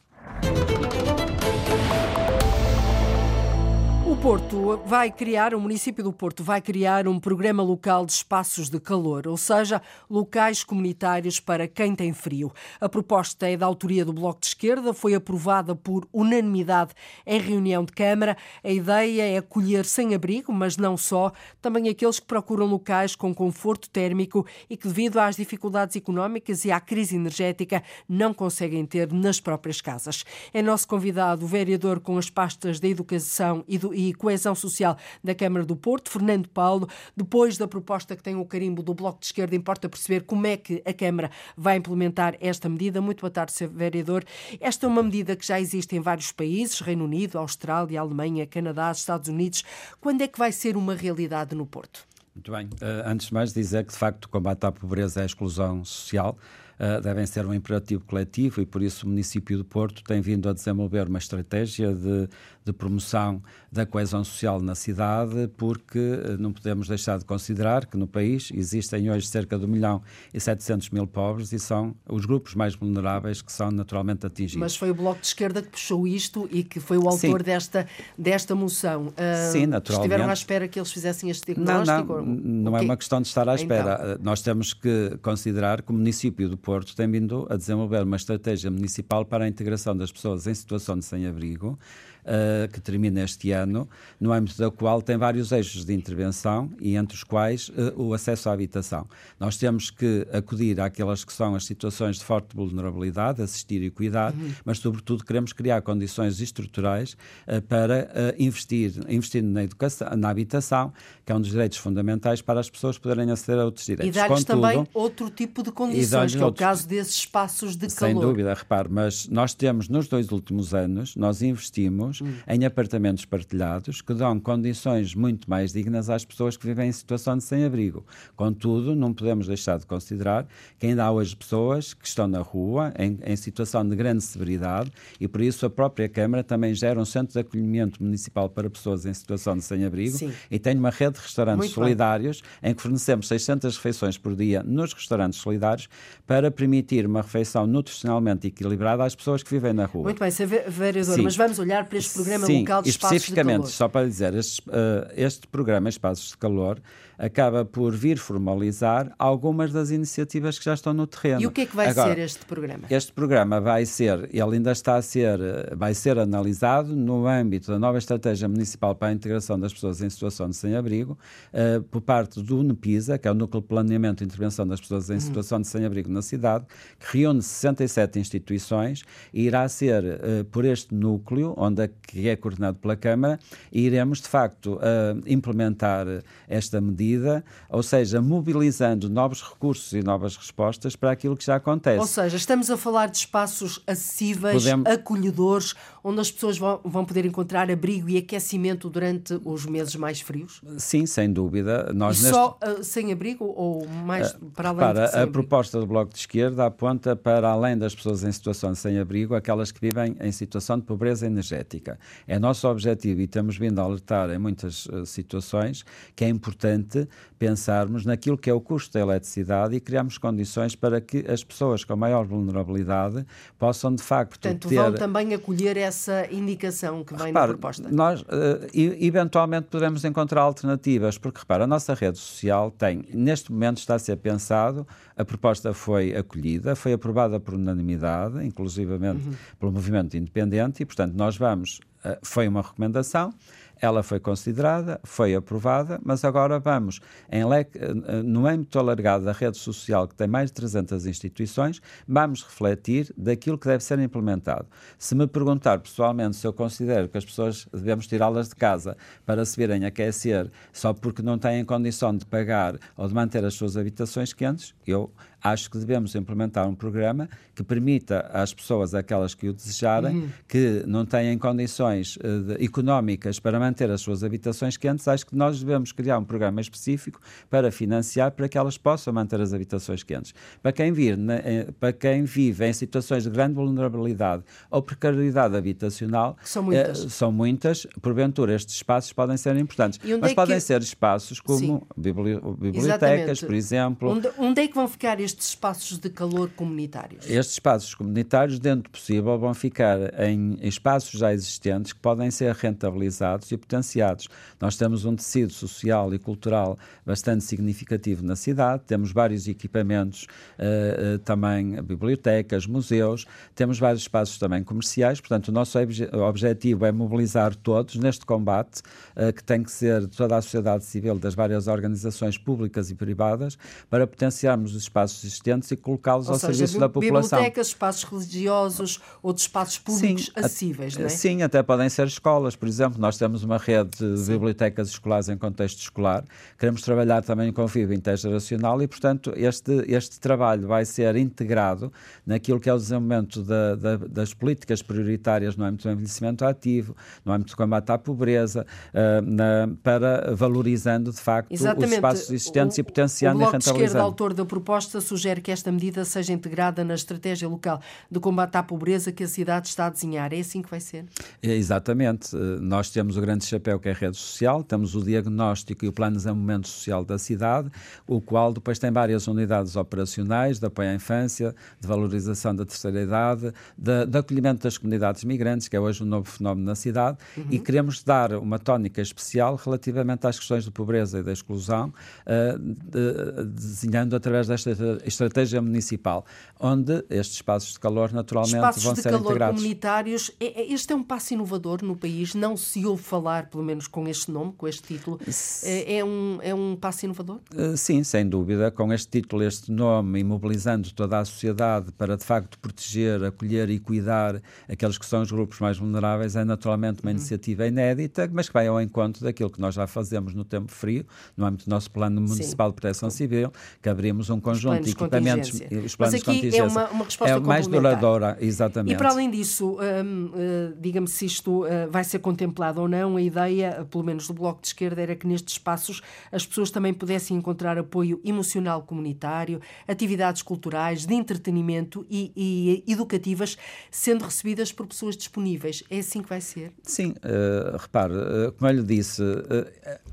Porto 4.21 4.81
vai 4.85 5.11
criar, 5.11 5.53
o 5.53 5.59
município 5.59 6.03
do 6.03 6.11
Porto 6.11 6.43
vai 6.43 6.59
criar 6.59 7.07
um 7.07 7.19
programa 7.19 7.61
local 7.61 8.05
de 8.05 8.13
espaços 8.13 8.67
de 8.67 8.79
calor, 8.79 9.27
ou 9.27 9.37
seja, 9.37 9.81
locais 10.09 10.63
comunitários 10.63 11.39
para 11.39 11.67
quem 11.67 11.95
tem 11.95 12.11
frio. 12.11 12.51
A 12.81 12.89
proposta 12.89 13.47
é 13.47 13.55
da 13.55 13.65
autoria 13.65 14.03
do 14.03 14.11
Bloco 14.11 14.41
de 14.41 14.47
Esquerda, 14.47 14.93
foi 14.93 15.13
aprovada 15.13 15.75
por 15.75 16.07
unanimidade 16.11 16.93
em 17.25 17.39
reunião 17.39 17.85
de 17.85 17.93
Câmara. 17.93 18.35
A 18.63 18.69
ideia 18.69 19.21
é 19.21 19.37
acolher 19.37 19.85
sem 19.85 20.15
abrigo, 20.15 20.51
mas 20.51 20.77
não 20.77 20.97
só, 20.97 21.31
também 21.61 21.87
aqueles 21.87 22.19
que 22.19 22.25
procuram 22.25 22.65
locais 22.65 23.15
com 23.15 23.33
conforto 23.33 23.89
térmico 23.89 24.45
e 24.69 24.75
que, 24.75 24.87
devido 24.87 25.19
às 25.19 25.35
dificuldades 25.35 25.95
económicas 25.95 26.65
e 26.65 26.71
à 26.71 26.79
crise 26.79 27.15
energética, 27.15 27.83
não 28.09 28.33
conseguem 28.33 28.85
ter 28.85 29.13
nas 29.13 29.39
próprias 29.39 29.79
casas. 29.79 30.25
É 30.53 30.61
nosso 30.61 30.87
convidado 30.87 31.45
o 31.45 31.47
vereador 31.47 31.99
com 31.99 32.17
as 32.17 32.29
pastas 32.29 32.79
da 32.79 32.87
Educação 32.87 33.63
e 33.67 33.77
do 33.77 33.93
e 34.09 34.13
Coesão 34.13 34.55
Social 34.55 34.97
da 35.23 35.35
Câmara 35.35 35.65
do 35.65 35.75
Porto, 35.75 36.09
Fernando 36.09 36.47
Paulo. 36.49 36.87
Depois 37.15 37.57
da 37.57 37.67
proposta 37.67 38.15
que 38.15 38.23
tem 38.23 38.35
o 38.35 38.45
carimbo 38.45 38.81
do 38.81 38.93
Bloco 38.93 39.19
de 39.19 39.27
Esquerda, 39.27 39.55
importa 39.55 39.89
perceber 39.89 40.23
como 40.23 40.47
é 40.47 40.57
que 40.57 40.81
a 40.85 40.93
Câmara 40.93 41.31
vai 41.55 41.77
implementar 41.77 42.35
esta 42.39 42.67
medida. 42.69 43.01
Muito 43.01 43.21
boa 43.21 43.31
tarde, 43.31 43.53
Sr. 43.53 43.69
Vereador. 43.69 44.23
Esta 44.59 44.85
é 44.85 44.89
uma 44.89 45.03
medida 45.03 45.35
que 45.35 45.45
já 45.45 45.59
existe 45.59 45.95
em 45.95 45.99
vários 45.99 46.31
países, 46.31 46.79
Reino 46.79 47.05
Unido, 47.05 47.37
Austrália, 47.37 47.99
Alemanha, 47.99 48.45
Canadá, 48.45 48.91
Estados 48.91 49.29
Unidos. 49.29 49.63
Quando 49.99 50.21
é 50.21 50.27
que 50.27 50.39
vai 50.39 50.51
ser 50.51 50.77
uma 50.77 50.93
realidade 50.93 51.55
no 51.55 51.65
Porto? 51.65 52.05
Muito 52.35 52.51
bem. 52.51 52.67
Uh, 52.67 53.01
antes 53.05 53.27
de 53.27 53.33
mais 53.33 53.51
dizer 53.51 53.83
que, 53.83 53.91
de 53.91 53.97
facto, 53.97 54.25
o 54.25 54.29
combate 54.29 54.63
à 54.63 54.71
pobreza 54.71 55.19
e 55.19 55.23
à 55.23 55.25
exclusão 55.25 55.83
social 55.83 56.37
uh, 56.79 57.01
devem 57.01 57.25
ser 57.25 57.45
um 57.45 57.53
imperativo 57.53 58.03
coletivo 58.05 58.61
e, 58.61 58.65
por 58.65 58.81
isso, 58.81 59.05
o 59.05 59.09
município 59.09 59.57
do 59.57 59.65
Porto 59.65 60.03
tem 60.03 60.21
vindo 60.21 60.47
a 60.49 60.53
desenvolver 60.53 61.07
uma 61.07 61.17
estratégia 61.17 61.93
de, 61.93 62.27
de 62.63 62.73
promoção 62.73 63.41
da 63.71 63.85
coesão 63.85 64.23
social 64.23 64.61
na 64.61 64.75
cidade, 64.75 65.49
porque 65.57 65.99
uh, 65.99 66.37
não 66.39 66.51
podemos 66.51 66.87
deixar 66.87 67.17
de 67.19 67.25
considerar 67.25 67.85
que 67.85 67.97
no 67.97 68.07
país 68.07 68.51
existem 68.53 69.09
hoje 69.11 69.27
cerca 69.27 69.57
de 69.57 69.65
1 69.65 69.67
milhão 69.67 70.01
e 70.33 70.39
700 70.39 70.89
mil 70.91 71.05
pobres 71.05 71.51
e 71.51 71.59
são 71.59 71.95
os 72.07 72.25
grupos 72.25 72.55
mais 72.55 72.75
vulneráveis 72.75 73.41
que 73.41 73.51
são 73.51 73.71
naturalmente 73.71 74.25
atingidos. 74.25 74.59
Mas 74.59 74.75
foi 74.75 74.91
o 74.91 74.95
Bloco 74.95 75.21
de 75.21 75.27
Esquerda 75.27 75.61
que 75.61 75.69
puxou 75.69 76.07
isto 76.07 76.47
e 76.51 76.63
que 76.63 76.79
foi 76.79 76.97
o 76.97 77.07
autor 77.07 77.43
desta, 77.43 77.87
desta 78.17 78.55
moção. 78.55 79.07
Uh, 79.07 79.51
Sim, 79.51 79.65
naturalmente. 79.67 80.07
Estiveram 80.07 80.29
à 80.29 80.33
espera 80.33 80.67
que 80.67 80.79
eles 80.79 80.91
fizessem 80.91 81.29
este 81.29 81.53
diagnóstico? 81.53 82.13
Não, 82.13 82.25
não, 82.25 82.71
não 82.71 82.77
é 82.77 82.81
uma 82.81 82.97
questão 82.97 83.21
de 83.21 83.27
estar 83.27 83.47
à 83.47 83.55
espera. 83.55 83.99
Então. 84.13 84.17
Nós 84.23 84.41
temos 84.41 84.73
que 84.73 85.17
considerar 85.21 85.81
que 85.81 85.91
o 85.91 85.93
município 85.93 86.49
do 86.49 86.57
Porto 86.67 86.93
tem 86.97 87.09
vindo 87.09 87.47
a 87.49 87.55
desenvolver 87.55 88.03
uma 88.03 88.17
estratégia 88.17 88.69
municipal 88.69 89.23
para 89.23 89.45
a 89.45 89.47
integração 89.47 89.95
das 89.95 90.11
pessoas 90.11 90.47
em 90.47 90.53
situação 90.53 90.99
de 90.99 91.05
sem-abrigo 91.05 91.79
uh, 92.27 92.67
que 92.71 92.79
termina 92.79 93.21
este 93.21 93.51
ano, 93.51 93.87
no 94.19 94.31
âmbito 94.31 94.57
da 94.57 94.69
qual 94.69 95.01
tem 95.01 95.17
vários 95.17 95.51
eixos 95.51 95.85
de 95.85 95.93
intervenção 95.93 96.69
e 96.79 96.95
entre 96.95 97.15
os 97.15 97.23
quais 97.23 97.69
uh, 97.69 97.93
o 97.95 98.13
acesso 98.13 98.49
à 98.49 98.53
habitação. 98.53 99.07
Nós 99.39 99.57
temos 99.57 99.89
que 99.89 100.27
acudir 100.31 100.79
àquelas 100.79 101.23
que 101.23 101.33
são 101.33 101.55
as 101.55 101.65
situações 101.65 102.17
de 102.17 102.25
forte 102.25 102.55
vulnerabilidade, 102.55 103.41
assistir 103.41 103.81
e 103.81 103.89
cuidar, 103.89 104.33
uhum. 104.33 104.51
mas 104.65 104.79
sobretudo 104.79 105.23
queremos 105.23 105.53
criar 105.53 105.81
condições 105.81 106.39
estruturais 106.41 107.15
uh, 107.47 107.61
para 107.61 108.07
investir, 108.37 108.93
investir 109.07 109.43
na 109.43 109.63
educação, 109.63 110.09
na 110.15 110.29
habitação, 110.29 110.91
que 111.25 111.31
é 111.31 111.35
um 111.35 111.41
dos 111.41 111.51
direitos 111.51 111.77
fundamentais 111.77 112.41
para 112.41 112.59
as 112.59 112.69
pessoas 112.69 112.97
poderem 112.97 113.31
aceder 113.31 113.61
a 113.61 113.65
outros 113.65 113.85
direitos. 113.85 114.15
E 114.15 114.19
dar-lhes 114.19 114.43
também 114.43 114.85
outro 114.93 115.29
tipo 115.29 115.63
de 115.63 115.71
condições, 115.71 116.35
que 116.35 116.41
é 116.41 116.45
o 116.45 116.53
caso 116.53 116.87
desses 116.87 117.15
espaços 117.15 117.75
de 117.75 117.87
calor. 117.87 118.13
Sem 118.13 118.19
dúvida, 118.19 118.53
repare, 118.53 118.89
mas 118.89 119.27
nós 119.27 119.53
temos 119.53 119.87
nos 119.89 120.07
dois 120.07 120.31
últimos 120.31 120.73
anos, 120.73 121.15
nós 121.15 121.41
investimos 121.41 122.16
hum. 122.21 122.33
em 122.47 122.65
apartamentos 122.65 123.25
partilhados 123.25 124.01
que 124.01 124.13
dão 124.13 124.39
condições 124.39 125.15
muito 125.15 125.49
mais 125.49 125.73
dignas 125.73 126.09
às 126.09 126.25
pessoas 126.25 126.57
que 126.57 126.65
vivem 126.65 126.89
em 126.89 126.91
situação 126.91 127.37
de 127.37 127.43
sem-abrigo. 127.43 128.05
Contudo, 128.35 128.95
não 128.95 129.13
podemos 129.13 129.47
deixar 129.47 129.77
de 129.79 129.85
considerar 129.85 130.47
que 130.79 130.87
ainda 130.87 131.05
há 131.05 131.11
hoje 131.11 131.35
pessoas 131.35 131.93
que 131.93 132.07
estão 132.07 132.27
na 132.27 132.39
rua 132.39 132.93
em, 132.97 133.19
em 133.25 133.35
situação 133.35 133.87
de 133.87 133.95
grande 133.95 134.23
severidade 134.23 134.91
e 135.19 135.27
por 135.27 135.41
isso 135.41 135.65
a 135.65 135.69
própria 135.69 136.07
Câmara 136.09 136.43
também 136.43 136.73
gera 136.73 136.99
um 136.99 137.05
centro 137.05 137.33
de 137.33 137.39
acolhimento 137.39 138.01
municipal 138.03 138.49
para 138.49 138.69
pessoas 138.69 139.05
em 139.05 139.13
situação 139.13 139.57
de 139.57 139.63
sem-abrigo 139.63 140.17
e 140.49 140.59
tem 140.59 140.77
uma 140.77 140.89
rede 140.89 141.15
de 141.15 141.21
restaurantes 141.21 141.57
muito 141.57 141.73
solidários 141.73 142.41
bem. 142.61 142.71
em 142.71 142.73
que 142.75 142.81
fornecemos 142.81 143.27
600 143.27 143.75
refeições 143.75 144.17
por 144.17 144.35
dia 144.35 144.63
nos 144.63 144.93
restaurantes 144.93 145.39
solidários 145.39 145.87
para 146.25 146.49
permitir 146.51 147.05
uma 147.05 147.21
refeição 147.21 147.67
nutricionalmente 147.67 148.47
equilibrada 148.47 149.03
às 149.03 149.15
pessoas 149.15 149.43
que 149.43 149.49
vivem 149.49 149.73
na 149.73 149.85
rua. 149.85 150.03
Muito 150.03 150.19
bem, 150.19 150.31
vereador, 150.67 151.21
mas 151.21 151.35
vamos 151.35 151.59
olhar 151.59 151.85
para 151.85 151.97
este 151.97 152.06
este 152.07 152.15
programa 152.15 152.45
Sim, 152.45 152.59
local 152.59 152.81
de 152.81 152.89
espaços 152.89 153.15
especificamente, 153.17 153.55
de 153.55 153.61
calor. 153.61 153.71
só 153.71 153.87
para 153.87 154.05
dizer, 154.07 154.33
este, 154.33 154.61
uh, 154.69 154.73
este 155.15 155.47
programa 155.47 155.89
Espaços 155.89 156.31
de 156.31 156.37
Calor 156.37 156.79
acaba 157.17 157.65
por 157.65 157.93
vir 157.95 158.17
formalizar 158.17 159.11
algumas 159.17 159.71
das 159.71 159.89
iniciativas 159.89 160.59
que 160.59 160.65
já 160.65 160.73
estão 160.73 160.93
no 160.93 161.07
terreno. 161.07 161.41
E 161.41 161.47
o 161.47 161.51
que 161.51 161.61
é 161.61 161.65
que 161.65 161.75
vai 161.75 161.87
Agora, 161.87 162.13
ser 162.13 162.21
este 162.21 162.45
programa? 162.45 162.83
Este 162.89 163.11
programa 163.11 163.59
vai 163.59 163.85
ser, 163.85 164.29
ele 164.31 164.55
ainda 164.55 164.71
está 164.71 164.95
a 164.95 165.01
ser, 165.01 165.39
vai 165.75 165.93
ser 165.93 166.19
analisado 166.19 166.95
no 166.95 167.27
âmbito 167.27 167.71
da 167.71 167.79
nova 167.79 167.97
Estratégia 167.97 168.47
Municipal 168.47 168.93
para 168.93 169.07
a 169.07 169.11
Integração 169.11 169.59
das 169.59 169.73
Pessoas 169.73 170.01
em 170.01 170.09
Situação 170.09 170.49
de 170.49 170.55
Sem-Abrigo, 170.55 171.17
uh, 171.53 171.81
por 171.83 172.01
parte 172.01 172.41
do 172.41 172.61
NEPISA, 172.61 173.17
que 173.17 173.27
é 173.27 173.31
o 173.31 173.33
Núcleo 173.33 173.61
de 173.61 173.67
Planeamento 173.67 174.23
e 174.23 174.25
Intervenção 174.25 174.67
das 174.67 174.79
Pessoas 174.79 175.09
em 175.09 175.13
uhum. 175.13 175.19
Situação 175.19 175.59
de 175.59 175.67
Sem-Abrigo 175.67 176.11
na 176.11 176.21
cidade, 176.21 176.65
que 176.99 177.17
reúne 177.17 177.41
67 177.41 178.19
instituições 178.19 179.03
e 179.33 179.43
irá 179.43 179.67
ser 179.67 180.03
uh, 180.03 180.45
por 180.51 180.65
este 180.65 180.93
núcleo, 180.93 181.55
onde 181.57 181.83
é, 181.83 181.89
que 182.03 182.29
é 182.29 182.35
coordenado 182.35 182.77
pela 182.77 182.95
Câmara, 182.95 183.39
e 183.71 183.81
iremos, 183.81 184.21
de 184.21 184.27
facto, 184.27 184.75
uh, 184.75 185.21
implementar 185.25 186.05
esta 186.47 186.79
medida 186.79 187.06
medida, 187.07 187.43
ou 187.69 187.81
seja, 187.81 188.21
mobilizando 188.21 189.09
novos 189.09 189.41
recursos 189.41 189.93
e 189.93 190.03
novas 190.03 190.35
respostas 190.35 190.95
para 190.95 191.11
aquilo 191.11 191.35
que 191.35 191.45
já 191.45 191.55
acontece. 191.55 191.99
Ou 191.99 192.05
seja, 192.05 192.35
estamos 192.35 192.69
a 192.69 192.77
falar 192.77 193.07
de 193.07 193.17
espaços 193.17 193.81
acessíveis, 193.87 194.63
Podemos... 194.63 194.91
acolhedores, 194.91 195.73
onde 196.03 196.19
as 196.19 196.31
pessoas 196.31 196.57
vão, 196.57 196.79
vão 196.83 197.05
poder 197.05 197.25
encontrar 197.25 197.69
abrigo 197.71 198.09
e 198.09 198.17
aquecimento 198.17 198.89
durante 198.89 199.39
os 199.45 199.65
meses 199.65 199.95
mais 199.95 200.21
frios? 200.21 200.61
Sim, 200.77 201.05
sem 201.05 201.31
dúvida. 201.31 201.91
Nós 201.93 202.19
e 202.19 202.23
neste... 202.23 202.35
só 202.35 202.57
uh, 202.63 202.83
sem 202.83 203.11
abrigo 203.11 203.45
ou 203.45 203.87
mais 203.87 204.31
uh, 204.31 204.45
para 204.53 204.69
além 204.69 204.79
para, 204.79 205.23
A 205.23 205.27
proposta 205.27 205.79
do 205.79 205.87
Bloco 205.87 206.13
de 206.13 206.19
Esquerda 206.19 206.65
aponta 206.65 207.15
para 207.15 207.49
além 207.49 207.77
das 207.77 207.95
pessoas 207.95 208.23
em 208.23 208.31
situação 208.31 208.71
de 208.71 208.77
sem-abrigo, 208.77 209.35
aquelas 209.35 209.71
que 209.71 209.79
vivem 209.79 210.15
em 210.19 210.31
situação 210.31 210.77
de 210.77 210.85
pobreza 210.85 211.25
energética. 211.25 211.99
É 212.27 212.39
nosso 212.39 212.67
objetivo 212.67 213.21
e 213.21 213.27
temos 213.27 213.57
vindo 213.57 213.79
a 213.79 213.83
alertar 213.83 214.29
em 214.29 214.37
muitas 214.37 214.85
uh, 214.87 215.05
situações 215.05 215.83
que 216.15 216.23
é 216.23 216.29
importante 216.29 216.96
pensarmos 217.37 218.05
naquilo 218.05 218.37
que 218.37 218.49
é 218.49 218.53
o 218.53 218.61
custo 218.61 218.93
da 218.93 219.01
eletricidade 219.01 219.75
e 219.75 219.79
criarmos 219.79 220.17
condições 220.17 220.75
para 220.75 221.01
que 221.01 221.25
as 221.29 221.43
pessoas 221.43 221.83
com 221.83 221.95
maior 221.95 222.25
vulnerabilidade 222.25 223.25
possam 223.59 223.93
de 223.93 224.01
facto 224.01 224.39
Portanto, 224.39 224.69
ter... 224.69 224.75
vão 224.75 224.93
também 224.93 225.33
acolher 225.33 225.75
essa 225.77 226.27
indicação 226.31 227.03
que 227.03 227.13
vem 227.15 227.27
repara, 227.27 227.47
na 227.47 227.53
proposta. 227.53 227.89
Nós 227.91 228.21
uh, 228.21 228.25
eventualmente 228.73 229.67
poderemos 229.69 230.05
encontrar 230.05 230.41
alternativas, 230.41 231.17
porque 231.17 231.39
repara, 231.39 231.65
a 231.65 231.67
nossa 231.67 231.93
rede 231.93 232.17
social 232.17 232.71
tem, 232.71 233.03
neste 233.13 233.51
momento 233.51 233.77
está 233.77 233.95
a 233.95 233.99
ser 233.99 234.15
pensado, 234.17 234.87
a 235.15 235.25
proposta 235.25 235.73
foi 235.73 236.15
acolhida, 236.15 236.75
foi 236.75 236.93
aprovada 236.93 237.39
por 237.39 237.55
unanimidade, 237.55 238.45
inclusivamente 238.45 239.27
uhum. 239.27 239.33
pelo 239.59 239.71
movimento 239.71 240.15
independente, 240.15 240.83
e 240.83 240.85
portanto 240.85 241.13
nós 241.15 241.37
vamos, 241.37 241.79
uh, 242.05 242.17
foi 242.21 242.47
uma 242.47 242.61
recomendação, 242.61 243.33
ela 243.81 244.03
foi 244.03 244.19
considerada, 244.19 244.99
foi 245.03 245.35
aprovada, 245.35 245.99
mas 246.03 246.23
agora 246.23 246.59
vamos, 246.59 246.99
em 247.31 247.45
leque, 247.45 247.77
eh, 247.77 248.21
no 248.23 248.47
âmbito 248.47 248.79
alargado 248.79 249.25
da 249.25 249.31
rede 249.31 249.57
social, 249.57 250.07
que 250.07 250.15
tem 250.15 250.27
mais 250.27 250.49
de 250.49 250.53
300 250.53 251.05
instituições, 251.05 251.81
vamos 252.07 252.43
refletir 252.43 253.13
daquilo 253.17 253.57
que 253.57 253.67
deve 253.67 253.83
ser 253.83 253.99
implementado. 253.99 254.67
Se 254.97 255.15
me 255.15 255.27
perguntar 255.27 255.79
pessoalmente 255.79 256.37
se 256.37 256.47
eu 256.47 256.53
considero 256.53 257.07
que 257.07 257.17
as 257.17 257.25
pessoas 257.25 257.67
devemos 257.73 258.07
tirá-las 258.07 258.49
de 258.49 258.55
casa 258.55 258.97
para 259.25 259.45
se 259.45 259.55
virem 259.57 259.85
aquecer 259.85 260.49
só 260.71 260.93
porque 260.93 261.21
não 261.21 261.37
têm 261.37 261.63
condição 261.63 262.15
de 262.15 262.25
pagar 262.25 262.77
ou 262.95 263.07
de 263.07 263.13
manter 263.13 263.43
as 263.45 263.53
suas 263.53 263.77
habitações 263.77 264.33
quentes, 264.33 264.73
eu 264.85 265.11
acho 265.41 265.69
que 265.69 265.77
devemos 265.77 266.15
implementar 266.15 266.67
um 266.67 266.75
programa 266.75 267.29
que 267.55 267.63
permita 267.63 268.29
às 268.33 268.53
pessoas, 268.53 268.93
aquelas 268.93 269.33
que 269.33 269.49
o 269.49 269.53
desejarem, 269.53 270.15
uhum. 270.15 270.29
que 270.47 270.83
não 270.85 271.05
têm 271.05 271.37
condições 271.37 272.17
uh, 272.17 272.43
de, 272.43 272.65
económicas 272.65 273.39
para 273.39 273.59
manter 273.59 273.89
as 273.89 274.01
suas 274.01 274.23
habitações 274.23 274.77
quentes, 274.77 275.07
acho 275.07 275.25
que 275.25 275.35
nós 275.35 275.59
devemos 275.59 275.91
criar 275.91 276.19
um 276.19 276.23
programa 276.23 276.61
específico 276.61 277.19
para 277.49 277.71
financiar 277.71 278.31
para 278.31 278.47
que 278.47 278.57
elas 278.57 278.77
possam 278.77 279.13
manter 279.13 279.41
as 279.41 279.53
habitações 279.53 280.03
quentes. 280.03 280.33
Para 280.61 280.71
quem, 280.71 280.91
vir, 280.91 281.17
na, 281.17 281.35
eh, 281.35 281.67
para 281.79 281.93
quem 281.93 282.23
vive 282.23 282.67
em 282.67 282.73
situações 282.73 283.23
de 283.23 283.29
grande 283.29 283.55
vulnerabilidade 283.55 284.43
ou 284.69 284.81
precariedade 284.81 285.55
habitacional, 285.55 286.37
são 286.43 286.63
muitas. 286.63 287.03
Uh, 287.03 287.09
são 287.09 287.31
muitas, 287.31 287.87
porventura 288.01 288.53
estes 288.53 288.75
espaços 288.75 289.13
podem 289.13 289.37
ser 289.37 289.55
importantes, 289.57 289.99
mas 290.21 290.31
é 290.31 290.35
podem 290.35 290.55
que... 290.57 290.61
ser 290.61 290.81
espaços 290.81 291.39
como 291.39 291.87
bibli... 291.95 292.35
bibliotecas, 292.35 292.85
Exatamente. 292.85 293.45
por 293.45 293.55
exemplo. 293.55 294.11
Onde, 294.11 294.29
onde 294.37 294.61
é 294.61 294.67
que 294.67 294.75
vão 294.75 294.87
ficar 294.87 295.19
estes 295.27 295.49
espaços 295.49 295.97
de 295.97 296.09
calor 296.09 296.49
comunitários? 296.55 297.29
Estes 297.29 297.55
espaços 297.55 297.93
comunitários, 297.93 298.59
dentro 298.59 298.83
do 298.83 298.89
possível, 298.89 299.37
vão 299.37 299.53
ficar 299.53 299.97
em 300.21 300.57
espaços 300.61 301.19
já 301.19 301.33
existentes 301.33 301.91
que 301.91 301.99
podem 301.99 302.31
ser 302.31 302.55
rentabilizados 302.55 303.51
e 303.51 303.57
potenciados. 303.57 304.29
Nós 304.59 304.77
temos 304.77 305.03
um 305.03 305.15
tecido 305.15 305.51
social 305.51 306.13
e 306.13 306.19
cultural 306.19 306.77
bastante 307.05 307.43
significativo 307.43 308.23
na 308.23 308.37
cidade, 308.37 308.83
temos 308.87 309.11
vários 309.11 309.47
equipamentos, 309.49 310.27
uh, 310.57 311.19
também 311.19 311.81
bibliotecas, 311.83 312.65
museus, 312.65 313.25
temos 313.53 313.77
vários 313.77 314.03
espaços 314.03 314.37
também 314.37 314.63
comerciais, 314.63 315.19
portanto, 315.19 315.49
o 315.49 315.51
nosso 315.51 315.77
obje 315.77 316.09
objetivo 316.13 316.85
é 316.85 316.91
mobilizar 316.91 317.53
todos 317.53 317.95
neste 317.95 318.25
combate, 318.25 318.81
uh, 319.15 319.33
que 319.33 319.43
tem 319.43 319.61
que 319.61 319.71
ser 319.71 320.01
de 320.01 320.15
toda 320.15 320.37
a 320.37 320.41
sociedade 320.41 320.85
civil, 320.85 321.19
das 321.19 321.35
várias 321.35 321.67
organizações 321.67 322.37
públicas 322.37 322.89
e 322.89 322.95
privadas, 322.95 323.57
para 323.89 324.07
potenciarmos 324.07 324.73
os 324.73 324.83
espaços 324.83 325.16
existentes 325.23 325.71
e 325.71 325.75
colocá-los 325.75 326.29
ao 326.29 326.35
seja, 326.35 326.53
serviço 326.53 326.79
da 326.79 326.89
população. 326.89 327.39
Bibliotecas, 327.39 327.67
espaços 327.67 328.03
religiosos, 328.03 328.99
outros 329.21 329.45
espaços 329.45 329.77
públicos 329.79 330.25
sim, 330.25 330.31
acessíveis, 330.35 330.97
não 330.97 331.05
é? 331.05 331.09
Sim, 331.09 331.41
até 331.41 331.61
podem 331.63 331.89
ser 331.89 332.07
escolas, 332.07 332.55
por 332.55 332.67
exemplo. 332.67 332.99
Nós 332.99 333.17
temos 333.17 333.43
uma 333.43 333.57
rede 333.57 333.97
de 333.97 334.17
sim. 334.17 334.31
bibliotecas 334.31 334.89
escolares 334.89 335.29
em 335.29 335.37
contexto 335.37 335.79
escolar. 335.79 336.23
Queremos 336.57 336.81
trabalhar 336.81 337.23
também 337.23 337.51
com 337.51 337.67
FIB 337.67 337.95
intergeracional 337.95 338.81
e, 338.81 338.87
portanto, 338.87 339.33
este, 339.35 339.83
este 339.87 340.19
trabalho 340.19 340.67
vai 340.67 340.85
ser 340.85 341.15
integrado 341.15 341.91
naquilo 342.25 342.59
que 342.59 342.69
é 342.69 342.73
o 342.73 342.77
desenvolvimento 342.77 343.43
da, 343.43 343.75
da, 343.75 343.97
das 343.97 344.33
políticas 344.33 344.81
prioritárias 344.81 345.55
no 345.55 345.65
âmbito 345.65 345.87
do 345.87 345.91
envelhecimento 345.91 346.45
ativo, 346.45 346.95
no 347.23 347.31
âmbito 347.31 347.53
do 347.53 347.57
combate 347.57 347.91
à 347.91 347.97
pobreza, 347.97 348.65
uh, 348.93 349.21
na, 349.21 349.69
para 349.83 350.35
valorizando, 350.35 351.11
de 351.11 351.19
facto, 351.19 351.51
Exatamente. 351.51 351.89
os 351.89 351.93
espaços 351.93 352.31
existentes 352.31 352.77
o, 352.77 352.81
e 352.81 352.83
potenciando 352.83 353.41
e 353.41 353.45
rentabilizando. 353.45 353.75
O 353.75 353.77
Bloco 353.77 353.93
de 353.93 353.99
autor 353.99 354.33
da 354.33 354.45
proposta, 354.45 355.01
sugere 355.07 355.41
que 355.41 355.51
esta 355.51 355.71
medida 355.71 356.03
seja 356.05 356.33
integrada 356.33 356.83
na 356.83 356.93
estratégia 356.93 357.47
local 357.47 357.81
de 358.11 358.19
combate 358.19 358.55
à 358.55 358.63
pobreza 358.63 359.11
que 359.11 359.23
a 359.23 359.27
cidade 359.27 359.67
está 359.67 359.87
a 359.87 359.89
desenhar. 359.89 360.33
É 360.33 360.39
assim 360.39 360.61
que 360.61 360.69
vai 360.69 360.79
ser? 360.79 361.05
É, 361.41 361.53
exatamente. 361.55 362.35
Eh, 362.35 362.59
nós 362.59 362.89
temos 362.89 363.17
o 363.17 363.21
grande 363.21 363.45
chapéu 363.45 363.79
que 363.79 363.89
é 363.89 363.91
a 363.91 363.95
rede 363.95 364.17
social, 364.17 364.63
temos 364.63 364.95
o 364.95 365.03
diagnóstico 365.03 365.85
e 365.85 365.87
o 365.87 365.93
plano 365.93 366.13
de 366.13 366.23
desenvolvimento 366.23 366.67
social 366.67 367.05
da 367.05 367.17
cidade, 367.17 367.69
o 368.05 368.19
qual 368.19 368.53
depois 368.53 368.77
tem 368.79 368.91
várias 368.91 369.27
unidades 369.27 369.75
operacionais 369.75 370.59
de 370.59 370.65
apoio 370.65 370.89
à 370.89 370.93
infância, 370.93 371.55
de 371.79 371.87
valorização 371.87 372.55
da 372.55 372.65
terceira 372.65 373.01
idade, 373.01 373.53
de, 373.77 374.05
de 374.05 374.17
acolhimento 374.17 374.63
das 374.63 374.77
comunidades 374.77 375.23
migrantes, 375.23 375.67
que 375.67 375.75
é 375.75 375.79
hoje 375.79 376.03
um 376.03 376.07
novo 376.07 376.29
fenómeno 376.29 376.65
na 376.65 376.75
cidade, 376.75 377.17
uhum. 377.37 377.45
e 377.49 377.59
queremos 377.59 378.03
dar 378.03 378.33
uma 378.33 378.59
tónica 378.59 379.01
especial 379.01 379.55
relativamente 379.55 380.27
às 380.27 380.37
questões 380.37 380.63
de 380.63 380.71
pobreza 380.71 381.19
e 381.19 381.23
da 381.23 381.31
exclusão, 381.31 381.93
uh, 382.25 382.59
de, 382.59 383.43
desenhando 383.45 384.15
através 384.15 384.47
desta 384.47 384.71
estratégia 385.05 385.61
municipal, 385.61 386.25
onde 386.59 387.03
estes 387.09 387.37
espaços 387.37 387.73
de 387.73 387.79
calor 387.79 388.11
naturalmente 388.11 388.55
espaços 388.55 388.83
vão 388.83 388.95
ser 388.95 389.13
integrados. 389.13 389.25
Espaços 389.25 389.33
de 389.33 389.39
calor 389.39 389.55
comunitários, 389.55 390.31
é, 390.39 390.61
é, 390.61 390.73
este 390.73 390.93
é 390.93 390.95
um 390.95 391.03
passo 391.03 391.33
inovador 391.33 391.83
no 391.83 391.95
país, 391.95 392.33
não 392.33 392.57
se 392.57 392.85
ouve 392.85 393.03
falar, 393.03 393.49
pelo 393.49 393.63
menos 393.63 393.87
com 393.87 394.07
este 394.07 394.31
nome, 394.31 394.53
com 394.57 394.67
este 394.67 394.83
título, 394.83 395.19
é, 395.63 395.97
é 395.97 396.05
um, 396.05 396.39
é 396.41 396.53
um 396.53 396.75
passo 396.75 397.05
inovador? 397.05 397.39
Eh, 397.55 397.75
sim, 397.75 398.03
sem 398.03 398.27
dúvida, 398.27 398.71
com 398.71 398.91
este 398.91 399.09
título, 399.09 399.43
este 399.43 399.71
nome, 399.71 400.19
imobilizando 400.19 400.91
toda 400.93 401.19
a 401.19 401.25
sociedade 401.25 401.91
para 401.91 402.17
de 402.17 402.23
facto 402.23 402.57
proteger, 402.59 403.23
acolher 403.23 403.69
e 403.69 403.79
cuidar 403.79 404.41
aqueles 404.67 404.97
que 404.97 405.05
são 405.05 405.21
os 405.21 405.31
grupos 405.31 405.59
mais 405.59 405.77
vulneráveis, 405.77 406.35
é 406.35 406.43
naturalmente 406.43 407.01
uma 407.01 407.11
uhum. 407.11 407.17
iniciativa 407.17 407.67
inédita, 407.67 408.29
mas 408.31 408.47
que 408.47 408.53
vai 408.53 408.67
ao 408.67 408.81
encontro 408.81 409.23
daquilo 409.23 409.49
que 409.49 409.59
nós 409.59 409.75
já 409.75 409.87
fazemos 409.87 410.33
no 410.33 410.43
tempo 410.43 410.71
frio, 410.71 411.05
no 411.35 411.45
âmbito 411.45 411.65
do 411.65 411.69
nosso 411.69 411.91
Plano 411.91 412.21
Municipal 412.21 412.67
Sim. 412.67 412.75
de 412.75 412.81
Proteção 412.81 413.09
Civil, 413.09 413.51
que 413.81 413.89
abrimos 413.89 414.29
um 414.29 414.39
conjunto 414.39 414.86
de 414.87 415.01
equipamentos, 415.03 415.53
os 415.85 415.95
planos 415.95 415.97
Mas 415.97 416.13
aqui 416.15 416.49
de 416.49 416.57
é 416.57 416.63
uma, 416.63 416.89
uma 416.89 417.05
resposta 417.05 417.35
é 417.35 417.39
mais 417.39 417.67
duradoura, 417.67 418.37
exatamente. 418.39 418.93
E 418.93 418.97
para 418.97 419.09
além 419.09 419.29
disso, 419.29 419.77
hum, 419.79 420.31
uh, 420.33 420.75
diga-me 420.79 421.07
se 421.07 421.25
isto 421.25 421.65
uh, 421.65 421.89
vai 421.89 422.03
ser 422.03 422.19
contemplado 422.19 422.81
ou 422.81 422.87
não, 422.87 423.17
a 423.17 423.21
ideia, 423.21 423.87
pelo 423.89 424.03
menos 424.03 424.27
do 424.27 424.33
Bloco 424.33 424.61
de 424.61 424.67
Esquerda, 424.67 425.01
era 425.01 425.15
que 425.15 425.27
nestes 425.27 425.53
espaços 425.53 426.01
as 426.31 426.45
pessoas 426.45 426.71
também 426.71 426.93
pudessem 426.93 427.37
encontrar 427.37 427.77
apoio 427.77 428.19
emocional 428.23 428.83
comunitário, 428.83 429.61
atividades 429.87 430.41
culturais, 430.41 431.05
de 431.05 431.13
entretenimento 431.13 432.05
e, 432.09 432.31
e 432.35 432.91
educativas, 432.91 433.57
sendo 433.91 434.23
recebidas 434.23 434.71
por 434.71 434.87
pessoas 434.87 435.15
disponíveis. 435.15 435.83
É 435.89 435.99
assim 435.99 436.21
que 436.21 436.29
vai 436.29 436.41
ser? 436.41 436.71
Sim, 436.83 437.11
uh, 437.11 437.77
repare, 437.77 438.13
uh, 438.13 438.51
como 438.53 438.69
eu 438.69 438.75
lhe 438.75 438.83
disse, 438.83 439.21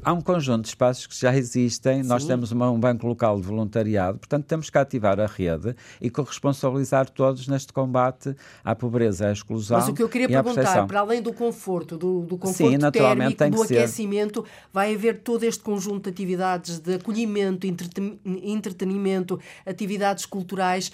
há 0.03 0.13
um 0.13 0.21
conjunto 0.21 0.63
de 0.63 0.69
espaços 0.69 1.07
que 1.07 1.19
já 1.19 1.35
existem, 1.37 2.03
Sim. 2.03 2.09
nós 2.09 2.25
temos 2.25 2.53
uma, 2.53 2.71
um 2.71 2.79
banco 2.79 3.07
local 3.07 3.41
de 3.41 3.47
voluntariado, 3.47 4.19
portanto 4.19 4.45
temos 4.45 4.64
que 4.71 4.79
ativar 4.79 5.19
a 5.21 5.27
rede 5.27 5.75
e 6.01 6.11
corresponsabilizar 6.11 7.09
todos 7.09 7.47
neste 7.49 7.73
combate 7.73 8.35
à 8.65 8.75
pobreza, 8.75 9.29
à 9.29 9.33
exclusão. 9.33 9.79
Mas 9.79 9.89
o 9.89 9.95
que 9.95 10.03
eu 10.03 10.09
queria 10.09 10.29
perguntar, 10.29 10.87
para 10.87 11.01
além 11.01 11.23
do 11.23 11.33
conforto, 11.33 11.97
do, 11.97 12.21
do 12.21 12.37
conforto 12.37 12.81
Sim, 12.81 12.91
térmico, 12.91 13.51
do 13.51 13.63
aquecimento, 13.63 14.43
ser. 14.43 14.69
vai 14.73 14.95
haver 14.95 15.21
todo 15.21 15.45
este 15.45 15.63
conjunto 15.63 16.05
de 16.05 16.11
atividades 16.11 16.79
de 16.79 16.95
acolhimento, 16.95 17.67
entretenimento, 17.67 19.41
atividades 19.67 20.27
culturais 20.27 20.91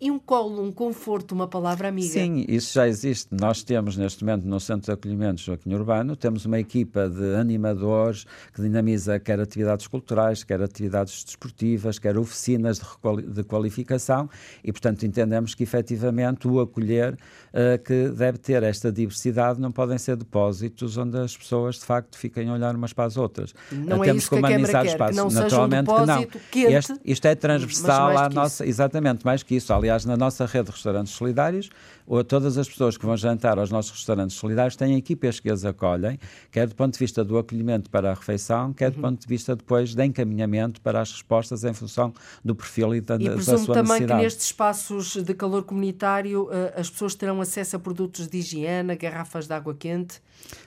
e 0.00 0.10
um 0.10 0.18
colo, 0.18 0.62
um 0.62 0.70
conforto, 0.70 1.32
uma 1.32 1.48
palavra 1.48 1.88
amiga. 1.88 2.08
Sim, 2.08 2.44
isso 2.48 2.74
já 2.74 2.86
existe. 2.86 3.28
Nós 3.30 3.62
temos 3.62 3.96
neste 3.96 4.24
momento 4.24 4.44
no 4.44 4.60
Centro 4.60 4.86
de 4.86 4.92
Acolhimento 4.92 5.40
Joaquim 5.40 5.72
Urbano, 5.72 6.14
temos 6.14 6.44
uma 6.44 6.58
equipa 6.58 7.08
de 7.08 7.34
animadores 7.34 8.26
que 8.52 8.60
dinamiza 8.60 9.18
quer 9.18 9.40
atividades 9.40 9.86
culturais, 9.86 10.44
quer 10.44 10.60
atividades 10.62 11.24
desportivas, 11.24 11.98
quer 11.98 12.18
oficinas 12.18 12.78
de, 12.78 13.44
qualificação 13.44 14.28
e, 14.62 14.70
portanto, 14.70 15.04
entendemos 15.04 15.54
que 15.54 15.62
efetivamente 15.62 16.46
o 16.46 16.60
acolher 16.60 17.14
uh, 17.14 17.82
que 17.82 18.10
deve 18.10 18.38
ter 18.38 18.62
esta 18.62 18.92
diversidade 18.92 19.60
não 19.60 19.72
podem 19.72 19.96
ser 19.96 20.16
depósitos 20.16 20.96
onde 20.98 21.16
as 21.18 21.36
pessoas 21.36 21.76
de 21.76 21.84
facto 21.84 22.18
fiquem 22.18 22.48
a 22.48 22.52
olhar 22.52 22.74
umas 22.74 22.92
para 22.92 23.04
as 23.04 23.16
outras. 23.16 23.54
Não 23.72 23.98
uh, 23.98 24.02
é 24.02 24.06
temos 24.06 24.22
isso 24.22 24.30
que, 24.30 24.36
que 24.36 24.44
humanizar 24.44 24.82
quer, 24.82 24.90
espaços. 24.90 25.16
Que 25.16 25.22
não 25.22 25.30
Naturalmente 25.30 25.90
um 25.90 25.94
que 25.94 26.06
não. 26.06 26.24
Quente, 26.50 26.72
este, 26.74 26.94
isto 27.04 27.26
é 27.26 27.34
transversal 27.34 28.16
à 28.18 28.28
nossa. 28.28 28.64
Isso. 28.64 28.76
Exatamente, 28.76 29.24
mais 29.24 29.42
que 29.42 29.54
isso. 29.54 29.72
Aliás, 29.86 30.04
na 30.04 30.16
nossa 30.16 30.46
rede 30.46 30.64
de 30.64 30.72
restaurantes 30.72 31.12
solidários, 31.12 31.70
ou 32.06 32.22
todas 32.22 32.56
as 32.56 32.68
pessoas 32.68 32.96
que 32.96 33.04
vão 33.04 33.16
jantar 33.16 33.58
aos 33.58 33.70
nossos 33.70 33.92
restaurantes 33.92 34.36
solidários 34.36 34.76
têm 34.76 34.96
equipas 34.96 35.40
que 35.40 35.50
as 35.50 35.64
acolhem, 35.64 36.18
quer 36.50 36.66
do 36.66 36.74
ponto 36.74 36.92
de 36.92 36.98
vista 36.98 37.24
do 37.24 37.38
acolhimento 37.38 37.90
para 37.90 38.10
a 38.10 38.14
refeição, 38.14 38.72
quer 38.72 38.90
do 38.90 38.96
uhum. 38.96 39.02
ponto 39.02 39.20
de 39.20 39.26
vista 39.26 39.56
depois 39.56 39.94
de 39.94 40.04
encaminhamento 40.04 40.80
para 40.80 41.00
as 41.00 41.10
respostas 41.10 41.64
em 41.64 41.72
função 41.72 42.12
do 42.44 42.54
perfil 42.54 42.94
e 42.94 43.00
da, 43.00 43.16
e 43.16 43.28
da 43.28 43.40
sua 43.40 43.74
também 43.74 43.82
necessidade. 43.82 44.06
que 44.06 44.14
nestes 44.14 44.46
espaços 44.46 45.16
de 45.16 45.34
calor 45.34 45.64
comunitário 45.64 46.48
eh, 46.50 46.74
as 46.76 46.88
pessoas 46.90 47.14
terão 47.14 47.40
acesso 47.40 47.76
a 47.76 47.78
produtos 47.78 48.28
de 48.28 48.38
higiene, 48.38 48.94
garrafas 48.96 49.46
de 49.46 49.52
água 49.52 49.74
quente? 49.74 50.20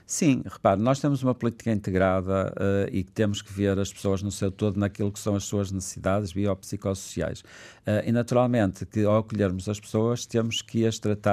Sim, 0.06 0.42
repare, 0.44 0.82
nós 0.82 1.00
temos 1.00 1.22
uma 1.22 1.36
política 1.36 1.72
integrada 1.72 2.52
uh, 2.58 2.90
e 2.92 3.04
que 3.04 3.12
temos 3.12 3.44
que 3.44 3.54
ver 3.54 3.78
as 3.78 3.94
pessoas 3.94 4.24
no 4.24 4.32
seu 4.32 4.52
todo 4.52 4.80
naquilo 4.80 5.12
que 5.12 5.20
são 5.20 5.36
as 5.36 5.44
suas 5.44 5.72
necessidades 5.72 6.34
biopsicossociais. 6.34 7.42
Uh, 7.42 8.02
e 8.04 8.12
naturalmente 8.12 8.88
que 8.88 9.06
ao 9.06 9.18
acolhermos 9.18 9.70
as 9.70 9.80
pessoas 9.80 10.26
temos 10.26 10.64
que 10.64 10.86
as 10.86 10.98
tratar 10.98 11.29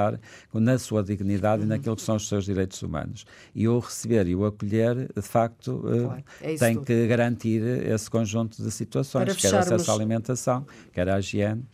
na 0.52 0.78
sua 0.78 1.02
dignidade 1.02 1.62
uhum. 1.62 1.66
e 1.66 1.68
naquilo 1.68 1.96
que 1.96 2.02
são 2.02 2.16
os 2.16 2.28
seus 2.28 2.44
direitos 2.44 2.82
humanos. 2.82 3.24
E 3.54 3.68
o 3.68 3.78
receber 3.78 4.26
e 4.26 4.35
o 4.35 4.44
acolher, 4.44 5.09
de 5.14 5.22
facto, 5.22 5.76
uh, 5.76 6.04
claro, 6.04 6.24
é 6.40 6.54
tem 6.54 6.74
tudo. 6.74 6.87
que 6.87 7.06
garantir 7.06 7.62
esse 7.62 8.11
conjunto 8.11 8.62
de 8.62 8.70
situações, 8.70 9.37
quer 9.37 9.54
acesso 9.54 9.90
à 9.90 9.94
alimentação, 9.94 10.66
quer 10.92 11.09
à 11.09 11.18
higiene 11.18 11.64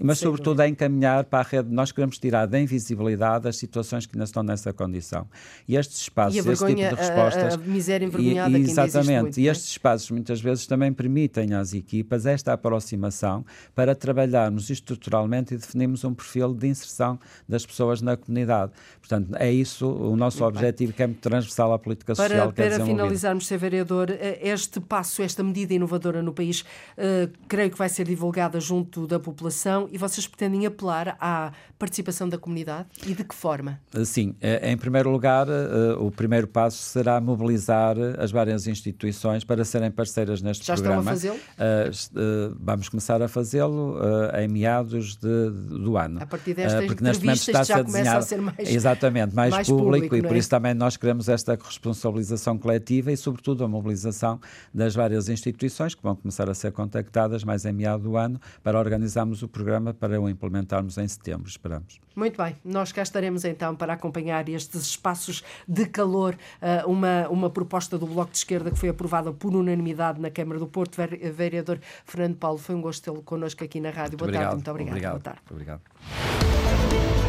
mas 0.00 0.18
sobretudo 0.18 0.62
é 0.62 0.68
encaminhar 0.68 1.24
para 1.24 1.40
a 1.40 1.42
rede. 1.42 1.68
Nós 1.70 1.92
queremos 1.92 2.18
tirar 2.18 2.46
da 2.46 2.58
invisibilidade 2.58 3.48
as 3.48 3.56
situações 3.56 4.06
que 4.06 4.16
ainda 4.16 4.24
estão 4.24 4.42
nessa 4.42 4.72
condição. 4.72 5.26
E 5.66 5.76
estes 5.76 6.02
espaços, 6.02 6.34
e 6.34 6.38
esse 6.38 6.66
tipo 6.66 6.76
de 6.76 6.94
respostas. 6.94 7.54
A, 7.54 7.56
a 7.56 7.58
miséria 7.58 8.06
envergonhada 8.06 8.58
e, 8.58 8.62
Exatamente. 8.62 9.22
Muito, 9.22 9.40
e 9.40 9.48
estes 9.48 9.70
espaços 9.70 10.10
muitas 10.10 10.40
vezes 10.40 10.66
também 10.66 10.92
permitem 10.92 11.54
às 11.54 11.74
equipas 11.74 12.26
esta 12.26 12.52
aproximação 12.52 13.44
para 13.74 13.94
trabalharmos 13.94 14.70
estruturalmente 14.70 15.54
e 15.54 15.56
definirmos 15.56 16.04
um 16.04 16.14
perfil 16.14 16.54
de 16.54 16.68
inserção 16.68 17.18
das 17.48 17.64
pessoas 17.66 18.00
na 18.00 18.16
comunidade. 18.16 18.72
Portanto, 19.00 19.34
é 19.36 19.50
isso 19.50 19.88
o 19.88 20.16
nosso 20.16 20.42
muito 20.42 20.56
objetivo, 20.56 20.90
bem. 20.90 20.96
que 20.96 21.02
é 21.02 21.06
muito 21.06 21.20
transversal 21.20 21.72
à 21.72 21.78
política 21.78 22.14
social. 22.14 22.52
Para, 22.52 22.70
para 22.70 22.84
finalizarmos, 22.84 23.46
Sr. 23.46 23.58
Vereador, 23.58 24.10
eh, 24.10 24.38
este 24.42 24.80
passo, 24.80 25.22
esta 25.22 25.42
medida 25.42 25.74
inovadora 25.74 26.22
no 26.22 26.32
país, 26.32 26.60
uh, 26.60 27.30
creio 27.48 27.70
que 27.70 27.78
vai 27.78 27.88
ser 27.88 28.04
divulgada 28.06 28.60
junto 28.60 29.06
da 29.06 29.18
população 29.18 29.87
e 29.90 29.98
vocês 29.98 30.26
pretendem 30.26 30.66
apelar 30.66 31.16
à 31.20 31.52
participação 31.78 32.28
da 32.28 32.36
comunidade 32.36 32.88
e 33.06 33.14
de 33.14 33.22
que 33.22 33.34
forma? 33.34 33.80
Eh, 33.94 34.04
sim, 34.04 34.34
eh, 34.40 34.70
em 34.72 34.76
primeiro 34.76 35.10
lugar, 35.10 35.46
eh, 35.48 35.94
o 35.98 36.10
primeiro 36.10 36.48
passo 36.48 36.78
será 36.78 37.20
mobilizar 37.20 37.96
as 38.18 38.30
várias 38.32 38.66
instituições 38.66 39.44
para 39.44 39.64
serem 39.64 39.90
parceiras 39.90 40.42
neste 40.42 40.66
Já 40.66 40.74
programa. 40.74 41.14
Já 41.14 41.14
estão 41.14 41.36
a 41.58 41.84
fazê-lo? 41.84 42.56
Vamos 42.60 42.88
começar 42.88 43.22
a 43.22 43.28
fazê-lo 43.28 43.96
em 44.38 44.48
meados 44.48 45.16
de, 45.16 45.50
do 45.50 45.96
ano. 45.96 46.20
A 46.20 46.26
partir 46.26 46.54
desta 46.54 46.82
porque 46.82 47.04
neste 47.04 47.24
momento 47.24 47.40
está 47.40 47.62
já 47.62 47.76
a 47.76 47.84
começa 47.84 48.16
a 48.16 48.22
ser 48.22 48.40
mais 48.40 48.58
Exatamente, 48.58 49.34
mais, 49.34 49.50
mais 49.50 49.68
público, 49.68 50.08
público 50.08 50.16
e 50.16 50.22
por 50.22 50.34
é? 50.34 50.38
isso 50.38 50.50
também 50.50 50.74
nós 50.74 50.96
queremos 50.96 51.28
esta 51.28 51.54
responsabilização 51.54 52.58
coletiva 52.58 53.12
e, 53.12 53.16
sobretudo, 53.16 53.64
a 53.64 53.68
mobilização 53.68 54.40
das 54.74 54.94
várias 54.94 55.28
instituições 55.28 55.94
que 55.94 56.02
vão 56.02 56.16
começar 56.16 56.48
a 56.50 56.54
ser 56.54 56.72
contactadas 56.72 57.44
mais 57.44 57.64
em 57.64 57.72
meado 57.72 58.02
do 58.02 58.16
ano 58.16 58.40
para 58.62 58.78
organizarmos 58.78 59.42
o 59.42 59.48
programa 59.48 59.77
programa 59.78 59.94
para 59.94 60.20
o 60.20 60.28
implementarmos 60.28 60.98
em 60.98 61.06
setembro, 61.06 61.48
esperamos. 61.48 62.00
Muito 62.14 62.42
bem, 62.42 62.56
nós 62.64 62.92
cá 62.92 63.02
estaremos 63.02 63.44
então 63.44 63.74
para 63.76 63.92
acompanhar 63.92 64.48
estes 64.48 64.82
espaços 64.82 65.42
de 65.66 65.86
calor, 65.86 66.36
ah, 66.60 66.84
uma, 66.86 67.28
uma 67.28 67.50
proposta 67.50 67.96
do 67.96 68.06
Bloco 68.06 68.32
de 68.32 68.38
Esquerda 68.38 68.70
que 68.70 68.78
foi 68.78 68.88
aprovada 68.88 69.32
por 69.32 69.54
unanimidade 69.54 70.20
na 70.20 70.30
Câmara 70.30 70.58
do 70.58 70.66
Porto. 70.66 70.98
Vereador 71.32 71.78
Fernando 72.04 72.36
Paulo, 72.36 72.58
foi 72.58 72.74
um 72.74 72.80
gosto 72.80 73.04
tê-lo 73.04 73.22
connosco 73.22 73.62
aqui 73.64 73.80
na 73.80 73.90
rádio. 73.90 74.18
Muito 74.18 74.18
Boa 74.18 74.28
obrigado. 74.28 74.42
tarde, 74.42 74.56
muito 74.56 74.70
obrigado. 74.70 74.92
obrigado. 74.92 75.12
Boa 75.12 75.22
tarde. 75.22 75.40
Obrigado. 75.50 77.27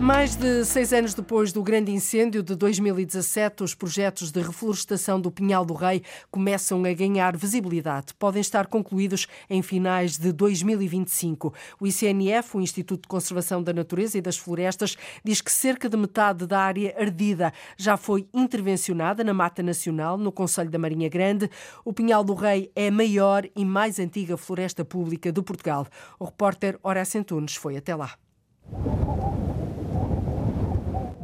Mais 0.00 0.34
de 0.34 0.64
seis 0.64 0.94
anos 0.94 1.12
depois 1.12 1.52
do 1.52 1.62
grande 1.62 1.92
incêndio 1.92 2.42
de 2.42 2.54
2017, 2.56 3.62
os 3.62 3.74
projetos 3.74 4.32
de 4.32 4.40
reflorestação 4.40 5.20
do 5.20 5.30
Pinhal 5.30 5.62
do 5.62 5.74
Rei 5.74 6.02
começam 6.30 6.82
a 6.86 6.92
ganhar 6.94 7.36
visibilidade. 7.36 8.14
Podem 8.14 8.40
estar 8.40 8.66
concluídos 8.66 9.26
em 9.50 9.60
finais 9.60 10.16
de 10.16 10.32
2025. 10.32 11.52
O 11.78 11.86
ICNF, 11.86 12.56
o 12.56 12.62
Instituto 12.62 13.02
de 13.02 13.08
Conservação 13.08 13.62
da 13.62 13.74
Natureza 13.74 14.16
e 14.16 14.22
das 14.22 14.38
Florestas, 14.38 14.96
diz 15.22 15.42
que 15.42 15.52
cerca 15.52 15.86
de 15.86 15.98
metade 15.98 16.46
da 16.46 16.60
área 16.60 16.96
ardida 16.98 17.52
já 17.76 17.98
foi 17.98 18.26
intervencionada 18.32 19.22
na 19.22 19.34
Mata 19.34 19.62
Nacional, 19.62 20.16
no 20.16 20.32
Conselho 20.32 20.70
da 20.70 20.78
Marinha 20.78 21.10
Grande. 21.10 21.50
O 21.84 21.92
Pinhal 21.92 22.24
do 22.24 22.32
Rei 22.32 22.72
é 22.74 22.88
a 22.88 22.92
maior 22.92 23.46
e 23.54 23.66
mais 23.66 23.98
antiga 23.98 24.38
floresta 24.38 24.82
pública 24.82 25.30
de 25.30 25.42
Portugal. 25.42 25.86
O 26.18 26.24
repórter 26.24 26.78
Horácio 26.82 27.20
Antunes 27.20 27.54
foi 27.54 27.76
até 27.76 27.94
lá. 27.94 28.14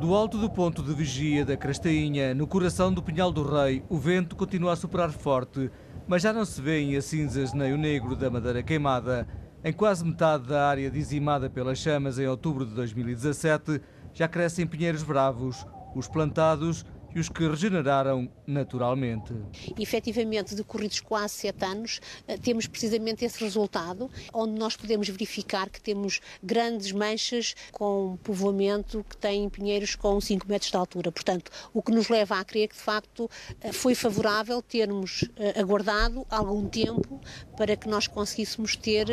Do 0.06 0.14
alto 0.14 0.38
do 0.38 0.48
ponto 0.48 0.84
de 0.84 0.94
vigia 0.94 1.44
da 1.44 1.56
Crastainha, 1.56 2.32
no 2.32 2.46
coração 2.46 2.92
do 2.92 3.02
Pinhal 3.02 3.32
do 3.32 3.42
Rei, 3.42 3.82
o 3.88 3.98
vento 3.98 4.36
continua 4.36 4.72
a 4.72 4.76
soprar 4.76 5.10
forte, 5.10 5.68
mas 6.06 6.22
já 6.22 6.32
não 6.32 6.44
se 6.44 6.62
vêem 6.62 6.94
as 6.96 7.06
cinzas 7.06 7.52
nem 7.52 7.72
o 7.72 7.76
negro 7.76 8.14
da 8.14 8.30
madeira 8.30 8.62
queimada. 8.62 9.26
Em 9.64 9.72
quase 9.72 10.04
metade 10.04 10.46
da 10.46 10.68
área 10.68 10.88
dizimada 10.88 11.50
pelas 11.50 11.78
chamas 11.78 12.20
em 12.20 12.26
outubro 12.28 12.64
de 12.64 12.72
2017, 12.72 13.80
já 14.14 14.28
crescem 14.28 14.64
pinheiros 14.64 15.02
bravos, 15.02 15.66
os 15.92 16.06
plantados 16.06 16.86
e 17.16 17.18
os 17.18 17.30
que 17.30 17.48
regeneraram 17.48 18.28
naturalmente. 18.46 19.32
Efetivamente, 19.78 20.54
decorridos 20.54 21.00
quase 21.00 21.32
sete 21.32 21.64
anos, 21.64 21.98
eh, 22.28 22.36
temos 22.36 22.66
precisamente 22.66 23.24
esse 23.24 23.42
resultado, 23.42 24.10
onde 24.34 24.58
nós 24.58 24.76
podemos 24.76 25.08
verificar 25.08 25.70
que 25.70 25.80
temos 25.80 26.20
grandes 26.42 26.92
manchas 26.92 27.54
com 27.72 28.18
povoamento 28.22 29.02
que 29.08 29.16
têm 29.16 29.48
pinheiros 29.48 29.94
com 29.94 30.20
5 30.20 30.46
metros 30.46 30.70
de 30.70 30.76
altura. 30.76 31.10
Portanto, 31.10 31.50
o 31.72 31.82
que 31.82 31.90
nos 31.90 32.10
leva 32.10 32.38
a 32.38 32.44
crer 32.44 32.68
que, 32.68 32.76
de 32.76 32.82
facto, 32.82 33.30
eh, 33.62 33.72
foi 33.72 33.94
favorável 33.94 34.60
termos 34.60 35.24
eh, 35.38 35.58
aguardado 35.58 36.26
algum 36.28 36.68
tempo 36.68 37.18
para 37.56 37.76
que 37.76 37.88
nós 37.88 38.06
conseguíssemos 38.06 38.76
ter 38.76 39.06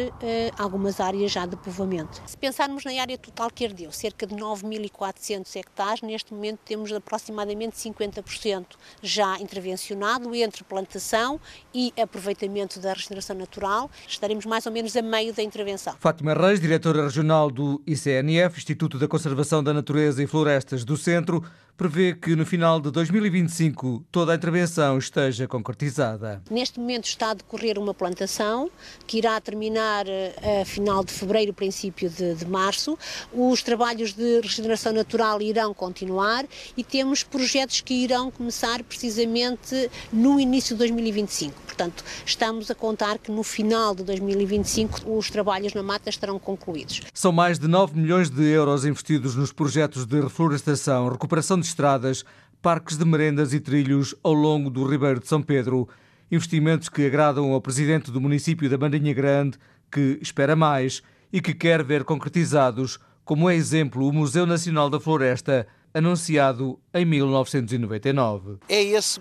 algumas 0.57 0.99
áreas 0.99 1.31
já 1.31 1.45
de 1.45 1.55
povoamento. 1.55 2.21
Se 2.25 2.37
pensarmos 2.37 2.83
na 2.83 2.91
área 2.99 3.17
total 3.17 3.49
que 3.49 3.65
ardeu, 3.65 3.91
cerca 3.93 4.27
de 4.27 4.35
9.400 4.35 5.55
hectares, 5.55 6.01
neste 6.01 6.33
momento 6.33 6.59
temos 6.65 6.91
aproximadamente 6.91 7.79
5 7.79 7.92
50% 7.93 8.65
já 9.01 9.39
intervencionado 9.39 10.33
entre 10.35 10.63
plantação 10.63 11.39
e 11.73 11.93
aproveitamento 12.01 12.79
da 12.79 12.93
regeneração 12.93 13.35
natural. 13.35 13.89
Estaremos 14.07 14.45
mais 14.45 14.65
ou 14.65 14.71
menos 14.71 14.95
a 14.95 15.01
meio 15.01 15.33
da 15.33 15.43
intervenção. 15.43 15.95
Fátima 15.99 16.33
Reis, 16.33 16.59
diretora 16.59 17.03
regional 17.03 17.49
do 17.49 17.81
ICNF, 17.85 18.57
Instituto 18.57 18.97
da 18.97 19.07
Conservação 19.07 19.63
da 19.63 19.73
Natureza 19.73 20.23
e 20.23 20.27
Florestas 20.27 20.83
do 20.83 20.97
Centro, 20.97 21.43
prevê 21.83 22.13
que 22.13 22.33
no 22.33 22.45
final 22.45 22.79
de 22.79 22.89
2025 22.91 24.05
toda 24.09 24.31
a 24.31 24.35
intervenção 24.35 24.97
esteja 24.97 25.49
concretizada. 25.49 26.41
Neste 26.49 26.79
momento 26.79 27.05
está 27.05 27.31
a 27.31 27.33
decorrer 27.33 27.77
uma 27.77 27.93
plantação 27.93 28.71
que 29.05 29.17
irá 29.17 29.39
terminar 29.41 30.05
eh, 30.07 30.61
a 30.61 30.65
final 30.65 31.03
de 31.03 31.11
fevereiro, 31.11 31.53
princípio 31.53 32.09
de, 32.09 32.35
de 32.35 32.45
março. 32.45 32.97
Os 33.33 33.61
trabalhos 33.61 34.13
de 34.13 34.39
regeneração 34.39 34.93
natural 34.93 35.41
irão 35.41 35.73
continuar 35.73 36.45
e 36.77 36.85
temos 36.85 37.21
projetos 37.21 37.81
que 37.81 37.93
irão 37.93 38.31
começar 38.31 38.81
precisamente 38.83 39.91
no 40.13 40.39
início 40.39 40.75
de 40.75 40.79
2025. 40.79 41.63
Portanto, 41.63 42.03
estamos 42.23 42.69
a 42.69 42.75
contar 42.75 43.17
que 43.17 43.31
no 43.31 43.43
final 43.43 43.95
de 43.95 44.03
2025 44.03 45.11
os 45.17 45.29
trabalhos 45.29 45.73
na 45.73 45.81
mata 45.81 46.09
estarão 46.09 46.37
concluídos. 46.37 47.01
São 47.13 47.31
mais 47.31 47.57
de 47.57 47.67
9 47.67 47.99
milhões 47.99 48.29
de 48.29 48.43
euros 48.43 48.85
investidos 48.85 49.35
nos 49.35 49.51
projetos 49.51 50.05
de 50.05 50.21
reflorestação, 50.21 51.09
recuperação 51.09 51.59
de 51.59 51.65
estradas, 51.73 52.23
parques 52.61 52.95
de 52.95 53.03
merendas 53.03 53.53
e 53.53 53.59
trilhos 53.59 54.15
ao 54.23 54.33
longo 54.33 54.69
do 54.69 54.87
Ribeiro 54.87 55.19
de 55.19 55.27
São 55.27 55.41
Pedro. 55.41 55.89
Investimentos 56.31 56.87
que 56.87 57.05
agradam 57.05 57.51
ao 57.51 57.61
presidente 57.61 58.09
do 58.09 58.21
município 58.21 58.69
da 58.69 58.77
Bandinha 58.77 59.13
Grande, 59.13 59.57
que 59.91 60.17
espera 60.21 60.55
mais 60.55 61.01
e 61.31 61.41
que 61.41 61.53
quer 61.53 61.83
ver 61.83 62.03
concretizados, 62.03 62.99
como 63.25 63.49
é 63.49 63.55
exemplo 63.55 64.07
o 64.07 64.13
Museu 64.13 64.45
Nacional 64.45 64.89
da 64.89 64.99
Floresta, 64.99 65.67
anunciado 65.93 66.79
em 66.93 67.05
1999. 67.05 68.57
É 68.67 68.81
esse 68.81 69.19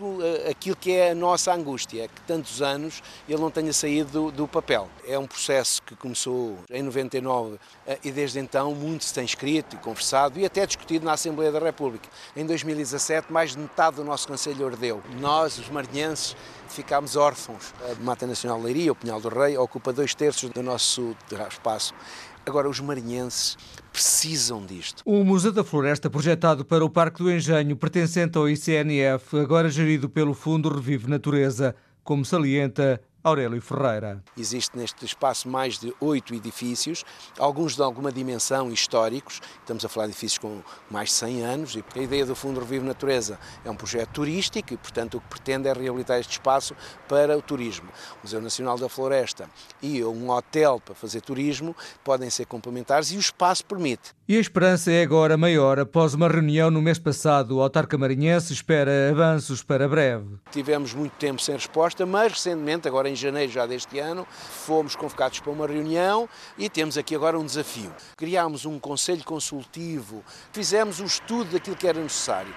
aquilo 0.50 0.76
que 0.76 0.92
é 0.92 1.10
a 1.10 1.14
nossa 1.14 1.52
angústia, 1.52 2.08
que 2.08 2.20
tantos 2.22 2.62
anos 2.62 3.02
ele 3.28 3.40
não 3.40 3.50
tenha 3.50 3.72
saído 3.72 4.10
do, 4.10 4.30
do 4.30 4.48
papel. 4.48 4.88
É 5.06 5.18
um 5.18 5.26
processo 5.26 5.82
que 5.82 5.94
começou 5.94 6.58
em 6.70 6.82
99 6.82 7.58
eh, 7.86 7.98
e 8.04 8.10
desde 8.10 8.38
então 8.38 8.74
muito 8.74 9.04
se 9.04 9.12
tem 9.12 9.24
escrito 9.24 9.76
e 9.76 9.78
conversado 9.78 10.38
e 10.38 10.44
até 10.44 10.66
discutido 10.66 11.04
na 11.04 11.12
Assembleia 11.12 11.52
da 11.52 11.58
República. 11.58 12.08
Em 12.34 12.46
2017, 12.46 13.32
mais 13.32 13.52
de 13.52 13.58
metade 13.58 13.96
do 13.96 14.04
nosso 14.04 14.26
Conselho 14.26 14.66
ardeu. 14.66 15.02
Nós, 15.20 15.58
os 15.58 15.68
marinhenses, 15.68 16.34
ficámos 16.72 17.16
órfãos. 17.16 17.72
A 17.90 18.02
Mata 18.02 18.26
Nacional 18.26 18.60
Leiria, 18.60 18.92
o 18.92 18.94
Pinhal 18.94 19.20
do 19.20 19.28
Rei, 19.28 19.56
ocupa 19.56 19.92
dois 19.92 20.14
terços 20.14 20.50
do 20.50 20.62
nosso 20.62 21.14
espaço. 21.50 21.94
Agora, 22.44 22.68
os 22.68 22.80
marinhenses 22.80 23.56
precisam 23.92 24.66
disto. 24.66 25.02
O 25.04 25.22
Museu 25.24 25.52
da 25.52 25.62
Floresta, 25.62 26.10
projetado 26.10 26.64
para 26.64 26.84
o 26.84 26.90
Parque 26.90 27.22
do 27.22 27.30
Engenho, 27.30 27.76
pertencente 27.76 28.36
ao 28.36 28.48
ICNF, 28.48 29.38
agora 29.38 29.70
gerido 29.70 30.08
pelo 30.08 30.34
Fundo 30.34 30.68
Revive 30.68 31.08
Natureza, 31.08 31.74
como 32.02 32.24
salienta 32.24 33.00
Aurélio 33.24 33.62
Ferreira. 33.62 34.20
Existe 34.36 34.76
neste 34.76 35.04
espaço 35.04 35.48
mais 35.48 35.78
de 35.78 35.94
oito 36.00 36.34
edifícios, 36.34 37.04
alguns 37.38 37.76
de 37.76 37.82
alguma 37.82 38.10
dimensão 38.10 38.72
históricos, 38.72 39.40
estamos 39.60 39.84
a 39.84 39.88
falar 39.88 40.06
de 40.06 40.12
edifícios 40.12 40.38
com 40.38 40.60
mais 40.90 41.10
de 41.10 41.14
100 41.14 41.44
anos, 41.44 41.76
e 41.76 41.84
a 41.94 42.02
ideia 42.02 42.26
do 42.26 42.34
Fundo 42.34 42.58
Revive 42.58 42.84
Natureza 42.84 43.38
é 43.64 43.70
um 43.70 43.76
projeto 43.76 44.10
turístico 44.10 44.74
e, 44.74 44.76
portanto, 44.76 45.18
o 45.18 45.20
que 45.20 45.28
pretende 45.28 45.68
é 45.68 45.72
reabilitar 45.72 46.18
este 46.18 46.32
espaço 46.32 46.74
para 47.08 47.38
o 47.38 47.42
turismo. 47.42 47.88
O 48.16 48.22
Museu 48.24 48.40
Nacional 48.40 48.76
da 48.76 48.88
Floresta 48.88 49.48
e 49.80 50.02
um 50.02 50.30
hotel 50.30 50.80
para 50.80 50.94
fazer 50.94 51.20
turismo 51.20 51.76
podem 52.02 52.28
ser 52.28 52.46
complementares 52.46 53.12
e 53.12 53.16
o 53.16 53.20
espaço 53.20 53.64
permite. 53.64 54.14
E 54.28 54.36
a 54.36 54.40
esperança 54.40 54.92
é 54.92 55.02
agora 55.02 55.36
maior. 55.36 55.80
Após 55.80 56.14
uma 56.14 56.28
reunião 56.28 56.70
no 56.70 56.80
mês 56.80 56.96
passado, 56.96 57.56
o 57.56 57.60
autarca 57.60 57.98
marinhense 57.98 58.52
espera 58.52 59.10
avanços 59.10 59.64
para 59.64 59.88
breve. 59.88 60.36
Tivemos 60.52 60.94
muito 60.94 61.10
tempo 61.14 61.42
sem 61.42 61.56
resposta, 61.56 62.06
mas 62.06 62.30
recentemente, 62.30 62.86
agora 62.86 63.10
em 63.10 63.16
janeiro 63.16 63.50
já 63.50 63.66
deste 63.66 63.98
ano, 63.98 64.24
fomos 64.30 64.94
convocados 64.94 65.40
para 65.40 65.50
uma 65.50 65.66
reunião 65.66 66.28
e 66.56 66.70
temos 66.70 66.96
aqui 66.96 67.16
agora 67.16 67.36
um 67.36 67.44
desafio. 67.44 67.92
Criámos 68.16 68.64
um 68.64 68.78
conselho 68.78 69.24
consultivo, 69.24 70.22
fizemos 70.52 71.00
o 71.00 71.02
um 71.02 71.06
estudo 71.06 71.50
daquilo 71.50 71.74
que 71.74 71.88
era 71.88 72.00
necessário 72.00 72.54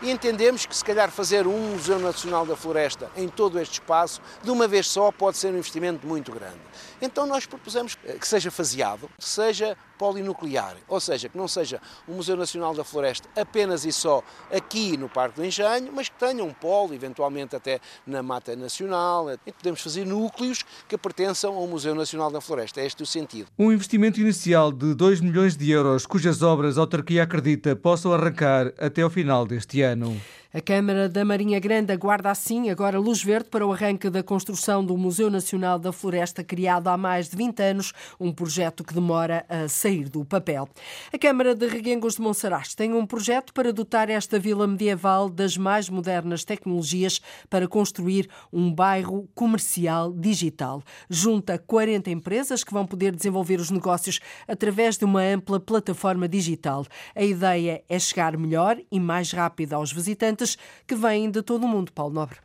e 0.00 0.10
entendemos 0.10 0.64
que 0.64 0.76
se 0.76 0.84
calhar 0.84 1.10
fazer 1.10 1.46
um 1.46 1.72
Museu 1.72 1.98
Nacional 1.98 2.46
da 2.46 2.54
Floresta 2.54 3.10
em 3.16 3.28
todo 3.28 3.58
este 3.58 3.74
espaço, 3.74 4.20
de 4.42 4.50
uma 4.50 4.68
vez 4.68 4.86
só, 4.86 5.10
pode 5.10 5.36
ser 5.36 5.48
um 5.48 5.58
investimento 5.58 6.06
muito 6.06 6.30
grande. 6.30 6.58
Então 7.00 7.26
nós 7.26 7.46
propusemos 7.46 7.94
que 7.94 8.26
seja 8.26 8.50
faseado, 8.50 9.08
que 9.18 9.24
seja 9.24 9.76
polinuclear, 9.98 10.76
ou 10.86 11.00
seja, 11.00 11.28
que 11.28 11.36
não 11.36 11.48
seja 11.48 11.80
o 12.06 12.12
Museu 12.12 12.36
Nacional 12.36 12.72
da 12.72 12.84
Floresta 12.84 13.28
apenas 13.36 13.84
e 13.84 13.92
só 13.92 14.22
aqui 14.52 14.96
no 14.96 15.08
Parque 15.08 15.36
do 15.36 15.44
Engenho, 15.44 15.92
mas 15.92 16.08
que 16.08 16.16
tenha 16.16 16.44
um 16.44 16.52
polo, 16.52 16.94
eventualmente 16.94 17.56
até 17.56 17.80
na 18.06 18.22
Mata 18.22 18.54
Nacional, 18.54 19.26
e 19.44 19.52
podemos 19.52 19.80
fazer 19.80 20.06
núcleos 20.06 20.64
que 20.88 20.96
pertençam 20.96 21.54
ao 21.54 21.66
Museu 21.66 21.94
Nacional 21.94 22.30
da 22.30 22.40
Floresta. 22.40 22.80
É 22.80 22.86
este 22.86 23.02
o 23.02 23.06
sentido. 23.06 23.48
Um 23.58 23.72
investimento 23.72 24.20
inicial 24.20 24.70
de 24.70 24.94
2 24.94 25.20
milhões 25.20 25.56
de 25.56 25.70
euros, 25.70 26.06
cujas 26.06 26.42
obras 26.42 26.78
a 26.78 26.82
autarquia 26.82 27.24
acredita 27.24 27.74
possam 27.74 28.12
arrancar 28.12 28.72
até 28.78 29.02
ao 29.02 29.10
final 29.10 29.44
deste 29.44 29.82
ano. 29.82 30.20
A 30.50 30.62
Câmara 30.62 31.10
da 31.10 31.26
Marinha 31.26 31.60
Grande 31.60 31.92
aguarda 31.92 32.30
assim 32.30 32.70
agora 32.70 32.98
luz 32.98 33.22
verde 33.22 33.50
para 33.50 33.66
o 33.66 33.70
arranque 33.70 34.08
da 34.08 34.22
construção 34.22 34.82
do 34.82 34.96
Museu 34.96 35.28
Nacional 35.28 35.78
da 35.78 35.92
Floresta, 35.92 36.42
criado 36.42 36.88
há 36.88 36.96
mais 36.96 37.28
de 37.28 37.36
20 37.36 37.60
anos, 37.60 37.92
um 38.18 38.32
projeto 38.32 38.82
que 38.82 38.94
demora 38.94 39.44
a 39.46 39.68
sair 39.68 40.08
do 40.08 40.24
papel. 40.24 40.66
A 41.12 41.18
Câmara 41.18 41.54
de 41.54 41.66
Reguengos 41.66 42.14
de 42.14 42.22
Monsaraz 42.22 42.74
tem 42.74 42.94
um 42.94 43.04
projeto 43.04 43.52
para 43.52 43.74
dotar 43.74 44.08
esta 44.08 44.38
vila 44.38 44.66
medieval 44.66 45.28
das 45.28 45.58
mais 45.58 45.90
modernas 45.90 46.44
tecnologias 46.44 47.20
para 47.50 47.68
construir 47.68 48.26
um 48.50 48.72
bairro 48.72 49.28
comercial 49.34 50.10
digital. 50.14 50.82
Junta 51.10 51.58
40 51.58 52.08
empresas 52.08 52.64
que 52.64 52.72
vão 52.72 52.86
poder 52.86 53.14
desenvolver 53.14 53.60
os 53.60 53.70
negócios 53.70 54.18
através 54.48 54.96
de 54.96 55.04
uma 55.04 55.20
ampla 55.20 55.60
plataforma 55.60 56.26
digital. 56.26 56.86
A 57.14 57.22
ideia 57.22 57.84
é 57.86 57.98
chegar 57.98 58.34
melhor 58.38 58.78
e 58.90 58.98
mais 58.98 59.30
rápido 59.30 59.74
aos 59.74 59.92
visitantes 59.92 60.37
que 60.86 60.94
vêm 60.94 61.30
de 61.30 61.42
todo 61.42 61.64
o 61.64 61.68
mundo, 61.68 61.92
Paulo 61.92 62.14
Nobre. 62.14 62.38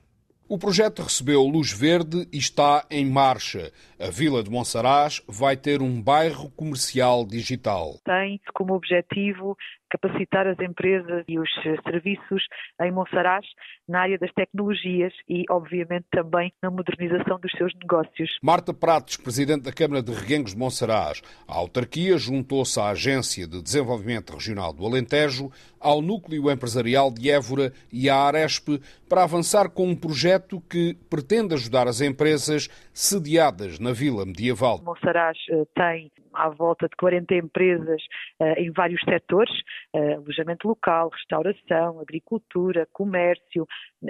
O 0.47 0.57
projeto 0.59 1.01
recebeu 1.01 1.41
luz 1.43 1.71
verde 1.71 2.27
e 2.31 2.37
está 2.37 2.85
em 2.91 3.09
marcha. 3.09 3.71
A 3.99 4.09
Vila 4.09 4.43
de 4.43 4.51
Monsaraz 4.51 5.21
vai 5.27 5.55
ter 5.55 5.81
um 5.81 6.01
bairro 6.01 6.51
comercial 6.51 7.25
digital. 7.25 7.95
Tem 8.05 8.39
como 8.53 8.73
objetivo 8.75 9.57
capacitar 9.89 10.47
as 10.47 10.59
empresas 10.59 11.23
e 11.27 11.39
os 11.39 11.49
serviços 11.83 12.43
em 12.81 12.91
Monsaraz 12.91 13.45
na 13.87 14.01
área 14.01 14.17
das 14.17 14.31
tecnologias 14.33 15.13
e, 15.29 15.43
obviamente, 15.49 16.05
também 16.11 16.51
na 16.61 16.71
modernização 16.71 17.39
dos 17.39 17.51
seus 17.51 17.71
negócios. 17.75 18.31
Marta 18.41 18.73
Pratos, 18.73 19.17
presidente 19.17 19.63
da 19.63 19.71
Câmara 19.71 20.01
de 20.01 20.11
Reguengos 20.11 20.53
de 20.53 20.57
Monsaraz. 20.57 21.21
A 21.47 21.55
autarquia 21.55 22.17
juntou-se 22.17 22.79
à 22.79 22.89
Agência 22.89 23.47
de 23.47 23.61
Desenvolvimento 23.61 24.33
Regional 24.33 24.73
do 24.73 24.85
Alentejo, 24.85 25.51
ao 25.83 26.01
Núcleo 26.01 26.49
Empresarial 26.49 27.11
de 27.11 27.29
Évora 27.29 27.73
e 27.91 28.09
à 28.09 28.15
Aresp 28.15 28.79
para 29.09 29.23
avançar 29.23 29.69
com 29.69 29.87
um 29.87 29.95
projeto 29.95 30.61
que 30.61 30.97
pretende 31.09 31.53
ajudar 31.53 31.87
as 31.87 32.01
empresas 32.01 32.69
sediadas 32.93 33.77
na 33.77 33.91
Vila 33.91 34.25
Medieval. 34.25 34.81
Monsaraz 34.83 35.37
eh, 35.51 35.65
tem 35.75 36.11
à 36.33 36.49
volta 36.49 36.87
de 36.87 36.95
40 36.95 37.35
empresas 37.35 38.01
uh, 38.39 38.45
em 38.57 38.71
vários 38.71 38.99
setores, 39.01 39.53
uh, 39.93 40.15
alojamento 40.15 40.67
local, 40.67 41.09
restauração, 41.09 41.99
agricultura, 41.99 42.87
comércio, 42.91 43.67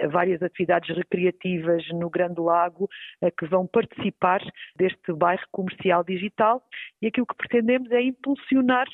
várias 0.10 0.42
atividades 0.42 0.96
recreativas 0.96 1.84
no 1.90 2.10
Grande 2.10 2.40
Lago 2.40 2.90
que 3.38 3.46
vão 3.46 3.68
participar 3.68 4.42
deste 4.76 5.14
bairro 5.14 5.44
comercial 5.52 6.04
digital 6.04 6.64
e 7.02 7.08
aquilo 7.08 7.28
que 7.28 7.36
pretendemos 7.36 7.92
é 7.92 8.02
impulsionar 8.02 8.88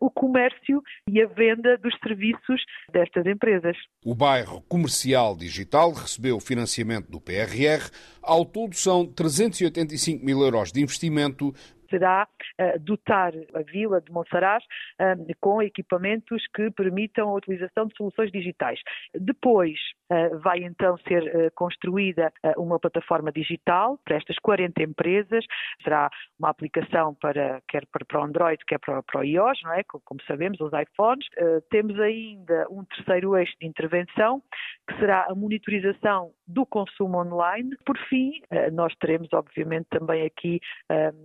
o 0.00 0.10
comércio 0.10 0.82
e 1.08 1.20
a 1.20 1.26
venda 1.26 1.76
dos 1.78 1.94
serviços 2.02 2.62
destas 2.92 3.26
empresas. 3.26 3.76
O 4.04 4.14
bairro 4.14 4.60
comercial 4.62 5.36
digital 5.36 5.92
recebeu 5.92 6.38
financiamento 6.40 7.10
do 7.10 7.20
PRR. 7.20 7.90
Ao 8.22 8.44
todo 8.44 8.74
são 8.74 9.06
385 9.06 10.24
mil 10.24 10.42
euros 10.42 10.70
de 10.72 10.80
investimento 10.80 11.52
será 11.92 12.26
uh, 12.26 12.80
dotar 12.80 13.32
a 13.54 13.62
vila 13.70 14.00
de 14.00 14.10
Monsaraz 14.10 14.64
uh, 14.64 15.34
com 15.40 15.60
equipamentos 15.60 16.42
que 16.54 16.70
permitam 16.70 17.28
a 17.28 17.34
utilização 17.34 17.86
de 17.86 17.94
soluções 17.96 18.32
digitais. 18.32 18.80
Depois 19.14 19.78
uh, 20.10 20.38
vai 20.38 20.60
então 20.64 20.96
ser 21.06 21.52
construída 21.54 22.32
uma 22.56 22.78
plataforma 22.78 23.30
digital 23.30 23.98
para 24.04 24.16
estas 24.16 24.36
40 24.38 24.82
empresas, 24.82 25.44
será 25.82 26.08
uma 26.38 26.48
aplicação 26.48 27.14
para 27.14 27.60
quer 27.68 27.86
para 27.86 28.20
o 28.20 28.24
Android, 28.24 28.62
quer 28.66 28.78
para, 28.78 29.02
para 29.02 29.20
o 29.20 29.24
iOS, 29.24 29.60
não 29.64 29.74
é? 29.74 29.82
Como 29.84 30.22
sabemos, 30.26 30.60
os 30.60 30.70
iPhones. 30.72 31.26
temos 31.70 31.98
ainda 32.00 32.66
um 32.70 32.84
terceiro 32.84 33.36
eixo 33.36 33.52
de 33.60 33.66
intervenção, 33.66 34.42
que 34.88 34.96
será 34.98 35.26
a 35.28 35.34
monitorização 35.34 36.32
do 36.46 36.64
consumo 36.64 37.18
online. 37.18 37.70
Por 37.84 37.98
fim, 38.12 38.32
nós 38.72 38.94
teremos, 39.00 39.28
obviamente, 39.32 39.86
também 39.88 40.26
aqui 40.26 40.60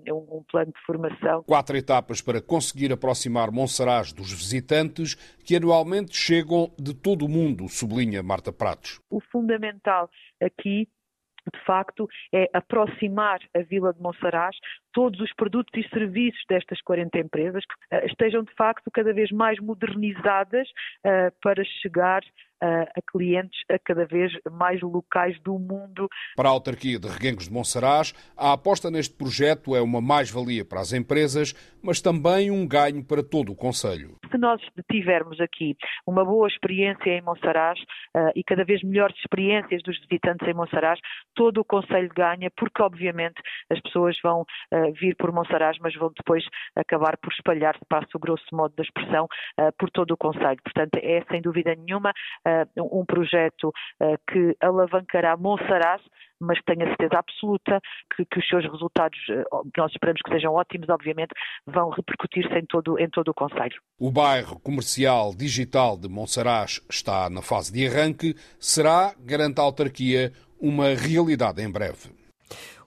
um, 0.10 0.38
um 0.38 0.44
plano 0.50 0.72
de 0.72 0.82
formação. 0.86 1.44
Quatro 1.44 1.76
etapas 1.76 2.22
para 2.22 2.42
conseguir 2.42 2.94
aproximar 2.94 3.52
Monsaraz 3.52 4.14
dos 4.14 4.32
visitantes 4.32 5.16
que 5.44 5.58
anualmente 5.58 6.16
chegam 6.16 6.72
de 6.80 6.94
todo 6.94 7.26
o 7.26 7.30
mundo, 7.30 7.68
sublinha 7.68 8.24
Marta 8.24 8.54
Pratos. 8.54 9.02
O 9.10 9.20
fundamental 9.20 10.10
aqui 10.42 10.88
de 11.54 11.66
facto, 11.66 12.08
é 12.34 12.50
aproximar 12.54 13.40
a 13.56 13.62
Vila 13.62 13.94
de 13.94 14.02
Monsaraz 14.02 14.56
todos 14.94 15.20
os 15.20 15.34
produtos 15.34 15.74
e 15.76 15.88
serviços 15.90 16.42
destas 16.50 16.82
40 16.82 17.20
empresas 17.20 17.64
que 17.66 17.96
uh, 17.96 18.06
estejam, 18.06 18.44
de 18.44 18.54
facto, 18.54 18.92
cada 18.92 19.14
vez 19.14 19.32
mais 19.32 19.60
modernizadas 19.60 20.68
uh, 21.06 21.32
para 21.42 21.64
chegar 21.82 22.22
a 22.62 23.02
clientes 23.12 23.60
a 23.70 23.78
cada 23.80 24.06
vez 24.06 24.32
mais 24.52 24.82
locais 24.82 25.40
do 25.42 25.58
mundo. 25.60 26.08
Para 26.36 26.50
a 26.50 26.52
autarquia 26.52 27.00
de 27.00 27.08
Reguengos 27.08 27.48
de 27.48 27.54
Monsaraz, 27.54 28.14
a 28.36 28.54
aposta 28.54 28.90
neste 28.90 29.14
projeto 29.16 29.76
é 29.76 29.82
uma 29.82 30.02
mais-valia 30.02 30.66
para 30.66 30.82
as 30.82 30.94
empresas, 30.94 31.54
mas 31.82 32.02
também 32.02 32.52
um 32.52 32.68
ganho 32.68 33.04
para 33.04 33.24
todo 33.24 33.52
o 33.52 33.56
Conselho. 33.56 34.16
Se 34.30 34.38
nós 34.38 34.62
tivermos 34.92 35.40
aqui 35.40 35.76
uma 36.06 36.26
boa 36.26 36.48
experiência 36.48 37.10
em 37.10 37.22
Monsaraz 37.22 37.80
uh, 38.16 38.32
e 38.36 38.44
cada 38.44 38.64
vez 38.64 38.84
melhores 38.84 39.16
experiências 39.18 39.82
dos 39.84 39.98
visitantes 40.00 40.48
em 40.48 40.54
Monsaraz, 40.54 41.00
todo 41.34 41.62
o 41.62 41.66
Conselho 41.66 42.10
ganha, 42.16 42.50
porque 42.56 42.82
obviamente 42.82 43.42
as 43.70 43.80
pessoas 43.82 44.18
vão 44.22 44.42
uh, 44.42 44.92
vir 45.00 45.16
por 45.16 45.32
Monsaraz, 45.32 45.78
mas 45.80 45.96
vão 45.96 46.12
depois 46.16 46.44
acabar 46.76 47.18
por 47.18 47.32
espalhar-se, 47.32 47.80
passo 47.88 48.10
o 48.16 48.20
grosso 48.20 48.46
modo 48.54 48.74
da 48.76 48.84
expressão, 48.84 49.26
uh, 49.60 49.72
por 49.78 49.90
todo 49.90 50.12
o 50.12 50.18
Conselho. 50.18 50.60
Portanto, 50.64 50.96
é 51.02 51.24
sem 51.32 51.42
dúvida 51.42 51.76
nenhuma 51.76 52.12
um 52.78 53.06
projeto 53.06 53.72
que 54.28 54.56
alavancará 54.62 55.36
Monsaraz 55.38 56.02
mas 56.40 56.60
tenho 56.66 56.84
a 56.84 56.88
certeza 56.88 57.20
absoluta 57.20 57.82
que, 58.16 58.26
que, 58.26 58.40
os 58.40 58.48
seus 58.48 58.64
resultados, 58.72 59.18
que 59.26 59.80
nós 59.82 59.92
esperamos 59.92 60.22
que 60.22 60.32
sejam 60.32 60.54
ótimos, 60.54 60.88
obviamente, 60.90 61.34
vão 61.66 61.90
repercutir-se 61.90 62.54
em 62.58 62.66
todo, 62.66 63.00
em 63.00 63.10
todo 63.10 63.30
o 63.30 63.34
Conselho. 63.34 63.82
O 64.00 64.12
bairro 64.12 64.60
comercial 64.60 65.34
digital 65.36 65.98
de 65.98 66.08
Monsaraz 66.08 66.82
está 66.90 67.30
na 67.30 67.42
fase 67.42 67.74
de 67.74 67.88
arranque. 67.88 68.36
Será, 68.60 69.14
garante 69.20 69.60
a 69.60 69.64
autarquia, 69.64 70.32
uma 70.60 70.94
realidade 70.94 71.62
em 71.62 71.72
breve. 71.72 72.17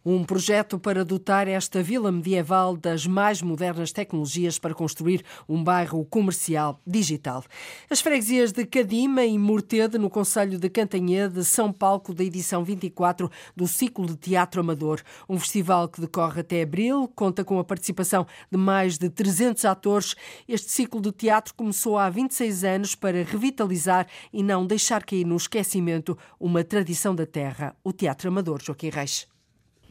Um 0.02 0.24
projeto 0.24 0.78
para 0.78 1.04
dotar 1.04 1.46
esta 1.46 1.82
vila 1.82 2.10
medieval 2.10 2.74
das 2.74 3.06
mais 3.06 3.42
modernas 3.42 3.92
tecnologias 3.92 4.58
para 4.58 4.72
construir 4.72 5.22
um 5.46 5.62
bairro 5.62 6.06
comercial 6.06 6.80
digital. 6.86 7.44
As 7.90 8.00
freguesias 8.00 8.50
de 8.50 8.64
Cadima 8.64 9.26
e 9.26 9.38
Mortede, 9.38 9.98
no 9.98 10.08
Conselho 10.08 10.58
de 10.58 10.70
Cantanhede, 10.70 11.44
são 11.44 11.70
palco 11.70 12.14
da 12.14 12.24
edição 12.24 12.64
24 12.64 13.30
do 13.54 13.68
Ciclo 13.68 14.06
de 14.06 14.16
Teatro 14.16 14.62
Amador. 14.62 15.02
Um 15.28 15.38
festival 15.38 15.86
que 15.86 16.00
decorre 16.00 16.40
até 16.40 16.62
abril, 16.62 17.06
conta 17.14 17.44
com 17.44 17.58
a 17.58 17.64
participação 17.64 18.26
de 18.50 18.56
mais 18.56 18.96
de 18.96 19.10
300 19.10 19.66
atores. 19.66 20.14
Este 20.48 20.70
ciclo 20.70 21.02
de 21.02 21.12
teatro 21.12 21.52
começou 21.52 21.98
há 21.98 22.08
26 22.08 22.64
anos 22.64 22.94
para 22.94 23.22
revitalizar 23.22 24.06
e 24.32 24.42
não 24.42 24.66
deixar 24.66 25.04
cair 25.04 25.26
no 25.26 25.36
esquecimento 25.36 26.16
uma 26.40 26.64
tradição 26.64 27.14
da 27.14 27.26
terra, 27.26 27.76
o 27.84 27.92
Teatro 27.92 28.28
Amador. 28.28 28.62
Joaquim 28.62 28.88
Reis. 28.88 29.28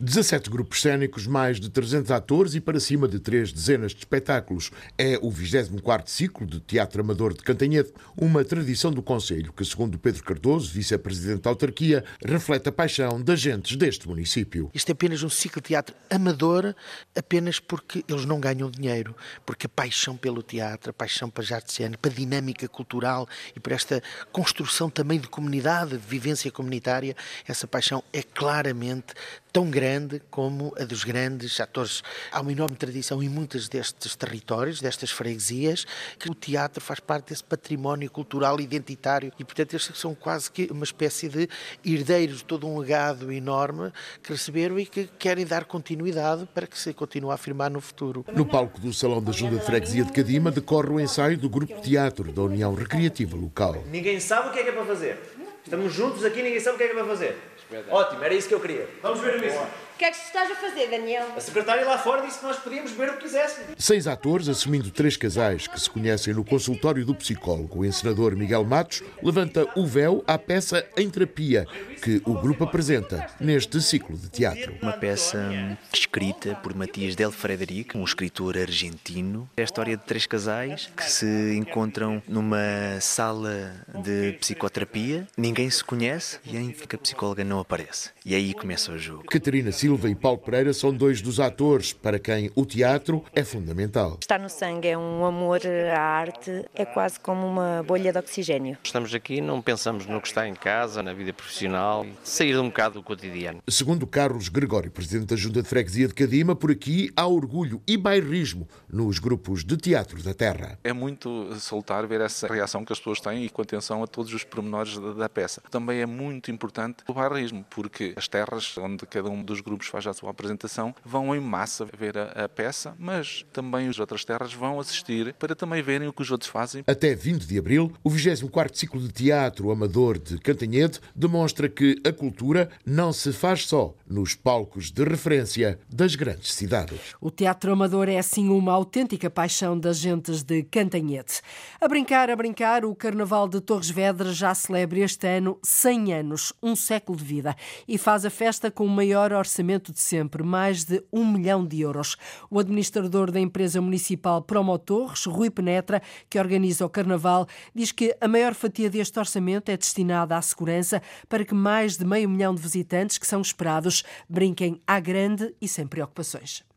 17 0.02 0.50
grupos 0.50 0.82
cênicos, 0.82 1.28
mais 1.28 1.60
de 1.60 1.70
300 1.70 2.10
atores 2.12 2.56
e 2.56 2.62
para 2.62 2.80
cima 2.80 3.06
de 3.06 3.20
três 3.20 3.52
dezenas 3.52 3.92
de 3.92 3.98
espetáculos. 3.98 4.72
É 4.98 5.18
o 5.22 5.30
24º 5.30 6.08
ciclo 6.08 6.48
de 6.48 6.62
Teatro 6.62 7.02
Amador 7.02 7.34
de 7.34 7.44
Cantanhede, 7.44 7.92
uma 8.16 8.46
tradição 8.46 8.94
do 8.94 9.04
Conselho 9.04 9.52
que, 9.52 9.66
segundo 9.66 10.00
Pedro 10.00 10.24
Cardoso, 10.24 10.72
vice-presidente 10.72 11.42
da 11.42 11.50
autarquia, 11.50 12.06
reflete 12.24 12.70
a 12.70 12.72
paixão 12.72 13.22
das 13.22 13.42
gentes 13.42 13.76
deste 13.76 14.08
município. 14.08 14.72
Isto 14.74 14.90
é 14.90 14.94
apenas 14.94 15.22
um 15.22 15.30
ciclo 15.30 15.62
de 15.62 15.68
teatro 15.68 15.94
amador, 16.10 16.74
apenas 17.14 17.60
porque 17.60 18.06
eles 18.08 18.24
não 18.24 18.40
ganham 18.40 18.72
dinheiro, 18.72 19.14
porque 19.46 19.66
a 19.66 19.70
paixão 19.70 20.16
pelo 20.16 20.42
teatro, 20.42 20.92
a 20.92 20.94
paixão 20.94 21.30
para 21.30 21.44
as 21.44 21.52
artes 21.52 21.76
cênicas, 21.76 22.00
para 22.02 22.12
a 22.12 22.16
dinâmica 22.16 22.70
cultural 22.70 23.28
e 23.54 23.60
por 23.60 23.74
esta 23.74 24.02
construção 24.32 24.90
também 24.90 25.20
de 25.20 25.28
comunidade, 25.28 25.98
de 25.98 26.08
vivência 26.08 26.50
comunitária, 26.50 27.18
essa 27.46 27.68
paixão 27.68 28.02
é 28.14 28.24
claramente 28.24 29.14
tão 29.52 29.70
grande 29.70 30.22
como 30.30 30.74
a 30.80 30.84
dos 30.84 31.04
grandes 31.04 31.60
atores. 31.60 32.04
Há 32.32 32.42
uma 32.42 32.52
enorme 32.52 32.76
tradição 32.76 33.22
em 33.22 33.30
muitos 33.30 33.68
destes 33.68 34.16
territórios, 34.16 34.82
destas 34.82 35.12
freguesias, 35.12 35.86
que 36.18 36.30
o 36.30 36.36
teatro 36.36 36.82
faz 36.82 37.00
parte 37.00 37.30
desse 37.30 37.44
património 37.44 38.10
cultural 38.10 38.60
identitário 38.60 39.32
e, 39.40 39.44
portanto, 39.44 39.76
estes 39.76 39.98
são 39.98 40.14
quase 40.14 40.52
que 40.52 40.68
uma 40.72 40.84
espécie 40.84 41.30
de 41.30 41.50
herdeiros 41.84 42.38
de 42.38 42.46
todo 42.46 42.68
um 42.68 42.78
legado 42.78 43.32
enorme 43.32 43.92
que 44.22 44.32
receberam 44.32 44.80
e 44.80 44.86
que 44.86 45.10
querem 45.18 45.46
dar 45.46 45.66
continuidade 45.66 46.48
para 46.54 46.68
que 46.68 46.78
se 46.78 46.94
continue 46.94 47.32
a 47.32 47.36
afirmar 47.36 47.70
no 47.72 47.82
futuro. 47.82 48.26
No 48.34 48.46
palco 48.46 48.80
do 48.80 48.94
Salão 48.94 49.22
da 49.22 49.32
Junta 49.32 49.58
de 49.58 49.66
Freguesia 49.66 50.04
de 50.04 50.12
Cadima 50.12 50.52
decorre 50.52 50.90
o 50.90 51.00
ensaio 51.00 51.38
do 51.38 51.50
Grupo 51.50 51.76
de 51.76 51.82
Teatro 51.82 52.32
da 52.32 52.42
União 52.44 52.74
Recreativa 52.74 53.36
Local. 53.36 53.84
Ninguém 53.92 54.20
sabe 54.20 54.50
o 54.50 54.52
que 54.52 54.60
é 54.60 54.64
que 54.64 54.70
é 54.70 54.72
para 54.72 54.86
fazer. 54.86 55.20
Estamos 55.64 55.94
juntos 55.94 56.26
aqui, 56.26 56.42
ninguém 56.42 56.60
sabe 56.60 56.76
o 56.76 56.78
que 56.78 56.84
é 56.84 56.88
que 56.88 56.94
é 56.94 56.96
para 56.96 57.06
fazer. 57.06 57.49
Ótimo, 57.90 58.24
era 58.24 58.34
isso 58.34 58.48
que 58.48 58.54
eu 58.54 58.60
queria. 58.60 58.88
Vamos 59.02 59.20
ver 59.20 59.36
o 59.38 59.40
mesmo. 59.40 59.68
O 60.00 60.02
que 60.02 60.06
é 60.06 60.12
que 60.12 60.18
estás 60.18 60.50
a 60.50 60.56
fazer, 60.56 60.88
Daniel? 60.88 61.26
A 61.36 61.42
secretária 61.42 61.86
lá 61.86 61.98
fora 61.98 62.26
disse 62.26 62.40
que 62.40 62.46
nós 62.46 62.56
podíamos 62.56 62.92
ver 62.92 63.10
o 63.10 63.18
que 63.18 63.24
quiséssemos. 63.24 63.72
Seis 63.78 64.08
atores, 64.08 64.48
assumindo 64.48 64.90
três 64.92 65.18
casais 65.18 65.68
que 65.68 65.78
se 65.78 65.90
conhecem 65.90 66.34
no 66.34 66.46
consultório 66.46 67.06
do 67.06 67.14
psicólogo. 67.14 67.80
O 67.80 67.86
encenador 67.86 68.34
Miguel 68.34 68.64
Matos 68.64 69.04
levanta 69.22 69.68
o 69.76 69.86
véu 69.86 70.24
à 70.26 70.38
peça 70.38 70.88
Em 70.96 71.10
Terapia, 71.10 71.68
que 72.02 72.22
o 72.24 72.34
grupo 72.36 72.64
apresenta 72.64 73.30
neste 73.42 73.82
ciclo 73.82 74.16
de 74.16 74.30
teatro. 74.30 74.74
Uma 74.82 74.94
peça 74.94 75.78
escrita 75.94 76.56
por 76.56 76.74
Matias 76.74 77.14
Del 77.14 77.34
Frederic, 77.34 77.98
um 77.98 78.06
escritor 78.06 78.58
argentino. 78.58 79.50
É 79.58 79.64
a 79.64 79.66
história 79.66 79.98
de 79.98 80.04
três 80.06 80.26
casais 80.26 80.90
que 80.96 81.04
se 81.04 81.58
encontram 81.58 82.24
numa 82.26 83.02
sala 83.02 83.74
de 84.02 84.32
psicoterapia. 84.40 85.28
Ninguém 85.36 85.70
se 85.70 85.84
conhece 85.84 86.40
e 86.46 86.56
em 86.56 86.72
que 86.72 86.96
a 86.96 87.00
psicóloga 87.00 87.44
não 87.44 87.60
aparece. 87.60 88.12
E 88.26 88.34
aí 88.34 88.54
começa 88.54 88.94
o 88.94 88.98
jogo. 88.98 89.26
Catarina 89.26 89.74
Silva 89.74 89.89
e 89.90 90.14
Paulo 90.14 90.38
Pereira 90.38 90.72
são 90.72 90.94
dois 90.94 91.20
dos 91.20 91.40
atores 91.40 91.94
para 91.94 92.20
quem 92.20 92.52
o 92.56 92.64
teatro 92.64 93.24
é 93.34 93.44
fundamental. 93.44 94.18
Está 94.22 94.38
no 94.38 94.48
sangue, 94.48 94.88
é 94.88 94.98
um 94.98 95.26
amor 95.26 95.62
à 95.66 96.00
arte, 96.00 96.64
é 96.76 96.86
quase 96.86 97.20
como 97.20 97.48
uma 97.48 97.84
bolha 97.84 98.12
de 98.12 98.20
oxigênio. 98.20 98.78
Estamos 98.84 99.14
aqui, 99.16 99.42
não 99.42 99.62
pensamos 99.62 100.06
no 100.06 100.22
que 100.22 100.28
está 100.28 100.48
em 100.48 100.54
casa, 100.54 101.02
na 101.02 101.12
vida 101.12 101.34
profissional, 101.34 102.06
sair 102.24 102.58
um 102.60 102.68
bocado 102.68 102.96
do 102.96 103.04
cotidiano. 103.04 103.62
Segundo 103.68 104.06
Carlos 104.06 104.48
Gregório, 104.48 104.92
presidente 104.92 105.26
da 105.26 105.36
Junta 105.36 105.64
de 105.64 105.68
Freguesia 105.68 106.08
de 106.08 106.14
Cadima, 106.14 106.56
por 106.56 106.70
aqui 106.70 107.12
há 107.16 107.26
orgulho 107.26 107.82
e 107.88 107.98
bairrismo 107.98 108.68
nos 108.88 109.18
grupos 109.18 109.64
de 109.64 109.76
teatro 109.76 110.22
da 110.22 110.34
terra. 110.34 110.78
É 110.84 110.94
muito 110.94 111.56
soltar 111.60 112.06
ver 112.06 112.22
essa 112.22 112.48
reação 112.48 112.86
que 112.86 112.94
as 112.94 113.00
pessoas 113.00 113.20
têm 113.20 113.46
e 113.46 113.50
com 113.50 113.62
atenção 113.62 114.04
a 114.04 114.08
todos 114.08 114.34
os 114.34 114.44
pormenores 114.44 114.98
da 115.16 115.28
peça. 115.28 115.62
Também 115.72 116.02
é 116.02 116.06
muito 116.06 116.52
importante 116.52 117.04
o 117.08 117.14
bairrismo, 117.14 117.66
porque 117.70 118.14
as 118.16 118.28
terras 118.28 118.78
onde 118.78 119.06
cada 119.06 119.30
um 119.30 119.44
dos 119.44 119.62
grupos 119.62 119.79
faz 119.88 120.06
a 120.08 120.14
sua 120.14 120.32
apresentação 120.32 120.94
vão 121.04 121.36
em 121.36 121.40
massa 121.40 121.86
ver 121.98 122.18
a, 122.18 122.46
a 122.46 122.50
peça, 122.50 122.96
mas 122.98 123.46
também 123.52 123.88
as 123.88 124.00
outras 124.00 124.26
terras 124.26 124.54
vão 124.54 124.80
assistir 124.80 125.34
para 125.34 125.56
também 125.56 125.82
verem 125.82 126.08
o 126.08 126.14
que 126.14 126.22
os 126.22 126.32
outros 126.32 126.50
fazem. 126.50 126.84
Até 126.88 127.16
20 127.16 127.46
de 127.46 127.58
abril, 127.58 127.92
o 128.04 128.10
24º 128.10 128.76
ciclo 128.76 129.00
de 129.00 129.10
teatro 129.10 129.72
amador 129.72 130.18
de 130.18 130.38
Cantanhede 130.40 131.00
demonstra 131.16 131.70
que 131.70 132.02
a 132.06 132.12
cultura 132.12 132.70
não 132.86 133.14
se 133.14 133.32
faz 133.32 133.68
só 133.68 133.94
nos 134.08 134.36
palcos 134.36 134.92
de 134.92 135.04
referência 135.04 135.80
das 135.90 136.16
grandes 136.16 136.54
cidades. 136.54 137.16
O 137.22 137.32
teatro 137.32 137.72
amador 137.72 138.10
é 138.10 138.18
assim 138.18 138.50
uma 138.50 138.74
autêntica 138.74 139.30
paixão 139.30 139.80
das 139.80 139.98
gentes 139.98 140.44
de 140.44 140.64
Cantanhede. 140.64 141.42
A 141.80 141.88
brincar, 141.88 142.30
a 142.30 142.36
brincar, 142.36 142.86
o 142.86 142.96
Carnaval 142.96 143.48
de 143.48 143.62
Torres 143.62 143.90
Vedras 143.90 144.36
já 144.36 144.54
celebra 144.54 145.00
este 145.00 145.28
ano 145.28 145.58
100 145.64 146.14
anos, 146.14 146.54
um 146.62 146.76
século 146.76 147.18
de 147.18 147.24
vida, 147.24 147.56
e 147.88 147.98
faz 147.98 148.26
a 148.26 148.30
festa 148.30 148.72
com 148.72 148.86
o 148.86 148.90
maior 148.90 149.32
orçamento 149.34 149.69
de 149.78 150.00
sempre, 150.00 150.42
mais 150.42 150.86
de 150.86 151.04
um 151.12 151.30
milhão 151.30 151.66
de 151.66 151.82
euros. 151.82 152.16
O 152.50 152.58
administrador 152.58 153.30
da 153.30 153.40
empresa 153.40 153.82
municipal 153.82 154.42
Promotores, 154.42 155.26
Rui 155.26 155.50
Penetra, 155.50 156.02
que 156.30 156.40
organiza 156.40 156.86
o 156.86 156.90
Carnaval, 156.90 157.46
diz 157.76 157.92
que 157.92 158.16
a 158.20 158.28
maior 158.28 158.54
fatia 158.54 158.90
deste 158.90 159.20
orçamento 159.20 159.70
é 159.70 159.78
destinada 159.78 160.38
à 160.38 160.42
segurança 160.42 161.02
para 161.28 161.46
que 161.46 161.54
mais 161.54 161.98
de 161.98 162.06
meio 162.06 162.30
milhão 162.30 162.56
de 162.56 162.62
visitantes 162.62 163.18
que 163.18 163.28
são 163.28 163.42
esperados 163.42 164.04
brinquem 164.28 164.82
à 164.88 165.00
grande 165.00 165.54
e 165.62 165.68
sem 165.68 165.86
preocupações. 165.86 166.69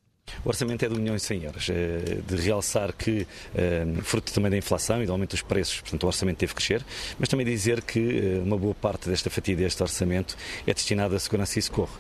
O 0.45 0.49
orçamento 0.49 0.85
é 0.85 0.89
de 0.89 0.95
1 0.95 0.99
milhão 0.99 1.15
e 1.15 1.21
100 1.21 1.45
euros. 1.45 1.71
Eh, 1.71 2.19
de 2.27 2.37
realçar 2.37 2.93
que, 2.93 3.27
eh, 3.55 3.87
fruto 4.03 4.33
também 4.33 4.51
da 4.51 4.57
inflação 4.57 5.01
e 5.03 5.07
do 5.07 5.13
aumento 5.13 5.31
dos 5.31 5.43
preços, 5.43 5.81
portanto, 5.81 6.03
o 6.03 6.07
orçamento 6.07 6.39
teve 6.39 6.53
que 6.53 6.57
crescer, 6.57 6.85
mas 7.19 7.29
também 7.29 7.47
dizer 7.47 7.81
que 7.83 8.01
eh, 8.01 8.43
uma 8.43 8.59
boa 8.59 8.75
parte 8.75 9.09
desta 9.09 9.31
fatia 9.31 9.55
deste 9.55 9.81
orçamento 9.83 10.37
é 10.67 10.75
destinada 10.75 11.15
à 11.15 11.19
segurança 11.19 11.59
e 11.59 11.63
socorro. 11.63 11.97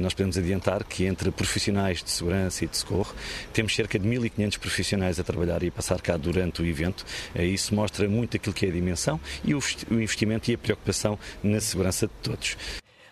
Nós 0.00 0.14
podemos 0.14 0.36
adiantar 0.38 0.84
que 0.84 1.04
entre 1.04 1.30
profissionais 1.30 2.02
de 2.02 2.10
segurança 2.10 2.64
e 2.64 2.68
de 2.68 2.76
socorro 2.76 3.14
temos 3.52 3.74
cerca 3.74 3.98
de 3.98 4.06
1.500 4.06 4.58
profissionais 4.58 5.18
a 5.18 5.24
trabalhar 5.24 5.62
e 5.62 5.68
a 5.68 5.72
passar 5.72 6.00
cá 6.00 6.16
durante 6.16 6.62
o 6.62 6.66
evento. 6.66 7.04
Isso 7.34 7.74
mostra 7.74 8.08
muito 8.08 8.36
aquilo 8.36 8.54
que 8.54 8.66
é 8.66 8.68
a 8.68 8.72
dimensão 8.72 9.20
e 9.44 9.54
o 9.54 9.60
investimento 9.90 10.50
e 10.50 10.54
a 10.54 10.58
preocupação 10.58 11.18
na 11.42 11.60
segurança 11.60 12.06
de 12.06 12.12
todos. 12.22 12.56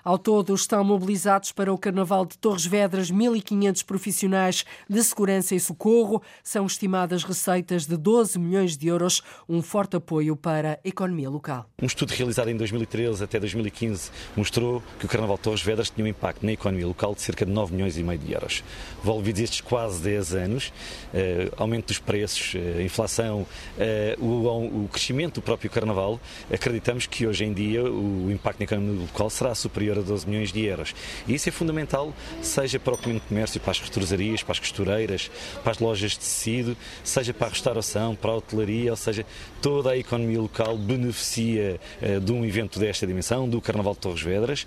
Ao 0.03 0.17
todo, 0.17 0.55
estão 0.55 0.83
mobilizados 0.83 1.53
para 1.53 1.71
o 1.71 1.77
Carnaval 1.77 2.25
de 2.25 2.39
Torres 2.39 2.65
Vedras 2.65 3.13
1.500 3.13 3.85
profissionais 3.85 4.65
de 4.89 5.03
segurança 5.05 5.55
e 5.55 5.61
socorro. 5.61 6.23
São 6.43 6.65
estimadas 6.65 7.23
receitas 7.23 7.85
de 7.85 7.99
12 7.99 8.39
milhões 8.39 8.79
de 8.79 8.89
euros, 8.89 9.23
um 9.47 9.61
forte 9.61 9.97
apoio 9.97 10.35
para 10.37 10.81
a 10.83 10.89
economia 10.89 11.29
local. 11.29 11.67
Um 11.83 11.85
estudo 11.85 12.13
realizado 12.13 12.49
em 12.49 12.57
2013 12.57 13.23
até 13.23 13.39
2015 13.39 14.11
mostrou 14.35 14.83
que 14.99 15.05
o 15.05 15.09
Carnaval 15.09 15.37
de 15.37 15.43
Torres 15.43 15.61
Vedras 15.61 15.91
tinha 15.91 16.03
um 16.03 16.09
impacto 16.09 16.47
na 16.47 16.53
economia 16.53 16.87
local 16.87 17.15
de 17.15 17.21
cerca 17.21 17.45
de 17.45 17.53
9 17.53 17.75
milhões 17.75 17.99
e 17.99 18.03
meio 18.03 18.19
de 18.19 18.33
euros. 18.33 18.65
Envolvidos 19.03 19.43
estes 19.43 19.61
quase 19.61 20.01
10 20.01 20.35
anos, 20.35 20.73
eh, 21.13 21.51
aumento 21.59 21.89
dos 21.89 21.99
preços, 21.99 22.55
eh, 22.55 22.83
inflação, 22.83 23.47
eh, 23.79 24.17
o 24.19 24.89
crescimento 24.91 25.35
do 25.35 25.43
próprio 25.43 25.71
Carnaval, 25.71 26.19
acreditamos 26.51 27.07
que 27.07 27.27
hoje 27.27 27.45
em 27.45 27.53
dia 27.53 27.85
o 27.85 28.31
impacto 28.31 28.61
na 28.61 28.65
economia 28.65 29.03
local 29.03 29.29
será 29.29 29.55
superior 29.55 29.90
superior 29.91 29.99
a 29.99 30.03
12 30.03 30.29
milhões 30.29 30.53
de 30.53 30.65
euros. 30.65 30.95
E 31.27 31.35
isso 31.35 31.49
é 31.49 31.53
fundamental, 31.53 32.15
seja 32.41 32.79
para 32.79 32.95
o 32.95 32.97
pequeno 32.97 33.21
comércio, 33.21 33.61
para 33.61 33.73
as 33.73 33.81
restaurarias, 33.81 34.43
para 34.43 34.53
as 34.53 34.59
costureiras, 34.59 35.31
para 35.63 35.73
as 35.73 35.79
lojas 35.79 36.13
de 36.13 36.19
tecido, 36.21 36.77
seja 37.03 37.35
para 37.35 37.49
a 37.49 37.51
restauração, 37.51 38.15
para 38.15 38.31
a 38.31 38.37
hotelaria, 38.37 38.91
ou 38.91 38.97
seja, 38.97 39.27
toda 39.61 39.91
a 39.91 39.97
economia 39.97 40.41
local 40.41 40.77
beneficia 40.77 41.81
uh, 42.01 42.21
de 42.21 42.33
um 42.33 42.45
evento 42.45 42.79
desta 42.79 43.07
dimensão, 43.07 43.49
do 43.49 43.61
Carnaval 43.61 43.95
de 43.95 44.01
Torres 44.01 44.23
Vedras. 44.23 44.67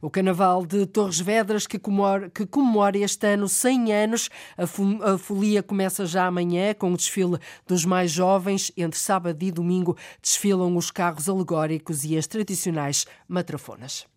O 0.00 0.10
Carnaval 0.10 0.66
de 0.66 0.86
Torres 0.86 1.20
Vedras, 1.20 1.66
que 1.66 1.78
comemora, 1.78 2.30
que 2.30 2.46
comemora 2.46 2.98
este 2.98 3.26
ano 3.26 3.48
100 3.48 3.92
anos, 3.92 4.30
a 4.56 5.18
folia 5.18 5.62
começa 5.62 6.04
já 6.06 6.26
amanhã 6.26 6.74
com 6.74 6.92
o 6.92 6.96
desfile 6.96 7.38
dos 7.66 7.84
mais 7.84 8.10
jovens. 8.10 8.72
Entre 8.76 8.98
sábado 8.98 9.42
e 9.42 9.50
domingo 9.50 9.96
desfilam 10.20 10.76
os 10.76 10.90
carros 10.90 11.28
alegóricos 11.28 12.04
e 12.04 12.16
as 12.16 12.26
tradicionais 12.26 13.06
matrafonas. 13.28 14.11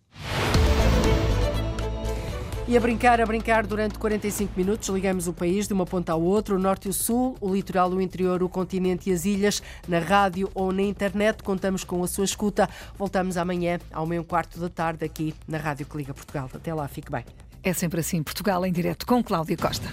E 2.67 2.75
a 2.75 2.79
brincar, 2.79 3.21
a 3.21 3.25
brincar 3.27 3.67
durante 3.67 3.99
45 3.99 4.53
minutos, 4.57 4.89
ligamos 4.89 5.27
o 5.27 5.33
país 5.33 5.67
de 5.67 5.73
uma 5.73 5.85
ponta 5.85 6.13
ao 6.13 6.21
outro, 6.21 6.55
o 6.55 6.59
norte 6.59 6.87
e 6.87 6.89
o 6.89 6.93
sul, 6.93 7.37
o 7.39 7.53
litoral, 7.53 7.91
o 7.91 8.01
interior, 8.01 8.41
o 8.41 8.49
continente 8.49 9.11
e 9.11 9.13
as 9.13 9.23
ilhas, 9.23 9.61
na 9.87 9.99
rádio 9.99 10.49
ou 10.55 10.71
na 10.71 10.81
internet. 10.81 11.43
Contamos 11.43 11.83
com 11.83 12.03
a 12.03 12.07
sua 12.07 12.25
escuta. 12.25 12.67
Voltamos 12.97 13.37
amanhã 13.37 13.77
ao 13.93 14.07
meio 14.07 14.23
quarto 14.23 14.59
da 14.59 14.67
tarde 14.67 15.05
aqui 15.05 15.35
na 15.47 15.59
Rádio 15.59 15.85
que 15.85 15.95
Liga 15.95 16.13
Portugal. 16.13 16.49
Até 16.51 16.73
lá, 16.73 16.87
fique 16.87 17.11
bem. 17.11 17.23
É 17.61 17.71
sempre 17.71 17.99
assim, 17.99 18.23
Portugal 18.23 18.65
em 18.65 18.71
direto 18.71 19.05
com 19.05 19.23
Cláudio 19.23 19.57
Costa. 19.57 19.87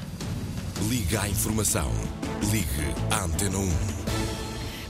Liga 0.89 1.21
à 1.21 1.29
informação. 1.29 1.91
Ligue 2.51 2.95
à 3.11 3.25
Antena 3.25 3.59
1. 3.59 4.02